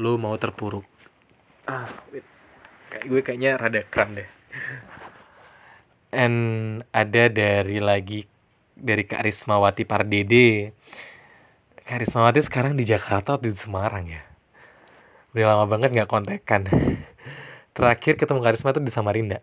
lu 0.00 0.16
mau 0.16 0.32
terpuruk? 0.40 0.88
Ah 1.68 1.84
kayak 2.88 3.04
gue 3.04 3.20
kayaknya 3.20 3.60
rada 3.60 3.84
kram 3.84 4.16
deh. 4.16 4.28
And 6.08 6.36
ada 6.96 7.28
dari 7.28 7.84
lagi 7.84 8.24
dari 8.72 9.04
Kak 9.04 9.28
Rismawati 9.28 9.84
Pardede. 9.84 10.72
Kak 11.84 12.00
Rismawati 12.00 12.40
sekarang 12.40 12.80
di 12.80 12.88
Jakarta 12.88 13.36
atau 13.36 13.44
di 13.44 13.52
Semarang 13.52 14.08
ya 14.08 14.27
udah 15.38 15.54
lama 15.54 15.70
banget 15.70 15.94
nggak 15.94 16.10
kontekan 16.10 16.66
terakhir 17.78 18.18
ketemu 18.18 18.42
Kak 18.42 18.52
Risma 18.58 18.74
tuh 18.74 18.82
di 18.82 18.90
Samarinda 18.90 19.38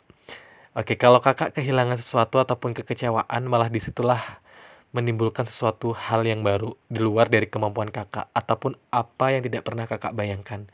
Oke, 0.76 1.00
kalau 1.00 1.24
kakak 1.24 1.56
kehilangan 1.56 1.96
sesuatu 1.96 2.36
ataupun 2.36 2.76
kekecewaan, 2.76 3.48
malah 3.48 3.72
di 3.72 3.80
situlah 3.80 4.44
menimbulkan 4.92 5.48
sesuatu 5.48 5.96
hal 5.96 6.28
yang 6.28 6.44
baru 6.44 6.76
di 6.92 7.00
luar 7.00 7.32
dari 7.32 7.48
kemampuan 7.48 7.88
kakak 7.88 8.28
ataupun 8.36 8.76
apa 8.92 9.26
yang 9.32 9.48
tidak 9.48 9.64
pernah 9.64 9.88
kakak 9.88 10.12
bayangkan. 10.12 10.68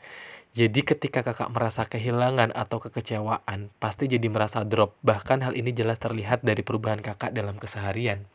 Jadi 0.58 0.82
ketika 0.82 1.22
kakak 1.22 1.54
merasa 1.54 1.86
kehilangan 1.86 2.50
atau 2.50 2.82
kekecewaan, 2.82 3.70
pasti 3.78 4.10
jadi 4.10 4.26
merasa 4.26 4.66
drop. 4.66 4.98
Bahkan 5.06 5.46
hal 5.46 5.54
ini 5.54 5.70
jelas 5.70 6.02
terlihat 6.02 6.42
dari 6.42 6.66
perubahan 6.66 6.98
kakak 6.98 7.30
dalam 7.30 7.62
keseharian. 7.62 8.26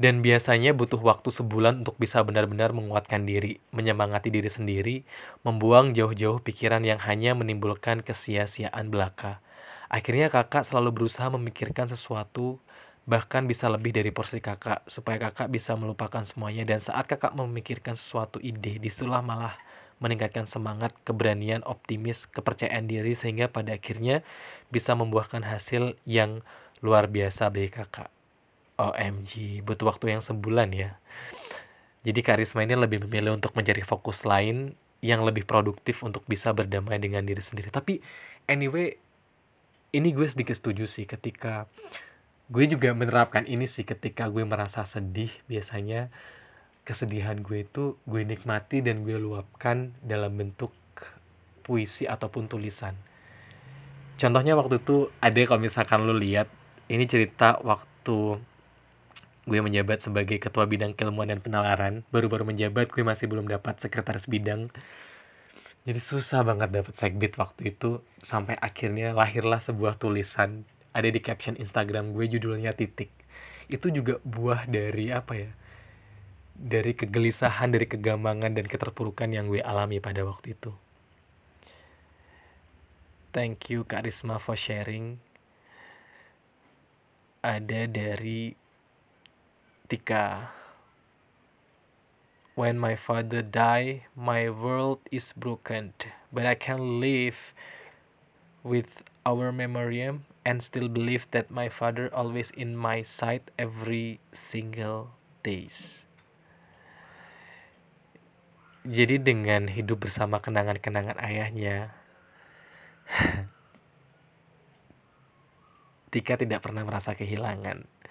Dan 0.00 0.24
biasanya 0.24 0.72
butuh 0.72 1.00
waktu 1.00 1.28
sebulan 1.28 1.84
untuk 1.84 2.00
bisa 2.00 2.24
benar-benar 2.24 2.72
menguatkan 2.72 3.28
diri, 3.28 3.60
menyemangati 3.72 4.32
diri 4.32 4.48
sendiri, 4.48 4.96
membuang 5.44 5.92
jauh-jauh 5.92 6.40
pikiran 6.40 6.80
yang 6.84 7.00
hanya 7.04 7.36
menimbulkan 7.36 8.00
kesia-siaan 8.00 8.88
belaka. 8.88 9.44
Akhirnya 9.92 10.32
kakak 10.32 10.64
selalu 10.64 11.04
berusaha 11.04 11.28
memikirkan 11.28 11.84
sesuatu 11.84 12.56
bahkan 13.02 13.50
bisa 13.50 13.66
lebih 13.66 13.90
dari 13.90 14.14
porsi 14.14 14.38
kakak 14.38 14.86
supaya 14.86 15.18
kakak 15.18 15.50
bisa 15.50 15.74
melupakan 15.74 16.22
semuanya 16.22 16.62
dan 16.62 16.78
saat 16.78 17.10
kakak 17.10 17.34
memikirkan 17.34 17.98
sesuatu 17.98 18.38
ide 18.38 18.78
di 18.78 18.88
situlah 18.88 19.18
malah 19.20 19.58
meningkatkan 19.98 20.46
semangat, 20.50 20.94
keberanian, 21.06 21.62
optimis, 21.62 22.26
kepercayaan 22.30 22.90
diri 22.90 23.14
sehingga 23.14 23.50
pada 23.50 23.74
akhirnya 23.74 24.26
bisa 24.70 24.98
membuahkan 24.98 25.46
hasil 25.46 25.94
yang 26.06 26.42
luar 26.82 27.06
biasa 27.06 27.50
bagi 27.54 27.70
kakak. 27.70 28.21
OMG, 28.80 29.62
butuh 29.66 29.92
waktu 29.92 30.16
yang 30.16 30.22
sebulan 30.24 30.72
ya. 30.72 30.96
Jadi 32.02 32.20
karisma 32.24 32.66
ini 32.66 32.74
lebih 32.74 33.04
memilih 33.06 33.38
untuk 33.38 33.54
mencari 33.54 33.84
fokus 33.86 34.26
lain 34.26 34.74
yang 35.02 35.22
lebih 35.22 35.46
produktif 35.46 36.02
untuk 36.02 36.26
bisa 36.26 36.50
berdamai 36.50 36.98
dengan 36.98 37.22
diri 37.22 37.42
sendiri. 37.42 37.70
Tapi 37.70 38.02
anyway, 38.50 38.98
ini 39.92 40.08
gue 40.10 40.26
sedikit 40.26 40.56
setuju 40.56 40.88
sih 40.88 41.04
ketika 41.04 41.68
gue 42.52 42.64
juga 42.68 42.92
menerapkan 42.96 43.44
ini 43.44 43.68
sih 43.68 43.84
ketika 43.84 44.28
gue 44.28 44.42
merasa 44.44 44.84
sedih 44.84 45.30
biasanya 45.46 46.08
kesedihan 46.82 47.38
gue 47.40 47.64
itu 47.64 47.96
gue 48.08 48.22
nikmati 48.26 48.82
dan 48.82 49.06
gue 49.06 49.16
luapkan 49.16 49.94
dalam 50.02 50.34
bentuk 50.34 50.74
puisi 51.62 52.04
ataupun 52.04 52.50
tulisan 52.50 52.98
contohnya 54.18 54.58
waktu 54.58 54.82
itu 54.82 55.08
ada 55.22 55.38
kalau 55.46 55.60
misalkan 55.62 56.04
lo 56.04 56.12
lihat 56.12 56.50
ini 56.90 57.06
cerita 57.06 57.56
waktu 57.62 58.36
gue 59.42 59.58
menjabat 59.58 59.98
sebagai 59.98 60.38
ketua 60.38 60.70
bidang 60.70 60.94
keilmuan 60.94 61.30
dan 61.30 61.42
penalaran. 61.42 62.06
Baru-baru 62.14 62.46
menjabat 62.46 62.94
gue 62.94 63.02
masih 63.02 63.26
belum 63.26 63.50
dapat 63.50 63.82
sekretaris 63.82 64.30
bidang. 64.30 64.70
Jadi 65.82 65.98
susah 65.98 66.46
banget 66.46 66.70
dapat 66.70 66.94
segbit 66.94 67.34
waktu 67.38 67.74
itu. 67.74 68.02
Sampai 68.22 68.54
akhirnya 68.58 69.10
lahirlah 69.10 69.58
sebuah 69.58 69.98
tulisan. 69.98 70.62
Ada 70.94 71.10
di 71.10 71.18
caption 71.18 71.58
Instagram 71.58 72.14
gue 72.14 72.30
judulnya 72.30 72.70
titik. 72.70 73.10
Itu 73.66 73.90
juga 73.90 74.22
buah 74.22 74.70
dari 74.70 75.10
apa 75.10 75.34
ya 75.34 75.50
dari 76.52 76.94
kegelisahan 76.94 77.74
dari 77.74 77.90
kegambangan 77.90 78.54
dan 78.54 78.70
keterpurukan 78.70 79.26
yang 79.32 79.50
gue 79.50 79.58
alami 79.58 79.98
pada 79.98 80.22
waktu 80.22 80.54
itu. 80.54 80.70
Thank 83.32 83.72
you 83.72 83.88
Kak 83.88 84.04
Risma 84.04 84.36
for 84.36 84.54
sharing. 84.54 85.18
Ada 87.42 87.90
dari 87.90 88.61
Tika 89.92 90.48
When 92.56 92.80
my 92.80 92.96
father 92.96 93.44
die, 93.44 94.08
my 94.16 94.48
world 94.48 95.04
is 95.12 95.36
broken, 95.36 95.92
but 96.32 96.48
I 96.48 96.56
can 96.56 96.96
live 96.96 97.52
with 98.64 99.04
our 99.28 99.52
memoriam 99.52 100.24
and 100.48 100.64
still 100.64 100.88
believe 100.88 101.28
that 101.36 101.52
my 101.52 101.68
father 101.68 102.08
always 102.08 102.48
in 102.56 102.72
my 102.72 103.04
side 103.04 103.52
every 103.60 104.16
single 104.32 105.12
days. 105.44 106.00
Jadi 108.88 109.20
dengan 109.20 109.68
hidup 109.68 110.08
bersama 110.08 110.40
kenangan-kenangan 110.40 111.20
ayahnya, 111.20 111.92
Tika 116.16 116.40
tidak 116.40 116.64
pernah 116.64 116.80
merasa 116.80 117.12
kehilangan. 117.12 118.01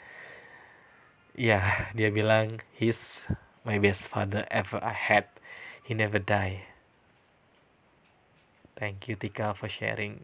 Ya, 1.41 1.89
dia 1.97 2.13
bilang, 2.13 2.61
he's 2.77 3.25
my 3.65 3.81
best 3.81 4.05
father 4.05 4.45
ever 4.53 4.77
I 4.77 4.93
had. 4.93 5.25
He 5.81 5.97
never 5.97 6.21
die. 6.21 6.69
Thank 8.77 9.09
you 9.09 9.17
Tika 9.17 9.57
for 9.57 9.65
sharing. 9.65 10.21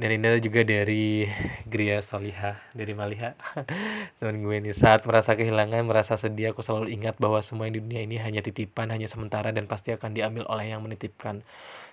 Dan 0.00 0.16
ini 0.16 0.24
ada 0.32 0.40
juga 0.40 0.64
dari 0.64 1.28
Gria 1.68 2.00
Soliha 2.00 2.56
dari 2.72 2.96
Maliha 2.96 3.36
teman 4.20 4.44
gue 4.44 4.56
nih 4.64 4.76
saat 4.76 5.08
merasa 5.08 5.36
kehilangan 5.36 5.88
merasa 5.88 6.20
sedih 6.20 6.52
aku 6.52 6.60
selalu 6.60 6.92
ingat 6.92 7.16
bahwa 7.16 7.40
semua 7.40 7.64
di 7.72 7.80
dunia 7.80 8.04
ini 8.04 8.20
hanya 8.20 8.44
titipan 8.44 8.92
hanya 8.92 9.08
sementara 9.08 9.56
dan 9.56 9.64
pasti 9.64 9.96
akan 9.96 10.12
diambil 10.12 10.44
oleh 10.52 10.68
yang 10.68 10.84
menitipkan 10.84 11.40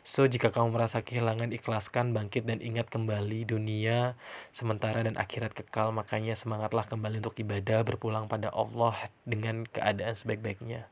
so 0.03 0.27
jika 0.27 0.51
kamu 0.51 0.75
merasa 0.75 0.99
kehilangan 0.99 1.55
ikhlaskan 1.55 2.11
bangkit 2.11 2.43
dan 2.43 2.59
ingat 2.59 2.91
kembali 2.91 3.47
dunia 3.47 4.19
sementara 4.51 5.01
dan 5.03 5.15
akhirat 5.15 5.55
kekal 5.55 5.95
makanya 5.95 6.35
semangatlah 6.35 6.83
kembali 6.83 7.23
untuk 7.23 7.39
ibadah 7.39 7.87
berpulang 7.87 8.27
pada 8.27 8.51
Allah 8.51 8.95
dengan 9.23 9.63
keadaan 9.63 10.19
sebaik-baiknya 10.19 10.91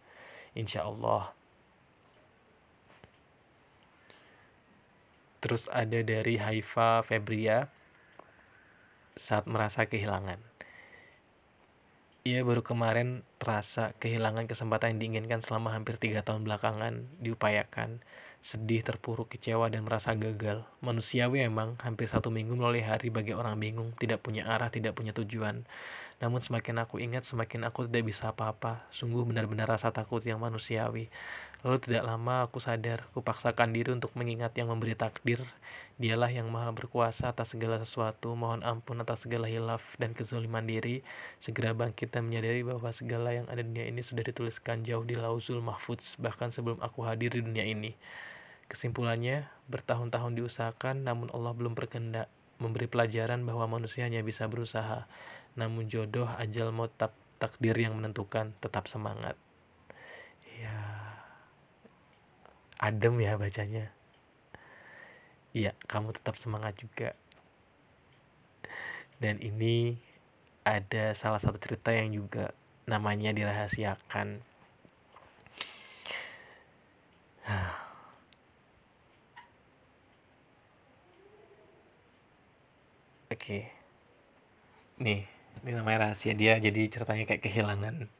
insya 0.55 0.87
Allah 0.87 1.35
Terus 5.41 5.65
ada 5.73 6.05
dari 6.05 6.37
Haifa 6.37 7.01
Febria 7.01 7.65
saat 9.17 9.49
merasa 9.49 9.89
kehilangan. 9.89 10.37
Ia 12.21 12.45
baru 12.45 12.61
kemarin 12.61 13.25
terasa 13.41 13.97
kehilangan 13.97 14.45
kesempatan 14.45 14.93
yang 14.93 14.99
diinginkan 15.01 15.41
selama 15.41 15.73
hampir 15.73 15.97
tiga 15.97 16.21
tahun 16.21 16.45
belakangan 16.45 17.09
diupayakan. 17.17 18.05
Sedih, 18.41 18.81
terpuruk, 18.81 19.29
kecewa, 19.29 19.69
dan 19.69 19.85
merasa 19.85 20.17
gagal. 20.17 20.65
Manusiawi 20.81 21.45
emang 21.45 21.77
hampir 21.85 22.09
satu 22.09 22.33
minggu 22.33 22.57
melalui 22.57 22.81
hari 22.81 23.13
bagi 23.13 23.37
orang 23.37 23.61
bingung, 23.61 23.93
tidak 24.01 24.25
punya 24.25 24.49
arah, 24.49 24.73
tidak 24.73 24.97
punya 24.97 25.13
tujuan. 25.13 25.61
Namun 26.21 26.41
semakin 26.41 26.81
aku 26.81 26.97
ingat, 26.97 27.21
semakin 27.21 27.69
aku 27.69 27.85
tidak 27.85 28.09
bisa 28.09 28.33
apa-apa. 28.33 28.85
Sungguh 28.89 29.21
benar-benar 29.25 29.69
rasa 29.69 29.93
takut 29.93 30.25
yang 30.25 30.41
manusiawi. 30.41 31.13
Lalu 31.61 31.77
tidak 31.85 32.09
lama 32.09 32.49
aku 32.49 32.57
sadar, 32.57 33.05
kupaksakan 33.13 33.69
diri 33.69 33.93
untuk 33.93 34.09
mengingat 34.17 34.57
yang 34.57 34.73
memberi 34.73 34.97
takdir. 34.97 35.45
Dialah 36.01 36.33
yang 36.33 36.49
maha 36.49 36.73
berkuasa 36.73 37.29
atas 37.29 37.53
segala 37.53 37.77
sesuatu, 37.77 38.33
mohon 38.33 38.65
ampun 38.65 38.97
atas 39.05 39.29
segala 39.29 39.45
hilaf 39.45 39.85
dan 40.01 40.17
kezaliman 40.17 40.65
diri. 40.65 41.05
Segera 41.37 41.77
bangkit 41.77 42.09
dan 42.09 42.25
menyadari 42.25 42.65
bahwa 42.65 42.89
segala 42.89 43.37
yang 43.37 43.45
ada 43.53 43.61
di 43.61 43.69
dunia 43.69 43.85
ini 43.85 44.01
sudah 44.01 44.25
dituliskan 44.25 44.81
jauh 44.81 45.05
di 45.05 45.13
lauzul 45.13 45.61
mahfudz, 45.61 46.17
bahkan 46.17 46.49
sebelum 46.49 46.81
aku 46.81 47.05
hadir 47.05 47.37
di 47.37 47.45
dunia 47.45 47.69
ini. 47.69 47.93
Kesimpulannya, 48.71 49.51
bertahun-tahun 49.67 50.39
diusahakan, 50.39 51.03
namun 51.03 51.27
Allah 51.35 51.51
belum 51.51 51.75
berkehendak 51.75 52.31
memberi 52.63 52.87
pelajaran 52.87 53.43
bahwa 53.43 53.67
manusia 53.67 54.07
hanya 54.07 54.23
bisa 54.23 54.47
berusaha. 54.47 55.11
Namun 55.59 55.91
jodoh, 55.91 56.31
ajal, 56.39 56.71
mau 56.71 56.87
takdir 57.35 57.75
yang 57.75 57.99
menentukan, 57.99 58.55
tetap 58.63 58.87
semangat. 58.87 59.35
Ya 60.55 61.01
adem 62.81 63.21
ya 63.21 63.37
bacanya 63.37 63.93
iya 65.53 65.77
kamu 65.85 66.17
tetap 66.17 66.33
semangat 66.41 66.73
juga 66.81 67.13
dan 69.21 69.37
ini 69.37 70.01
ada 70.65 71.13
salah 71.13 71.37
satu 71.37 71.61
cerita 71.61 71.93
yang 71.93 72.09
juga 72.09 72.57
namanya 72.89 73.29
dirahasiakan 73.37 74.41
Oke. 83.31 83.71
Nih, 84.99 85.23
ini 85.63 85.71
namanya 85.71 86.11
rahasia 86.11 86.35
dia 86.35 86.59
jadi 86.59 86.91
ceritanya 86.91 87.23
kayak 87.23 87.39
kehilangan 87.47 88.11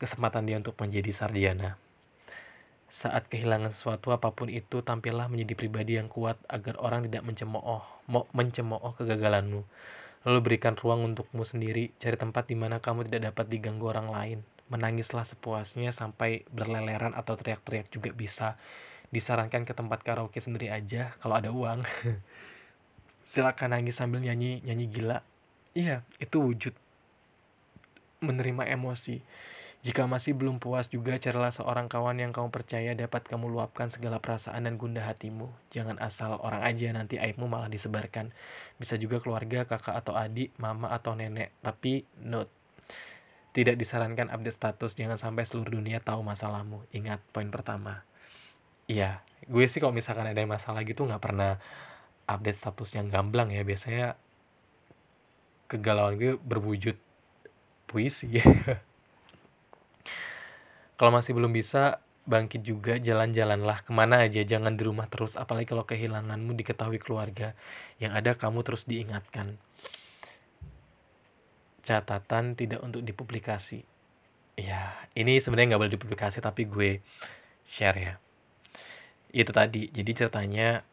kesempatan 0.00 0.48
dia 0.48 0.56
untuk 0.56 0.72
menjadi 0.80 1.12
sarjana. 1.12 1.76
Saat 2.88 3.28
kehilangan 3.28 3.76
sesuatu 3.76 4.08
apa 4.16 4.32
pun 4.32 4.48
itu, 4.48 4.80
tampillah 4.80 5.28
menjadi 5.28 5.52
pribadi 5.52 6.00
yang 6.00 6.08
kuat 6.08 6.40
agar 6.48 6.80
orang 6.80 7.04
tidak 7.04 7.28
mencemooh, 7.28 7.84
mencemooh 8.32 8.96
kegagalanmu. 8.96 9.68
Lalu 10.24 10.38
berikan 10.40 10.80
ruang 10.80 11.04
untukmu 11.04 11.44
sendiri, 11.44 11.92
cari 12.00 12.16
tempat 12.16 12.48
di 12.48 12.56
mana 12.56 12.80
kamu 12.80 13.04
tidak 13.04 13.36
dapat 13.36 13.52
diganggu 13.52 13.84
orang 13.92 14.08
lain. 14.08 14.38
Menangislah 14.72 15.28
sepuasnya 15.28 15.92
sampai 15.92 16.48
berleleran 16.48 17.12
atau 17.12 17.36
teriak-teriak 17.36 17.92
juga 17.92 18.16
bisa. 18.16 18.56
Disarankan 19.12 19.68
ke 19.68 19.76
tempat 19.76 20.00
karaoke 20.00 20.40
sendiri 20.40 20.72
aja 20.72 21.12
kalau 21.20 21.36
ada 21.36 21.52
uang. 21.52 21.84
Silakan 23.28 23.76
nangis 23.76 24.00
sambil 24.00 24.24
nyanyi 24.24 24.64
nyanyi 24.64 24.88
gila. 24.88 25.20
Iya, 25.76 26.00
itu 26.16 26.40
wujud 26.40 26.72
menerima 28.24 28.64
emosi 28.72 29.20
jika 29.78 30.10
masih 30.10 30.34
belum 30.34 30.58
puas 30.58 30.90
juga, 30.90 31.14
carilah 31.22 31.54
seorang 31.54 31.86
kawan 31.86 32.18
yang 32.18 32.34
kamu 32.34 32.50
percaya 32.50 32.98
dapat 32.98 33.22
kamu 33.30 33.46
luapkan 33.46 33.86
segala 33.86 34.18
perasaan 34.18 34.66
dan 34.66 34.74
gundah 34.74 35.06
hatimu. 35.06 35.54
Jangan 35.70 36.02
asal 36.02 36.34
orang 36.42 36.66
aja 36.66 36.90
nanti 36.90 37.14
aibmu 37.14 37.46
malah 37.46 37.70
disebarkan. 37.70 38.34
Bisa 38.74 38.98
juga 38.98 39.22
keluarga, 39.22 39.70
kakak 39.70 39.94
atau 39.94 40.18
adik, 40.18 40.50
mama 40.58 40.90
atau 40.90 41.14
nenek. 41.14 41.54
Tapi 41.62 42.02
note, 42.26 42.50
tidak 43.54 43.78
disarankan 43.78 44.34
update 44.34 44.58
status, 44.58 44.98
jangan 44.98 45.14
sampai 45.14 45.46
seluruh 45.46 45.78
dunia 45.78 46.02
tahu 46.02 46.26
masalahmu. 46.26 46.82
Ingat 46.90 47.22
poin 47.30 47.46
pertama. 47.46 48.02
Iya, 48.90 49.22
gue 49.46 49.62
sih 49.70 49.78
kalau 49.78 49.94
misalkan 49.94 50.26
ada 50.26 50.42
masalah 50.42 50.82
gitu 50.82 51.06
nggak 51.06 51.22
pernah 51.22 51.62
update 52.28 52.60
status 52.60 52.94
yang 52.94 53.08
gamblang 53.08 53.48
ya. 53.50 53.64
Biasanya 53.64 54.14
kegalauan 55.66 56.20
gue 56.20 56.36
berwujud 56.36 56.94
puisi. 57.88 58.36
kalau 60.98 61.14
masih 61.14 61.32
belum 61.32 61.54
bisa 61.54 62.02
bangkit 62.28 62.60
juga 62.60 63.00
jalan-jalanlah 63.00 63.86
ke 63.86 63.90
mana 63.94 64.26
aja 64.26 64.44
jangan 64.44 64.76
di 64.76 64.84
rumah 64.84 65.08
terus 65.08 65.38
apalagi 65.38 65.72
kalau 65.72 65.88
kehilanganmu 65.88 66.52
diketahui 66.52 67.00
keluarga 67.00 67.56
yang 67.96 68.12
ada 68.12 68.36
kamu 68.36 68.60
terus 68.60 68.84
diingatkan 68.84 69.56
catatan 71.80 72.52
tidak 72.52 72.84
untuk 72.84 73.00
dipublikasi 73.00 73.80
ya 74.60 74.92
ini 75.16 75.40
sebenarnya 75.40 75.72
nggak 75.72 75.80
boleh 75.86 75.94
dipublikasi 75.96 76.44
tapi 76.44 76.68
gue 76.68 77.00
share 77.64 77.96
ya 77.96 78.14
itu 79.32 79.48
tadi 79.48 79.88
jadi 79.88 80.10
ceritanya 80.12 80.84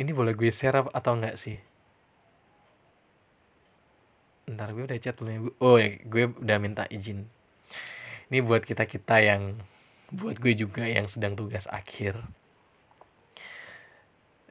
ini 0.00 0.10
boleh 0.14 0.32
gue 0.32 0.48
share 0.48 0.88
atau 0.88 1.12
enggak 1.12 1.36
sih? 1.36 1.60
Ntar 4.48 4.72
gue 4.72 4.84
udah 4.88 4.98
chat 4.98 5.16
belum 5.16 5.54
oh 5.60 5.76
ya 5.76 6.00
gue 6.02 6.32
udah 6.32 6.58
minta 6.58 6.84
izin. 6.88 7.28
Ini 8.32 8.40
buat 8.40 8.64
kita 8.64 8.88
kita 8.88 9.20
yang 9.20 9.60
buat 10.12 10.40
gue 10.40 10.56
juga 10.56 10.88
yang 10.88 11.04
sedang 11.04 11.36
tugas 11.36 11.68
akhir. 11.68 12.20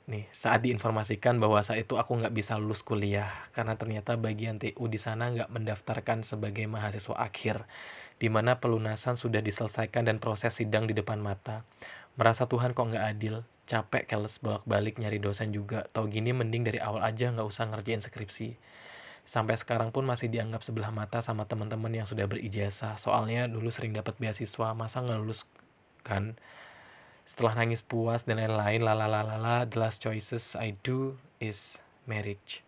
Nih 0.10 0.26
saat 0.34 0.66
diinformasikan 0.66 1.38
bahwa 1.38 1.62
saat 1.62 1.86
itu 1.86 1.98
aku 1.98 2.18
nggak 2.18 2.34
bisa 2.34 2.58
lulus 2.58 2.82
kuliah 2.82 3.30
karena 3.54 3.78
ternyata 3.78 4.18
bagian 4.18 4.58
TU 4.58 4.86
di 4.86 4.98
sana 4.98 5.30
nggak 5.30 5.50
mendaftarkan 5.50 6.26
sebagai 6.26 6.66
mahasiswa 6.66 7.18
akhir 7.18 7.66
di 8.22 8.30
mana 8.30 8.62
pelunasan 8.62 9.18
sudah 9.18 9.42
diselesaikan 9.42 10.06
dan 10.06 10.22
proses 10.22 10.54
sidang 10.54 10.86
di 10.86 10.94
depan 10.94 11.18
mata. 11.18 11.66
Merasa 12.18 12.46
Tuhan 12.46 12.78
kok 12.78 12.86
nggak 12.94 13.06
adil 13.18 13.42
capek 13.72 14.04
keles 14.04 14.36
bolak-balik 14.44 15.00
nyari 15.00 15.24
dosen 15.24 15.56
juga. 15.56 15.88
Tau 15.96 16.12
gini 16.12 16.36
mending 16.36 16.68
dari 16.68 16.80
awal 16.84 17.08
aja 17.08 17.32
nggak 17.32 17.48
usah 17.48 17.72
ngerjain 17.72 18.04
skripsi. 18.04 18.60
Sampai 19.24 19.56
sekarang 19.56 19.96
pun 19.96 20.04
masih 20.04 20.28
dianggap 20.28 20.60
sebelah 20.68 20.92
mata 20.92 21.24
sama 21.24 21.48
teman-teman 21.48 22.04
yang 22.04 22.04
sudah 22.04 22.28
berijazah 22.28 23.00
soalnya 23.00 23.48
dulu 23.48 23.72
sering 23.72 23.96
dapat 23.96 24.20
beasiswa 24.20 24.76
masa 24.76 25.00
nggak 25.00 25.20
lulus 25.24 25.48
kan? 26.04 26.36
Setelah 27.24 27.64
nangis 27.64 27.80
puas 27.80 28.28
dan 28.28 28.44
lain-lain 28.44 28.84
lalalalala 28.84 29.64
the 29.64 29.80
last 29.80 30.04
choices 30.04 30.60
I 30.60 30.76
do 30.84 31.16
is 31.40 31.80
marriage. 32.04 32.66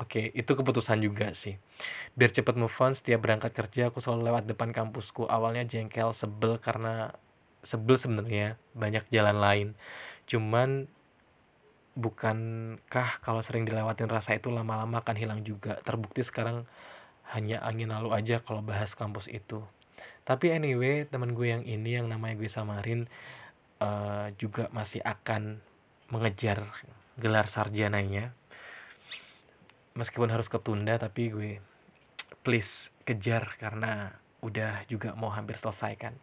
Oke, 0.00 0.16
okay, 0.16 0.26
itu 0.32 0.48
keputusan 0.56 0.96
juga 1.04 1.36
sih. 1.36 1.60
Biar 2.16 2.32
cepet 2.32 2.56
move 2.56 2.72
on, 2.80 2.96
setiap 2.96 3.20
berangkat 3.20 3.52
kerja 3.52 3.92
aku 3.92 4.00
selalu 4.00 4.32
lewat 4.32 4.48
depan 4.48 4.72
kampusku. 4.72 5.28
Awalnya 5.28 5.68
jengkel, 5.68 6.16
sebel 6.16 6.56
karena 6.56 7.12
sebel 7.60 7.96
sebenarnya 8.00 8.56
banyak 8.72 9.04
jalan 9.12 9.36
lain. 9.38 9.68
Cuman 10.24 10.88
bukankah 11.98 13.20
kalau 13.20 13.42
sering 13.44 13.68
dilewatin 13.68 14.08
rasa 14.08 14.36
itu 14.38 14.48
lama-lama 14.48 15.02
akan 15.04 15.16
hilang 15.16 15.40
juga? 15.44 15.78
Terbukti 15.84 16.24
sekarang 16.24 16.64
hanya 17.30 17.62
angin 17.62 17.92
lalu 17.92 18.16
aja 18.16 18.42
kalau 18.42 18.64
bahas 18.64 18.96
kampus 18.96 19.30
itu. 19.30 19.62
Tapi 20.24 20.54
anyway 20.54 21.04
teman 21.06 21.34
gue 21.34 21.48
yang 21.50 21.64
ini 21.66 21.98
yang 22.00 22.06
namanya 22.08 22.38
gue 22.38 22.50
Samarin 22.50 23.10
uh, 23.82 24.30
juga 24.38 24.70
masih 24.72 25.02
akan 25.04 25.60
mengejar 26.10 26.70
gelar 27.20 27.46
sarjananya. 27.46 28.32
Meskipun 29.98 30.30
harus 30.30 30.46
ketunda 30.46 30.96
tapi 30.96 31.34
gue 31.34 31.52
please 32.40 32.88
kejar 33.04 33.52
karena 33.60 34.16
udah 34.40 34.88
juga 34.88 35.12
mau 35.12 35.28
hampir 35.28 35.60
selesai 35.60 35.92
kan 36.00 36.14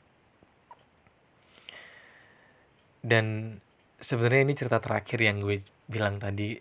dan 3.08 3.58
sebenarnya 4.04 4.44
ini 4.44 4.54
cerita 4.60 4.84
terakhir 4.84 5.24
yang 5.24 5.40
gue 5.40 5.64
bilang 5.88 6.20
tadi. 6.20 6.60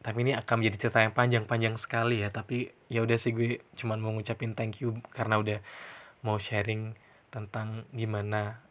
Tapi 0.00 0.18
ini 0.22 0.32
akan 0.32 0.62
menjadi 0.62 0.86
cerita 0.86 1.02
yang 1.02 1.12
panjang-panjang 1.12 1.74
sekali 1.74 2.22
ya. 2.22 2.30
Tapi 2.30 2.70
ya 2.86 3.02
udah 3.02 3.18
sih 3.18 3.34
gue 3.34 3.58
cuman 3.74 3.98
mau 3.98 4.14
ngucapin 4.14 4.54
thank 4.54 4.78
you 4.78 4.94
karena 5.10 5.42
udah 5.42 5.58
mau 6.22 6.38
sharing 6.38 6.94
tentang 7.34 7.86
gimana 7.90 8.62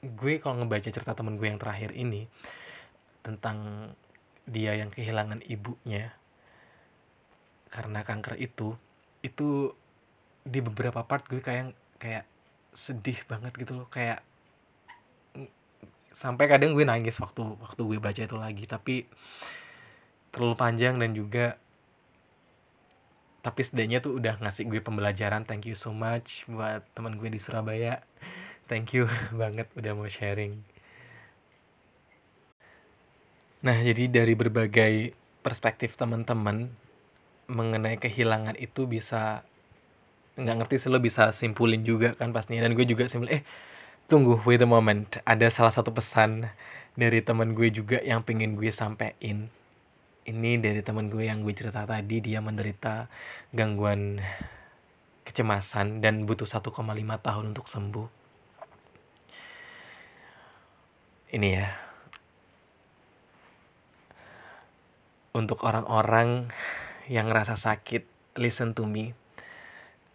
gue 0.00 0.40
kalau 0.40 0.64
ngebaca 0.64 0.88
cerita 0.88 1.12
temen 1.12 1.36
gue 1.36 1.44
yang 1.44 1.60
terakhir 1.60 1.92
ini 1.92 2.24
tentang 3.20 3.90
dia 4.44 4.76
yang 4.76 4.92
kehilangan 4.92 5.40
ibunya. 5.48 6.12
Karena 7.72 8.04
kanker 8.04 8.36
itu 8.36 8.76
itu 9.24 9.72
di 10.44 10.60
beberapa 10.60 11.04
part 11.08 11.24
gue 11.24 11.40
kayak 11.40 11.72
kayak 11.96 12.28
sedih 12.76 13.16
banget 13.24 13.56
gitu 13.56 13.80
loh. 13.80 13.88
Kayak 13.88 14.22
sampai 16.10 16.50
kadang 16.50 16.74
gue 16.74 16.82
nangis 16.82 17.16
waktu 17.22 17.42
waktu 17.58 17.80
gue 17.86 17.98
baca 18.02 18.20
itu 18.22 18.36
lagi. 18.36 18.64
Tapi 18.66 19.06
terlalu 20.30 20.54
panjang 20.54 20.98
dan 20.98 21.10
juga 21.14 21.58
tapi 23.40 23.64
setidaknya 23.64 24.04
tuh 24.04 24.20
udah 24.20 24.36
ngasih 24.44 24.68
gue 24.68 24.80
pembelajaran. 24.84 25.48
Thank 25.48 25.72
you 25.72 25.76
so 25.76 25.96
much 25.96 26.44
buat 26.44 26.84
teman 26.92 27.16
gue 27.16 27.32
di 27.32 27.40
Surabaya. 27.40 28.04
Thank 28.68 28.92
you 28.92 29.08
banget 29.40 29.66
udah 29.74 29.92
mau 29.96 30.06
sharing. 30.06 30.60
Nah 33.64 33.76
jadi 33.80 34.08
dari 34.08 34.36
berbagai 34.36 35.16
perspektif 35.40 35.96
teman-teman 35.96 36.68
mengenai 37.50 37.96
kehilangan 37.98 38.54
itu 38.60 38.86
bisa 38.86 39.42
nggak 40.38 40.56
ngerti 40.62 40.76
sih 40.86 40.88
lo 40.92 41.02
bisa 41.02 41.32
simpulin 41.32 41.80
juga 41.80 42.12
kan 42.12 42.30
pastinya. 42.36 42.68
Dan 42.68 42.76
gue 42.76 42.84
juga 42.84 43.08
simpul 43.08 43.32
eh 43.32 43.42
tunggu 44.10 44.42
wait 44.42 44.58
a 44.58 44.66
moment. 44.66 45.06
Ada 45.22 45.54
salah 45.54 45.70
satu 45.70 45.94
pesan 45.94 46.50
dari 46.98 47.22
teman 47.22 47.54
gue 47.54 47.70
juga 47.70 48.02
yang 48.02 48.26
pengen 48.26 48.58
gue 48.58 48.74
sampein. 48.74 49.46
Ini 50.26 50.58
dari 50.58 50.82
teman 50.82 51.06
gue 51.06 51.30
yang 51.30 51.46
gue 51.46 51.54
cerita 51.54 51.86
tadi 51.86 52.18
dia 52.18 52.42
menderita 52.42 53.06
gangguan 53.54 54.18
kecemasan 55.22 56.02
dan 56.02 56.26
butuh 56.26 56.42
1,5 56.42 56.74
tahun 57.22 57.44
untuk 57.54 57.70
sembuh. 57.70 58.08
Ini 61.30 61.48
ya. 61.54 61.70
Untuk 65.38 65.62
orang-orang 65.62 66.50
yang 67.06 67.30
ngerasa 67.30 67.54
sakit 67.54 68.34
listen 68.34 68.74
to 68.74 68.90
me 68.90 69.19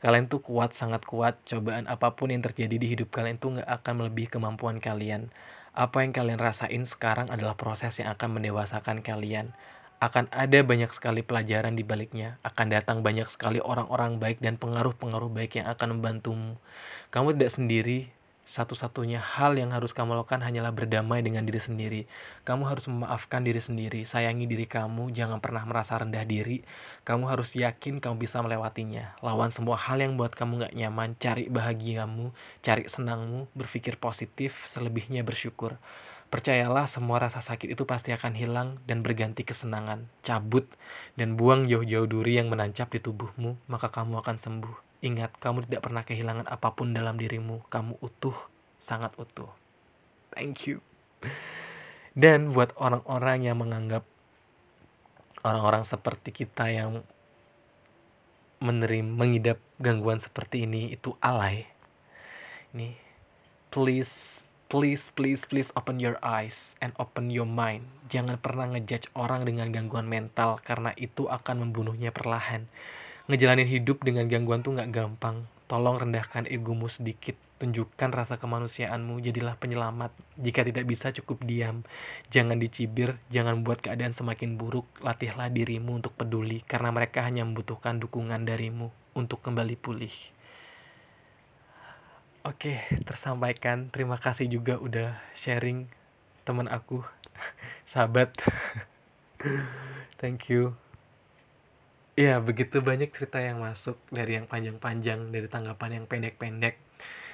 kalian 0.04 0.28
tuh 0.32 0.44
kuat 0.44 0.76
sangat 0.76 1.04
kuat. 1.04 1.40
Cobaan 1.48 1.86
apa 1.86 2.16
pun 2.16 2.32
yang 2.34 2.44
terjadi 2.44 2.76
di 2.76 2.88
hidup 2.92 3.12
kalian 3.12 3.38
tuh 3.38 3.60
nggak 3.60 3.70
akan 3.70 3.94
melebihi 4.04 4.30
kemampuan 4.32 4.84
kalian. 4.84 5.32
Apa 5.76 6.08
yang 6.08 6.16
kalian 6.16 6.40
rasain 6.40 6.84
sekarang 6.88 7.28
adalah 7.28 7.60
proses 7.60 8.00
yang 8.00 8.12
akan 8.16 8.40
mendewasakan 8.40 9.04
kalian. 9.04 9.52
Akan 10.00 10.28
ada 10.32 10.60
banyak 10.60 10.92
sekali 10.92 11.24
pelajaran 11.24 11.76
di 11.76 11.84
baliknya, 11.84 12.40
akan 12.44 12.68
datang 12.68 12.98
banyak 13.00 13.28
sekali 13.32 13.64
orang-orang 13.64 14.20
baik 14.20 14.44
dan 14.44 14.60
pengaruh-pengaruh 14.60 15.32
baik 15.32 15.60
yang 15.60 15.68
akan 15.72 16.00
membantumu. 16.00 16.60
Kamu 17.12 17.36
tidak 17.36 17.52
sendiri, 17.56 18.12
satu-satunya 18.46 19.18
hal 19.18 19.58
yang 19.58 19.74
harus 19.74 19.90
kamu 19.90 20.14
lakukan 20.14 20.46
hanyalah 20.46 20.70
berdamai 20.70 21.26
dengan 21.26 21.42
diri 21.42 21.58
sendiri. 21.58 22.02
Kamu 22.46 22.70
harus 22.70 22.86
memaafkan 22.86 23.42
diri 23.42 23.58
sendiri, 23.58 24.06
sayangi 24.06 24.46
diri 24.46 24.70
kamu, 24.70 25.10
jangan 25.10 25.42
pernah 25.42 25.66
merasa 25.66 25.98
rendah 25.98 26.22
diri. 26.24 26.62
Kamu 27.02 27.26
harus 27.26 27.58
yakin 27.58 27.98
kamu 27.98 28.22
bisa 28.22 28.46
melewatinya. 28.46 29.18
Lawan 29.26 29.50
semua 29.50 29.82
hal 29.82 29.98
yang 29.98 30.14
buat 30.14 30.38
kamu 30.38 30.70
gak 30.70 30.76
nyaman, 30.78 31.18
cari 31.18 31.50
bahagiamu, 31.50 32.30
cari 32.62 32.86
senangmu, 32.86 33.50
berpikir 33.58 33.98
positif, 33.98 34.70
selebihnya 34.70 35.26
bersyukur. 35.26 35.82
Percayalah 36.30 36.86
semua 36.86 37.18
rasa 37.18 37.42
sakit 37.42 37.74
itu 37.74 37.90
pasti 37.90 38.14
akan 38.14 38.34
hilang 38.38 38.70
dan 38.86 39.02
berganti 39.02 39.42
kesenangan. 39.42 40.06
Cabut 40.22 40.70
dan 41.18 41.34
buang 41.34 41.66
jauh-jauh 41.66 42.06
duri 42.06 42.38
yang 42.38 42.54
menancap 42.54 42.94
di 42.94 43.02
tubuhmu, 43.02 43.58
maka 43.66 43.90
kamu 43.90 44.22
akan 44.22 44.38
sembuh. 44.38 44.85
Ingat, 45.04 45.36
kamu 45.40 45.68
tidak 45.68 45.84
pernah 45.84 46.04
kehilangan 46.08 46.48
apa 46.48 46.72
pun 46.72 46.96
dalam 46.96 47.20
dirimu. 47.20 47.66
Kamu 47.68 48.00
utuh, 48.00 48.36
sangat 48.80 49.12
utuh. 49.20 49.52
Thank 50.32 50.70
you. 50.70 50.80
Dan 52.16 52.56
buat 52.56 52.72
orang-orang 52.80 53.44
yang 53.44 53.60
menganggap 53.60 54.08
orang-orang 55.44 55.84
seperti 55.84 56.32
kita 56.32 56.72
yang 56.72 57.04
menerima 58.64 59.12
mengidap 59.12 59.60
gangguan 59.78 60.24
seperti 60.24 60.64
ini 60.64 60.96
itu 60.96 61.14
alay. 61.20 61.68
Ini 62.72 63.06
please 63.76 64.48
please 64.72 65.12
please 65.12 65.44
please 65.44 65.68
open 65.76 66.00
your 66.00 66.16
eyes 66.24 66.80
and 66.80 66.96
open 66.96 67.28
your 67.28 67.44
mind 67.44 67.84
jangan 68.08 68.40
pernah 68.40 68.72
ngejudge 68.72 69.12
orang 69.12 69.44
dengan 69.44 69.68
gangguan 69.68 70.08
mental 70.08 70.64
karena 70.64 70.96
itu 70.96 71.28
akan 71.28 71.68
membunuhnya 71.68 72.16
perlahan 72.16 72.72
ngejalanin 73.26 73.70
hidup 73.70 74.06
dengan 74.06 74.30
gangguan 74.30 74.62
tuh 74.62 74.78
nggak 74.78 74.92
gampang. 74.94 75.46
Tolong 75.66 75.98
rendahkan 75.98 76.46
egomu 76.46 76.86
sedikit. 76.86 77.34
Tunjukkan 77.58 78.14
rasa 78.14 78.38
kemanusiaanmu. 78.38 79.18
Jadilah 79.24 79.58
penyelamat. 79.58 80.14
Jika 80.38 80.62
tidak 80.62 80.86
bisa 80.86 81.10
cukup 81.10 81.42
diam. 81.42 81.82
Jangan 82.30 82.62
dicibir. 82.62 83.18
Jangan 83.34 83.66
buat 83.66 83.82
keadaan 83.82 84.14
semakin 84.14 84.62
buruk. 84.62 84.86
Latihlah 85.02 85.50
dirimu 85.50 85.98
untuk 85.98 86.14
peduli 86.14 86.62
karena 86.70 86.94
mereka 86.94 87.26
hanya 87.26 87.42
membutuhkan 87.42 87.98
dukungan 87.98 88.46
darimu 88.46 88.94
untuk 89.18 89.42
kembali 89.42 89.74
pulih. 89.80 90.14
Oke, 92.46 92.86
tersampaikan. 93.10 93.90
Terima 93.90 94.22
kasih 94.22 94.46
juga 94.46 94.78
udah 94.78 95.18
sharing 95.34 95.90
teman 96.46 96.70
aku, 96.70 97.02
sahabat. 97.90 98.38
Thank 100.22 100.54
you. 100.54 100.85
Ya, 102.16 102.40
begitu 102.40 102.80
banyak 102.80 103.12
cerita 103.12 103.44
yang 103.44 103.60
masuk 103.60 104.00
dari 104.08 104.40
yang 104.40 104.48
panjang-panjang, 104.48 105.36
dari 105.36 105.52
tanggapan 105.52 106.00
yang 106.00 106.06
pendek-pendek. 106.08 106.80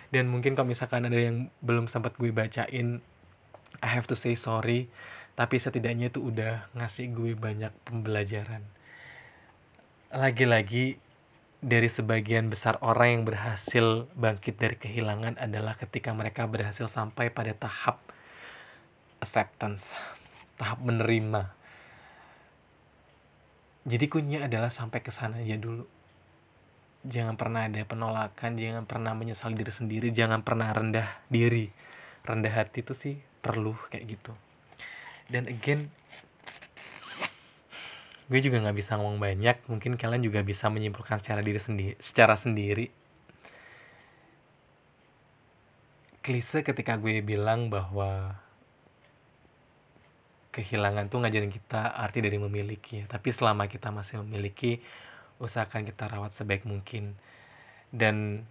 Dan 0.09 0.25
mungkin 0.33 0.57
kalau 0.57 0.73
misalkan 0.73 1.05
ada 1.05 1.21
yang 1.21 1.53
belum 1.61 1.85
sempat 1.85 2.17
gue 2.17 2.33
bacain, 2.33 2.97
I 3.77 3.89
have 3.93 4.09
to 4.09 4.17
say 4.17 4.33
sorry. 4.33 4.89
Tapi 5.37 5.61
setidaknya 5.61 6.09
itu 6.09 6.25
udah 6.25 6.65
ngasih 6.73 7.13
gue 7.13 7.37
banyak 7.37 7.69
pembelajaran. 7.85 8.65
Lagi-lagi 10.09 10.97
dari 11.61 11.85
sebagian 11.85 12.49
besar 12.49 12.81
orang 12.81 13.21
yang 13.21 13.23
berhasil 13.29 14.09
bangkit 14.17 14.57
dari 14.57 14.81
kehilangan 14.81 15.37
adalah 15.37 15.77
ketika 15.77 16.09
mereka 16.09 16.49
berhasil 16.49 16.89
sampai 16.89 17.29
pada 17.29 17.53
tahap 17.53 18.01
acceptance, 19.21 19.93
tahap 20.57 20.81
menerima. 20.81 21.60
Jadi 23.81 24.05
kuncinya 24.09 24.45
adalah 24.45 24.69
sampai 24.69 25.01
ke 25.01 25.09
sana 25.09 25.41
aja 25.41 25.57
dulu. 25.57 25.85
Jangan 27.01 27.33
pernah 27.33 27.65
ada 27.65 27.81
penolakan, 27.81 28.61
jangan 28.61 28.85
pernah 28.85 29.17
menyesal 29.17 29.57
diri 29.57 29.73
sendiri, 29.73 30.13
jangan 30.13 30.45
pernah 30.45 30.69
rendah 30.69 31.25
diri. 31.33 31.73
Rendah 32.21 32.53
hati 32.53 32.85
itu 32.85 32.93
sih 32.93 33.17
perlu 33.41 33.73
kayak 33.89 34.05
gitu. 34.05 34.33
Dan 35.25 35.49
again, 35.49 35.89
gue 38.31 38.39
juga 38.39 38.63
nggak 38.63 38.77
bisa 38.79 38.95
ngomong 38.95 39.19
banyak 39.19 39.59
mungkin 39.67 39.99
kalian 39.99 40.23
juga 40.23 40.39
bisa 40.39 40.71
menyimpulkan 40.71 41.19
secara 41.19 41.43
diri 41.43 41.59
sendiri 41.59 41.99
secara 41.99 42.39
sendiri 42.39 42.87
klise 46.23 46.63
ketika 46.63 46.95
gue 46.95 47.19
bilang 47.19 47.67
bahwa 47.67 48.39
kehilangan 50.51 51.07
tuh 51.07 51.23
ngajarin 51.23 51.51
kita 51.51 51.95
arti 51.95 52.19
dari 52.19 52.35
memiliki 52.35 53.07
tapi 53.07 53.31
selama 53.31 53.71
kita 53.71 53.89
masih 53.89 54.19
memiliki 54.23 54.83
usahakan 55.41 55.87
kita 55.89 56.05
rawat 56.05 56.31
sebaik 56.37 56.63
mungkin. 56.69 57.17
Dan 57.89 58.45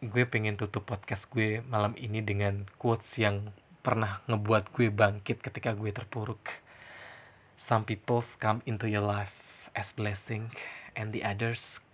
gue 0.00 0.24
pengen 0.24 0.56
tutup 0.56 0.88
podcast 0.88 1.28
gue 1.28 1.60
malam 1.68 1.92
ini 2.00 2.24
dengan 2.24 2.64
quotes 2.80 3.20
yang 3.20 3.52
pernah 3.84 4.24
ngebuat 4.26 4.72
gue 4.72 4.88
bangkit 4.88 5.44
ketika 5.44 5.76
gue 5.76 5.92
terpuruk. 5.92 6.40
Some 7.60 7.84
people 7.84 8.24
come 8.40 8.64
into 8.64 8.88
your 8.88 9.04
life 9.04 9.68
as 9.76 9.92
blessing 9.92 10.56
and 10.96 11.12
the 11.12 11.20
others 11.20 11.84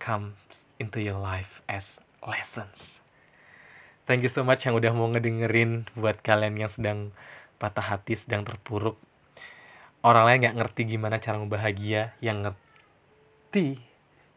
come 0.00 0.40
into 0.80 1.04
your 1.04 1.20
life 1.20 1.60
as 1.68 2.00
lessons. 2.24 3.04
Thank 4.08 4.24
you 4.24 4.32
so 4.32 4.42
much 4.42 4.64
yang 4.64 4.74
udah 4.74 4.90
mau 4.96 5.06
ngedengerin 5.12 5.86
buat 5.94 6.24
kalian 6.24 6.56
yang 6.56 6.72
sedang 6.72 7.12
patah 7.60 7.84
hati, 7.84 8.16
sedang 8.16 8.42
terpuruk. 8.42 8.96
Orang 10.00 10.24
lain 10.24 10.48
gak 10.48 10.56
ngerti 10.56 10.96
gimana 10.96 11.20
cara 11.20 11.36
bahagia, 11.44 12.16
yang 12.24 12.40
ngerti 12.40 13.84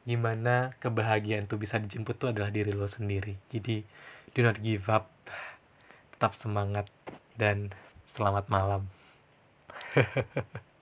gimana 0.03 0.76
kebahagiaan 0.84 1.47
tuh 1.47 1.55
bisa 1.55 1.80
dijemput 1.80 2.19
tuh 2.19 2.36
adalah 2.36 2.51
diri 2.51 2.76
lo 2.76 2.91
sendiri. 2.91 3.39
Jadi, 3.47 3.88
do 4.36 4.43
not 4.43 4.59
give 4.59 4.91
up, 4.91 5.07
tetap 6.11 6.36
semangat, 6.36 6.91
dan 7.39 7.71
selamat 8.03 8.51
malam. 8.51 8.91